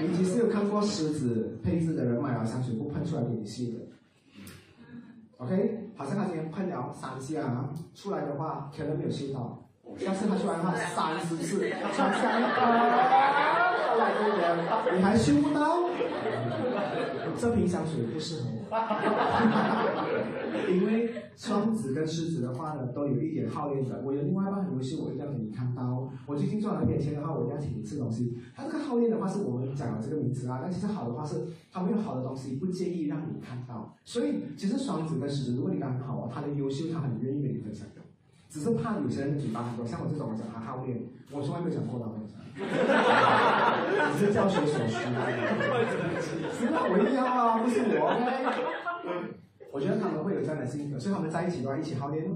[0.00, 3.78] 你其实有看过狮子配置的人买了香水不喷出来给你吸的
[5.39, 5.88] ，OK？
[5.99, 7.43] 好像他今天喷了三下，
[7.93, 9.59] 出来的话可能没有吸到，
[10.07, 11.59] 但是他出来的话三十次，
[11.93, 12.49] 穿下一个，
[13.99, 15.89] 来这边，你还嗅不到？
[17.41, 18.58] 这瓶香水不适合我，
[20.68, 24.02] 因为双子跟狮子的话呢，都有一点好练的。
[24.05, 26.10] 我有另外一半很优秀，我一定要给你看到。
[26.26, 28.36] 我最近赚了点钱的话，我一定要请你吃东西。
[28.55, 30.58] 他这个好练的话，是我们讲了这个名词啊。
[30.62, 33.94] 但其实好的话是，他们有好的东西，不介意让你看到。
[34.05, 38.02] 所以其实双子跟狮子，如果你刚好啊，他的优秀，他很愿意跟你分享的。
[38.50, 42.38] 只是怕有些人的嘴巴很多，像我这种讲他好练，我从来没有讲过的，我跟你讲。
[44.18, 44.97] 只是教学所需。
[46.59, 48.11] 是啊，我一定要啊，不是我。
[49.70, 52.28] 我觉得他们会有这样的性格，所以他们在一起的话一起好点。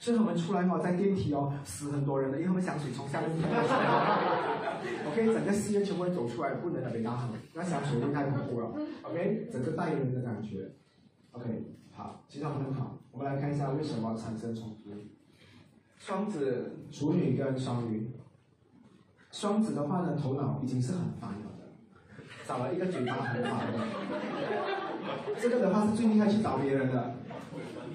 [0.00, 3.58] 所以他们出来嘛，在电梯哦，死很多人的，因为他们香水从下面喷出来。
[5.10, 8.72] OK，整个戏院全部人走出来，不能被打喝，那香水味太恐怖了。
[9.02, 10.70] OK，整个代言人的感觉。
[11.32, 12.96] OK，好，其实很好。
[13.10, 14.90] 我们来看一下为什么产生冲突。
[15.98, 18.12] 双子、处女跟双鱼。
[19.32, 21.57] 双子的话呢，头脑已经是很烦了，
[22.48, 23.66] 找了一个嘴巴很好的。
[25.38, 27.14] 这个的话是最厉害去找别人的，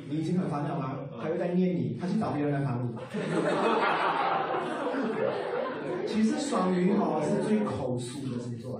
[0.07, 0.91] 你已经很烦了吗？
[1.19, 2.95] 他又在念你，他去找别人来烦你。
[6.05, 8.79] 其实双鱼哈是最口疏的星座。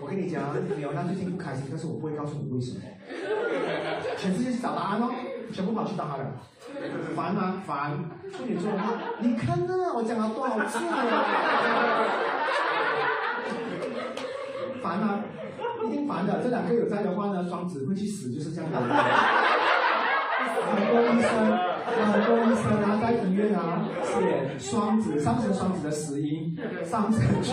[0.00, 0.42] 我跟你讲，
[0.76, 2.80] 你有那最近不开心，但是我不会告诉你为什么。
[4.16, 5.08] 全世界去找答案哦，
[5.52, 6.32] 全部跑去找他了。
[7.14, 7.62] 烦吗？
[7.64, 7.92] 烦。
[8.32, 8.72] 处女座，
[9.20, 9.92] 你看呢？
[9.94, 12.39] 我讲了多少次了？
[14.82, 15.24] 烦啊？
[15.86, 16.40] 一定烦的。
[16.42, 18.78] 这两个有在的话呢，双子会去死，就是这样的。
[20.70, 21.30] 很多医生，
[22.12, 27.52] 很多医生啊，在医院啊，写双子上升双子的死因，上升处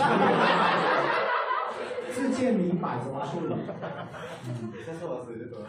[2.10, 3.54] 世界明白怎么处理。
[4.84, 5.66] 这是我死就走了。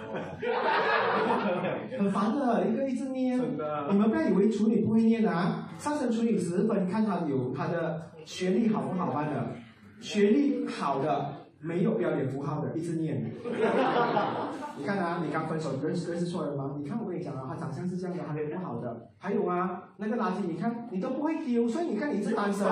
[1.98, 3.40] 很烦的，一个一直念。
[3.90, 9.48] 你们不要以为处女不会念啊，上升处女十分看他有他的学历好不好办的，
[10.00, 13.32] 学历好的没有标点符号的一直念。
[14.80, 16.76] 你看啊，你刚分手认识认识错人吗？
[16.78, 19.10] 你看我跟你讲啊，他长相是这样的，他脸不好的。
[19.18, 22.66] 还有啊，那个垃圾你看你都不会丢，所以你看你是单身。
[22.66, 22.72] 处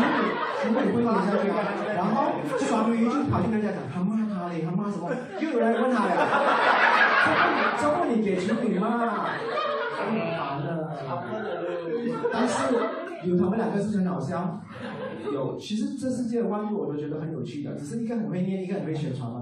[0.00, 0.02] 女
[0.58, 1.46] 处女会念下去，
[1.94, 5.08] 然后双鱼就跑去人家讲，他骂他嘞，他骂什么？
[5.38, 6.14] 又有人问他了，
[7.80, 10.90] 这问你给处女骂，很烦的。
[12.32, 12.74] 但是
[13.24, 14.60] 有他们两个是很好笑。
[15.32, 19.40] 有，其实这世界的万物我都觉得很有趣的，只是一个很会念，一个很会宣传嘛。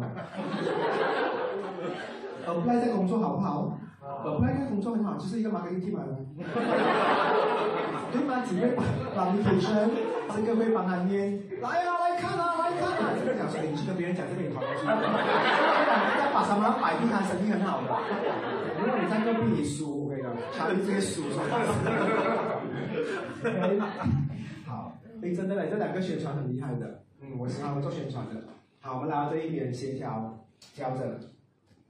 [2.47, 3.79] apply 在工作好不好
[4.25, 6.03] ？apply 在工作很好，就是一个 marketing team 的，
[8.13, 8.43] 对吗？
[8.47, 8.77] 只会
[9.15, 9.91] 帮你提升，
[10.35, 17.89] 这个会帮他念，来啊，来看啊，来看啊，这个讲说你去跟别人讲这个也跑过去，在把什么摆地摊生意很好的，
[18.79, 21.23] 如果你在隔壁你输，我跟你讲，查理这些输
[24.67, 24.97] 好。
[25.21, 28.43] 真的嘞，这两个宣传很厉害的，嗯，我喜欢我做宣传的。
[28.81, 31.19] 好，我们来到这一边协调调整。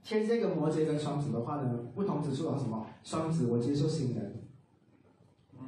[0.03, 2.85] 天蝎跟摩羯跟双子的话呢，不同之处有什么？
[3.03, 4.41] 双子我接受新人，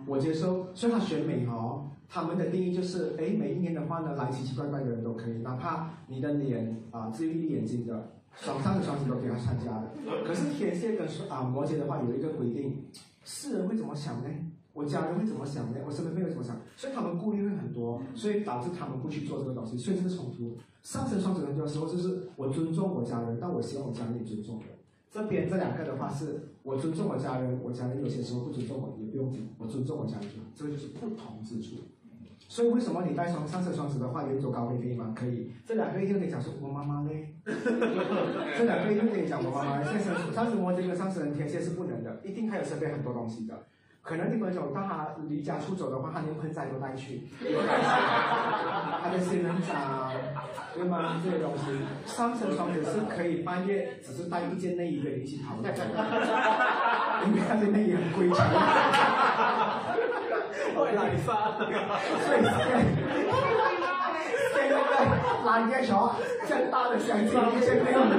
[0.06, 9.94] 我接受，所以他选美哦，他们的定义就是，哎，每一年的话呢，来奇奇怪怪的人都可以，哪怕你的脸啊，至于眼睛的，双上的双子都给他参加的。
[10.26, 12.88] 可是天蝎跟啊摩羯的话有一个规定，
[13.24, 14.30] 世人会怎么想呢？
[14.74, 15.78] 我家人会怎么想呢？
[15.86, 16.60] 我身边朋友怎么想？
[16.76, 20.58] 所以他们顾虑会很多，所以导致他们不去做这个东西，所以这个冲突。
[20.82, 24.64] 上升双子人的时候就是我尊重我家人，但我希望我家人也尊重我。
[25.12, 31.76] 这边这两个的话是我尊重我家人，我家人有些时候不尊重我也不用紧，我尊重我家人，这个就是不同之处。
[32.50, 35.14] 所以为什么你带双上升双子的话，有一种高飞可以吗？
[35.16, 35.52] 可以。
[35.66, 39.84] 这两个一定可以讲说我妈妈嘞， 这两个一定可以讲我妈妈。
[39.84, 43.68] 上升摩羯跟上升天蝎是不能的，一定还有身边很多东西的。
[44.04, 47.22] 可能你朋友当他离家出走的话，他连盆栽都带去，
[49.02, 50.12] 他的仙人掌，
[50.76, 51.16] 对吗？
[51.24, 51.64] 这些东西，
[52.06, 55.70] 上升双子是可以半夜只是带一件内衣跟你一起跑的，
[57.26, 58.38] 因为他的内衣很贵重。
[60.76, 61.56] 我来杀，
[62.20, 62.84] 所以现在
[64.54, 64.76] 那个
[65.46, 66.14] 蓝叶桥
[66.46, 68.14] 这样大的相机，现在用的。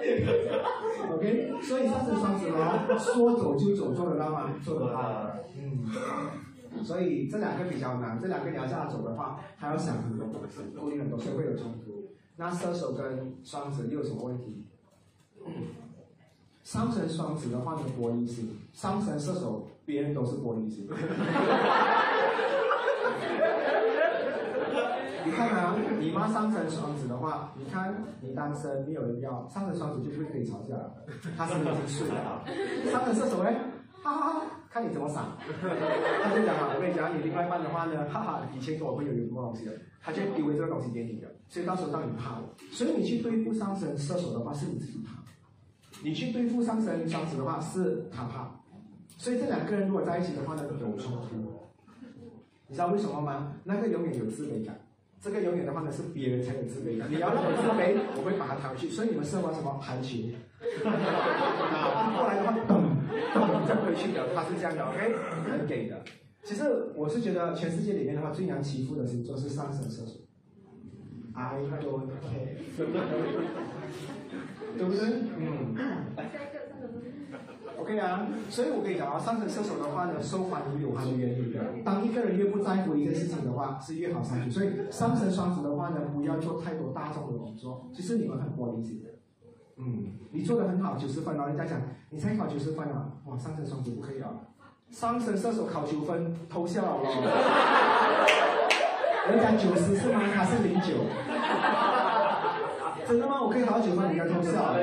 [1.12, 4.54] OK，所以上次双子哦，说走就走，做得到吗？
[4.64, 5.36] 做得到。
[5.56, 5.84] 嗯，
[6.84, 12.08] 所以这两个比较难，这两个你要这样走的话，还要想很多东西，顾虑很多，所以会有冲突。
[12.36, 14.64] 那射手跟双子又有什么问题？
[16.62, 20.88] 上升双子的话呢，玻璃心；上升射手，别人都是玻璃心。
[25.24, 30.94] 你看啊，你妈上升双子的话，你看你单身没有人要，上升双子就会跟你吵架了，
[31.36, 32.44] 他是已经睡了。
[32.90, 33.50] 上升射手呢，
[34.02, 35.24] 哈哈哈，看你怎么闪。
[36.22, 42.44] 他就讲啊，我跟你讲，你另外一半的话呢，哈哈，以前跟我朋友有什么东西的，他就丢了这个东西给你的，所以到时候让你怕了。
[42.70, 45.20] 所以你去对付上升射手的话，是你自己怕；
[46.02, 48.50] 你去对付上升双子的话，是他怕。
[49.16, 51.60] 所以这两个人如果在一起的话呢，有冲突。
[52.66, 53.52] 你知道为什么吗？
[53.64, 54.79] 那个永远有自卑感。
[55.22, 57.06] 这个永远的话呢，是别人才有自卑感。
[57.10, 58.88] 你要让我自卑，我会把它抬回去。
[58.88, 60.32] 所以你们是玩什么排球？
[60.84, 62.96] 啊，过来的话，咚
[63.34, 65.14] 咚再回去的，他是这样的，OK，
[65.50, 66.02] 很给的。
[66.42, 70.12] 其实我是觉得全世界里面的话，最难欺负的星座是上升射手。
[71.34, 72.86] I don't care，对
[74.86, 75.00] 不对？
[75.36, 75.76] 嗯。
[77.80, 81.58] OK 啊，所以我跟你讲啊，上升射手的话呢，受欢迎有它的原因的。
[81.84, 84.50] 当一个人越不在乎一件事情的话，是越好上去。
[84.50, 87.88] 所以上升双子的话呢，不要做太多大众的工作。
[87.94, 89.08] 其实你们很玻璃心的，
[89.78, 94.28] 嗯，你做的很好，九十分了，人家讲你才考九十分啊，哇，上升双子不可以啊，
[94.90, 97.02] 上升射手考九分偷笑了，
[99.30, 100.20] 人家九十是吗？
[100.34, 100.94] 他是零九，
[103.08, 103.42] 真的吗？
[103.42, 104.74] 我可以考到九分，人家偷笑。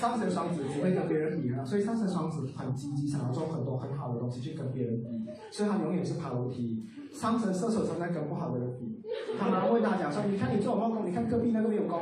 [0.00, 6.82] 上升双子只会跟别人比啊，所以上升双子很积极，想要做很多很好的东西去跟别人比，所以他永远是爬楼梯。
[7.12, 9.02] 上升射手常常跟不好的人比，
[9.38, 12.00] 他们问他讲说：“你看你做我功，你看隔壁那个没有功。”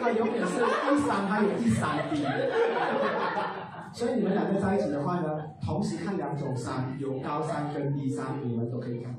[0.00, 2.24] 他永远是第三，他有第三低。
[3.92, 5.28] 所以你们两个在一起的话呢，
[5.60, 9.11] 同时看两种山，有高山跟低山，你们都可以看。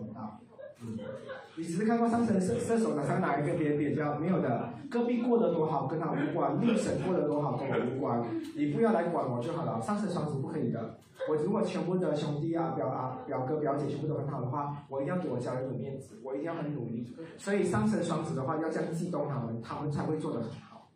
[1.55, 4.15] 你只是看过上升射射手的，上哪一个跟别人比较？
[4.17, 8.23] 没有的，隔壁过得多好跟他无关，六省过得多好跟我无关，
[8.55, 9.79] 你不要来管我就好了。
[9.81, 10.97] 上升双子不可以的，
[11.29, 17.15] 我如果全部的兄弟啊、表啊、表哥、表姐全部都很好的话，我一定要给我家人有面子，我一定要很努力。
[17.37, 20.89] 所以上升双子的话，要这样激动他们，他们才会做得很好。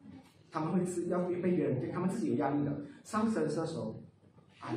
[0.51, 2.71] 他们会自要被别人对他们自己有压力的。
[3.03, 3.95] 上升射手
[4.59, 4.73] ，I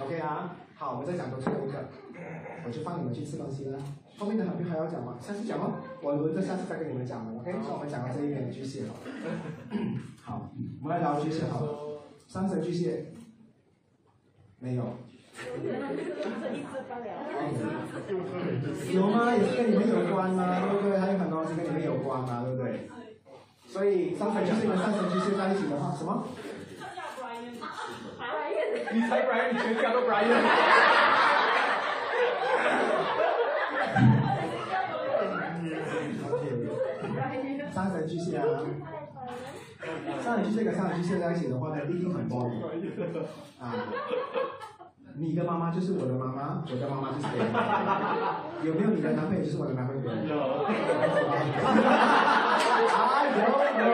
[0.00, 0.56] OK，OK 啊。
[0.74, 1.88] 好，我们再讲多最后一个，
[2.64, 3.78] 我就放你们去吃东西了。
[4.18, 5.16] 后面的还还要讲吗？
[5.20, 5.74] 下次讲哦？
[6.02, 8.94] 我轮着下次再跟你们讲 OK，所以我们讲到这一点巨蟹了。
[10.22, 10.50] 好，
[10.82, 11.62] 我们来聊巨蟹好。
[12.26, 13.06] 上升巨蟹，
[14.58, 14.84] 没有。
[18.92, 19.32] 有吗？
[19.32, 20.60] 也是跟你们有关吗？
[20.68, 20.98] 对不对？
[20.98, 22.90] 还有很多是跟你们有关嘛，对不对？
[23.68, 26.26] 所以上升巨蟹跟上升巨蟹在一起的话，什么？
[28.90, 30.26] 你猜 Brian，你全家都 Brian。
[37.74, 38.44] 上升巨蟹啊，
[40.22, 42.62] 上升巨蟹跟上升巨蟹在一起的话呢，一定很包容
[43.58, 43.74] 啊。
[45.16, 48.40] 你的妈妈就是我的妈妈，我的妈妈就是你的妈妈。
[48.62, 50.02] 有没有你的男朋友就是我的男朋友？
[50.02, 50.40] 有。
[52.88, 53.88] 啊有有，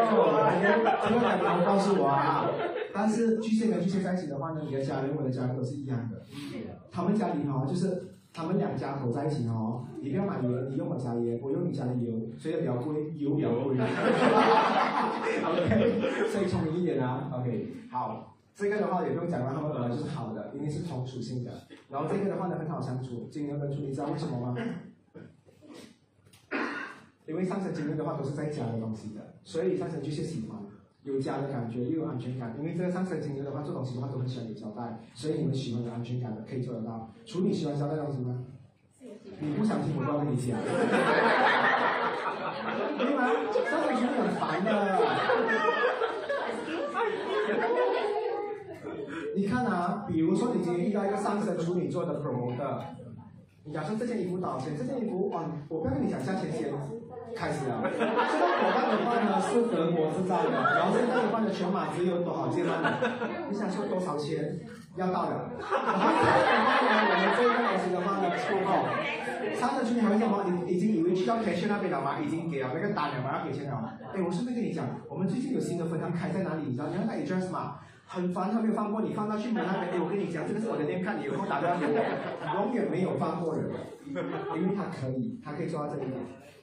[1.06, 2.46] 千万不要告诉我啊！
[2.92, 6.22] 但是巨蟹跟巨蟹在一起的话呢，你的家人、我的家人都是一样的。
[6.90, 9.86] 他们家里哈，就是他们两家合在一起哦。
[10.02, 13.76] 你不要买盐，你用我家盐，我用你家的油，所以比较贵，油比较贵。
[15.46, 17.30] OK，所以聪明一点啊。
[17.32, 18.32] OK，好。
[18.56, 21.50] 这个的话也不用讲了，他们本来就是好的，因为是同属性的。
[21.90, 24.56] 然后这个的话呢很好相处，金牛跟处女，知道为什么吗？
[27.26, 30.58] 因为上升金牛的话都是在家的东西的，所以上升巨蟹喜欢
[31.04, 32.56] 有家的感觉，又有安全感。
[32.58, 37.10] 因为这个上升金牛的话做东西的话都很喜欢有交代，所以你们喜欢有安全感的可以做得到。
[37.26, 38.44] 处女喜欢交代东西吗？
[39.38, 40.58] 你不想听我不要跟你讲。
[42.96, 43.28] 对吗？
[43.70, 44.70] 上升处女很烦的。
[49.36, 52.78] 你看啊，比如说你今天遇到一个上升处女座的 promoter，
[53.64, 54.74] 你假设这件衣服多少钱？
[54.74, 56.72] 这件衣服哇，我不要跟你讲价钱先，
[57.34, 57.82] 开始了。
[57.84, 62.72] 这个伙伴的话呢是德国制造的，然后现在的话呢全马只有多少件吗？
[63.50, 64.60] 你想说多少钱？
[64.96, 65.50] 要到的。
[65.58, 68.86] 然后这个的话呢，我们这个东西的话呢，错后，
[69.58, 70.44] 上升处女还会什么？
[70.68, 72.20] 已已经以为去到 cash 那边了嘛？
[72.22, 73.98] 已经给了那个单了嘛，要给钱了。
[74.14, 76.62] 哎，我顺便跟你讲，我们最近有新的分行开在哪里？
[76.66, 76.86] 你知道？
[76.86, 77.80] 你看那 address 嘛？
[78.06, 79.94] 很烦，他没有放过你，放到去门那边。
[79.94, 83.66] 哎，我跟你讲，这个是我的店，看你有空打电话给我，永远没有放过人，
[84.06, 86.12] 因为他可以，他可以做到这一点。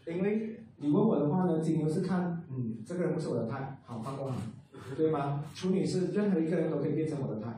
[0.08, 5.43] 因为你问我的话呢，金牛是看，嗯，这个人不是我的菜，好放过他，对吗？
[5.53, 7.53] 处女是任何一个人都可以变成我的菜。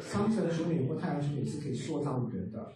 [0.00, 2.72] 上升处女或太阳处女是可以塑造人的，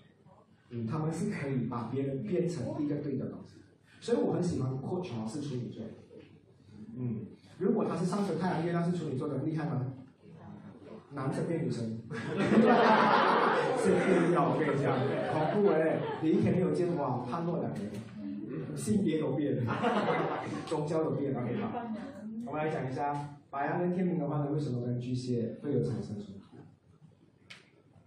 [0.71, 3.57] 嗯，他们是可以把别人变成一个对的东西。
[4.01, 5.85] 所以我很喜欢 coach 是处女座，
[6.97, 7.27] 嗯。
[7.59, 9.93] 如果他是上升太阳月亮是处女座的，厉害吗？
[11.13, 12.17] 男生变女生，是
[13.91, 14.95] 不要我跟你讲，
[15.35, 15.99] 恐怖哎！
[16.23, 17.91] 你一天没有见哇，判若两人，
[18.77, 19.59] 性别都变，
[20.67, 21.93] 宗教都变了，对吧？
[22.47, 26.57] 我们来讲一下，白羊跟天平的话呢，为什么跟巨蟹会有产生冲突？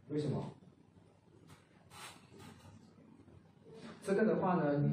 [0.07, 0.53] 为什么？
[4.01, 4.91] 这个的话呢，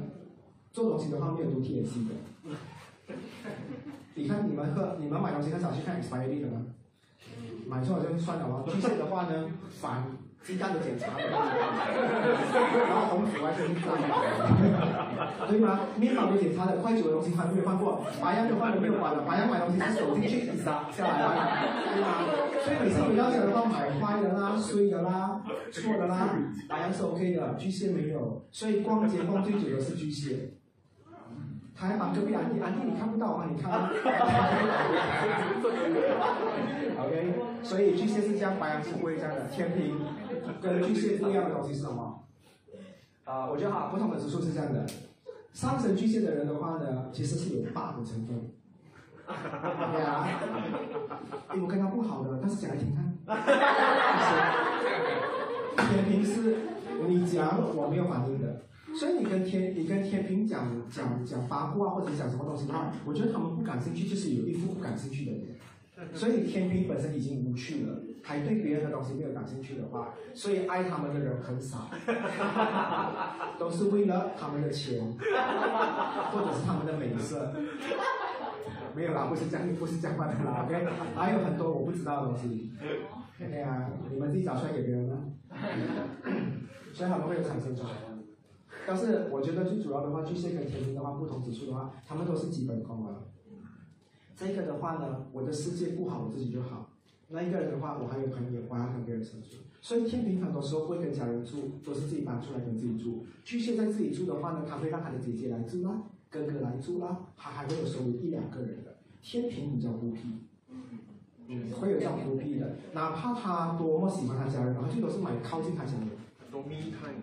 [0.71, 2.15] 做东西的话没有读铁系的。
[4.15, 6.65] 你看你们喝，你们买东西很少去看 expiry 的吗？
[7.67, 8.63] 买错了就算了吧。
[8.67, 9.45] 巨蟹的话呢，
[9.81, 10.03] 反
[10.43, 11.23] 鸡蛋的检查了，
[12.89, 15.79] 然后红薯还是脏的，对吗？
[15.97, 18.03] 面包都检查了，快煮的东西翻都没有翻过。
[18.21, 21.29] 白羊的话呢没有管了，白羊买东西是手进去撒下来了，
[21.93, 22.25] 对吗？
[22.63, 26.29] 所以每次不要求的话，买坏的啦、碎的啦、错的啦，
[26.67, 28.43] 白羊是 OK 的，巨蟹没有。
[28.51, 30.53] 所以逛街逛最久的是巨蟹。
[31.87, 33.47] 还把隔壁安迪，安迪你看不到啊？
[33.49, 33.71] 你看。
[37.01, 39.47] OK，所以巨蟹是这样，白羊是不会这样的。
[39.47, 39.99] 天平
[40.61, 42.21] 跟巨蟹不一样的东西是什么？
[43.25, 44.85] 啊，我觉得哈，不同的指数是这样的。
[45.53, 48.51] 上升巨蟹的人的话呢，其实是有 bug 的成分。
[49.27, 50.27] 对啊。
[51.47, 53.11] 哎，我跟他不好的，但是讲来听看。
[55.89, 56.57] 天平是，
[57.07, 58.40] 你讲我没有反应的。
[58.99, 65.55] 所以你跟天，你跟天平讲讲讲八卦或者讲什么东西的话，我觉得他们不感兴趣，就是有一副不感兴趣的脸。
[66.15, 71.89] 所以天平本身已经无趣了，还对别人的东西没有感兴趣的话，所以爱他们的人很少，
[73.59, 74.99] 都是为了他们的钱，
[76.31, 77.53] 或者是他们的美色。
[78.95, 80.85] 没有啦，不是这样，不是这样的啦，OK。
[81.15, 82.71] 还有很多我不知道的东西。
[83.37, 85.15] 对呀，你们自己找出来给别人呢。
[86.93, 87.89] 所以他们会有产生出来。
[88.87, 93.15] 但是我觉得最主要的话，巨蟹跟天平的话，不同之处的话，他们都是基本功啊。
[94.35, 96.89] 这个的话呢，我的世界不好，我自己就好。
[97.29, 99.57] 那一个人的话，我还有朋友，我要跟别人相处。
[99.81, 103.23] 所以天平很多时候不会跟家人住，都是自己搬出来跟自己住。
[103.43, 108.97] 巨蟹在自己住的话呢，他会让他的姐姐来住啦，哥哥来住啦，他还会有收留一两个人的。
[109.21, 110.21] 天平比较孤僻，
[111.47, 116.09] 嗯，会有这样孤僻的，哪怕他多么喜欢他家人，他最多是买靠近他家人。
[116.51, 117.13] 多密探。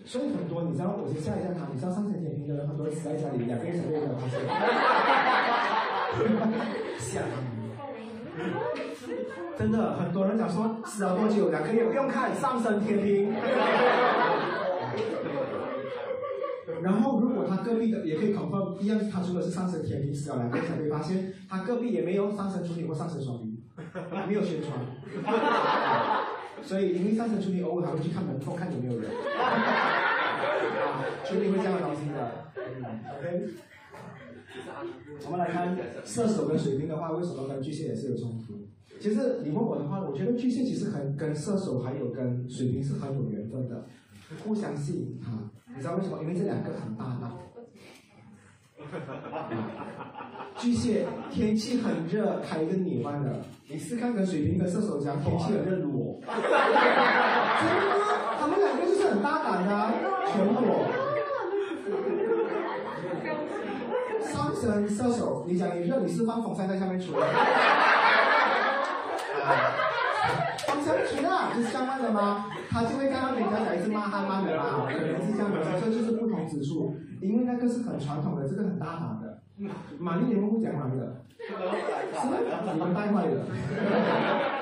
[0.06, 4.40] 所以很多你知道，我先下一下他，你知道上升天平的人很多死在家里，两个月才没有发现。
[7.00, 7.22] 吓
[9.58, 13.34] 真的，很多人讲说死了多久，两个月不用看上升天平。
[16.82, 23.58] 然后如果他隔壁的也可以 confirm，一样他说的是上升天平死了两个月才被发现，他隔壁也没有上升处女或上升双鱼，
[24.28, 24.74] 没有宣传。
[26.66, 29.12] 所以，因为上升处女偶尔还会去看门缝，看有没有人。
[29.38, 32.32] 啊，处女会这样的东西的。
[32.58, 32.84] 嗯
[33.20, 33.50] ，OK。
[35.26, 38.54] 我们来看射手跟水瓶的话，为什么跟巨蟹也是有冲突？
[39.00, 43.86] 其实你问我的话，我觉得巨蟹其实很跟射手还有跟水瓶是很有缘分的，
[44.44, 45.32] 互相吸引他。
[45.76, 46.22] 你知道为什么？
[46.22, 47.32] 因为这两个很大胆。
[50.58, 53.42] 巨蟹天气很热，开一个女班的。
[53.68, 56.20] 你试看跟水瓶跟射手讲，天气很热裸。
[56.26, 58.06] 真的吗？
[58.40, 59.94] 他们两个就是很大胆的，
[60.32, 60.88] 全裸。
[64.32, 67.14] 上升射手你讲你热，你是放风扇在下面吹。
[69.48, 69.85] 放
[70.58, 72.46] 下面吹啦，就是这样的吗？
[72.70, 76.96] 他就会看到人家讲一直慢慢慢的嘛，可能是这样的，这就是不同之处。
[77.22, 79.42] 因为那个是很传统的，这个很大胆的。
[79.98, 81.48] 玛丽你们不讲完的，是
[82.74, 83.46] 你们带坏的，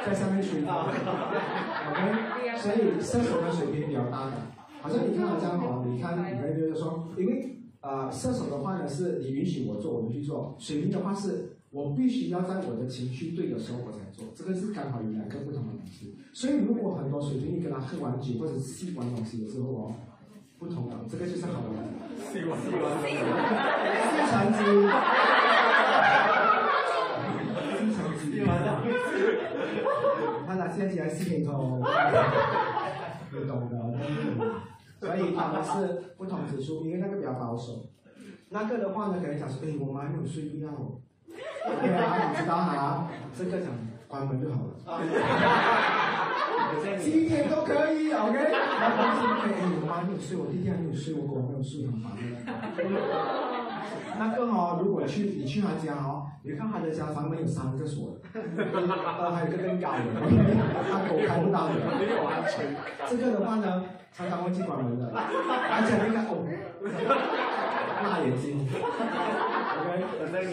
[0.06, 0.62] 在下面吹。
[0.62, 4.34] OK，所以射手的水平比较大的，
[4.82, 16.16] 好像你看到这样哦，你看你们就是说，因为啊、呃射手的话呢是你允许我做，我就去做；水瓶的话是我必须要在我的情绪对的时候我才做，这个是刚好有两个不同的东西。
[16.32, 19.92] 所以如果很多水瓶你跟他喝完酒或者是吸完东西了之后哦，
[20.60, 21.70] 不同的，这个就是好的。
[22.32, 23.10] 希望希望吸
[24.30, 24.60] 尘机，
[27.74, 28.46] 吸尘机，
[30.46, 31.82] 看他现在起来吸瓶头，
[33.32, 33.76] 你懂的。
[35.00, 37.90] 所以他们是不同之处，因为那个比较保守，
[38.50, 40.68] 那个的话呢，可能讲说，哎，我们还没有睡觉
[41.82, 41.88] 你
[42.36, 43.70] 知道哈，这个想
[44.08, 44.74] 关门就好了。
[47.00, 48.38] 几点都可以，OK。
[48.80, 52.22] 然后是可以，我妈没有睡，我弟弟还没有睡，我狗还没有睡，很烦的。
[54.20, 59.98] 那更好，如果去你去他家哦，你看他的家房门有三个锁的， 呃，还有一个更高的
[60.92, 62.76] 他狗开不到的，没有安全。
[63.10, 66.32] 这个的话呢，常常忘记关门的，而且那个哦，
[68.04, 68.68] 辣眼睛
[69.80, 69.90] ，OK，
[70.20, 70.52] 等着你。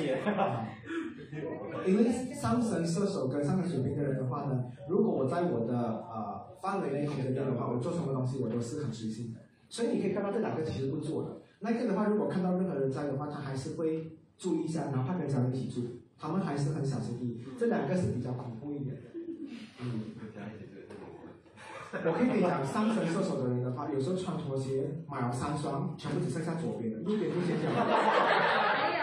[1.86, 5.74] 因为上升射手跟上升水瓶的人的话呢，如果我在我的
[6.12, 11.42] 呃范围内空间内的话，我做什么东西我都是很随性的，所以你可以看到这两个其实不做的。
[11.60, 15.86] 那个的话，如果看到任何人在的话，他还是会注意一下，哪怕跟家人一起住，
[16.18, 17.40] 他们还是很小心翼翼。
[17.58, 19.02] 这两个是比较恐怖一点的。
[19.82, 20.00] 嗯，
[21.92, 27.70] 我可以跟你讲，上升射手的人的话，有时候穿拖鞋买了三双，全部只剩下左边的，右边不见掉，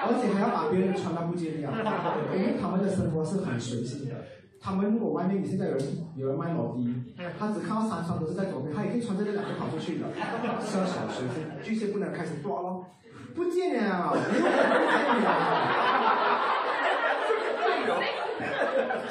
[0.05, 1.71] 而且还要把别人穿到不见掉，
[2.35, 4.15] 因为他们的生活是很随性的。
[4.59, 5.85] 他们如果外面你现在有人
[6.15, 6.93] 有人卖裸衣，
[7.37, 10.07] 他只看到三双都是在左边，他也可以穿着这两个跑出去的。
[10.61, 12.85] 射手随性，巨蟹不能开始抓咯，
[13.35, 14.43] 不见了，不见
[15.23, 15.29] 了。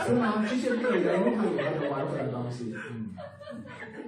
[0.05, 0.44] 是吗？
[0.48, 2.74] 巨蟹不可以的，因为它有它的完整的东西。
[2.90, 3.15] 嗯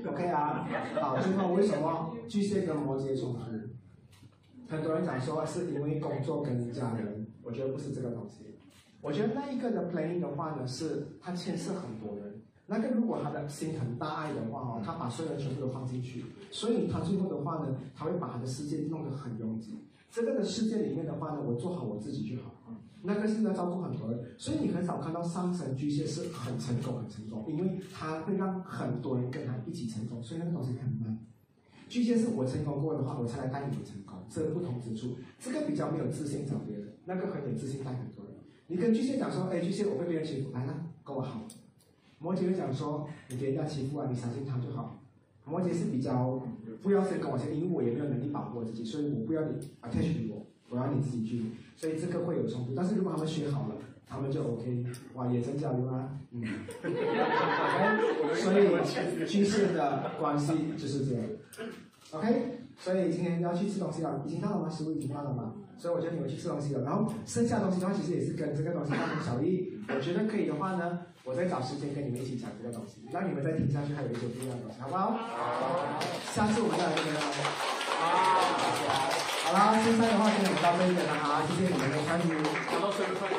[0.07, 0.69] ，OK 啊。
[1.01, 3.41] 好，最后为什么巨蟹跟摩羯冲突？
[4.69, 8.45] 很多人讲说是因为工作跟家人，我觉得不是这个东西。
[9.01, 12.43] 我觉得那一个的 playing 的话呢，是他牵涉很多人。
[12.67, 19.79] 那个如果他的心很大爱的话哦，他把所有人全部都放进去，所以他最后的话呢，他会把他的世界弄得很拥挤。
[20.11, 22.53] 这个的世界里面的话呢，我做好我自己就好。
[23.01, 31.17] 那个是要照顾很多人，所以你很少看到上层巨蟹是很成功、很成功，因为他会让很多人跟他一起成功，所以那个东西很慢。
[31.89, 35.17] 巨蟹是我成功过的话，我才来带你们成功，这个不同之处。
[35.39, 38.35] 这个比较没有自信找别人，那个很有自信带很多人。
[38.67, 41.43] 你跟巨蟹讲说，哎，巨蟹我被别人欺负，来了，跟我好。
[42.19, 45.01] 摩羯会讲说，你给人家欺负啊，你相信他就好。
[45.45, 46.43] 摩羯是比较
[46.83, 51.43] 不要先跟我先，因为我也没有能力保护我自己，所以我不要你 attach 于我，我要你自己去。
[51.75, 53.77] 所以这个会有冲突，但是如果他们学好了，
[54.07, 54.85] 他们就 OK。
[55.15, 56.43] 哇，也真交流啊，嗯。
[58.35, 61.25] 所以巨蟹的关系就是这样。
[62.13, 64.71] OK，所以今天要去吃东西了，已经到了吗？
[64.71, 65.53] 食物已经到了吗？
[65.77, 69.79] 所以我觉得你们去吃东西了，然后剩下东西的话，其实也是跟这个东西大同小异。
[69.89, 75.11] 我觉得可以的话呢，我再找时间跟你们一起讲这个东西，让你们再听下去，还有一些不一样的东西，好不好？
[75.13, 76.01] 好。
[76.35, 77.21] 下次我们再来这边哦。
[79.45, 82.29] 好啦，现在的话今天我们到这里了哈，谢谢你们的参与。
[82.71, 83.37] Hello，生日快乐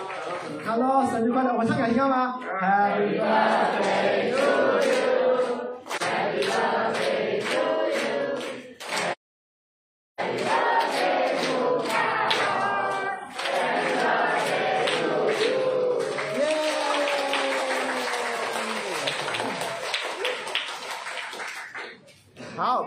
[0.66, 1.56] ！Hello，生日快乐！
[1.58, 4.38] 我唱给你听吗？Happy birthday to
[4.86, 5.80] you.
[6.00, 6.99] Happy birthday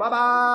[0.03, 0.52] 拜拜。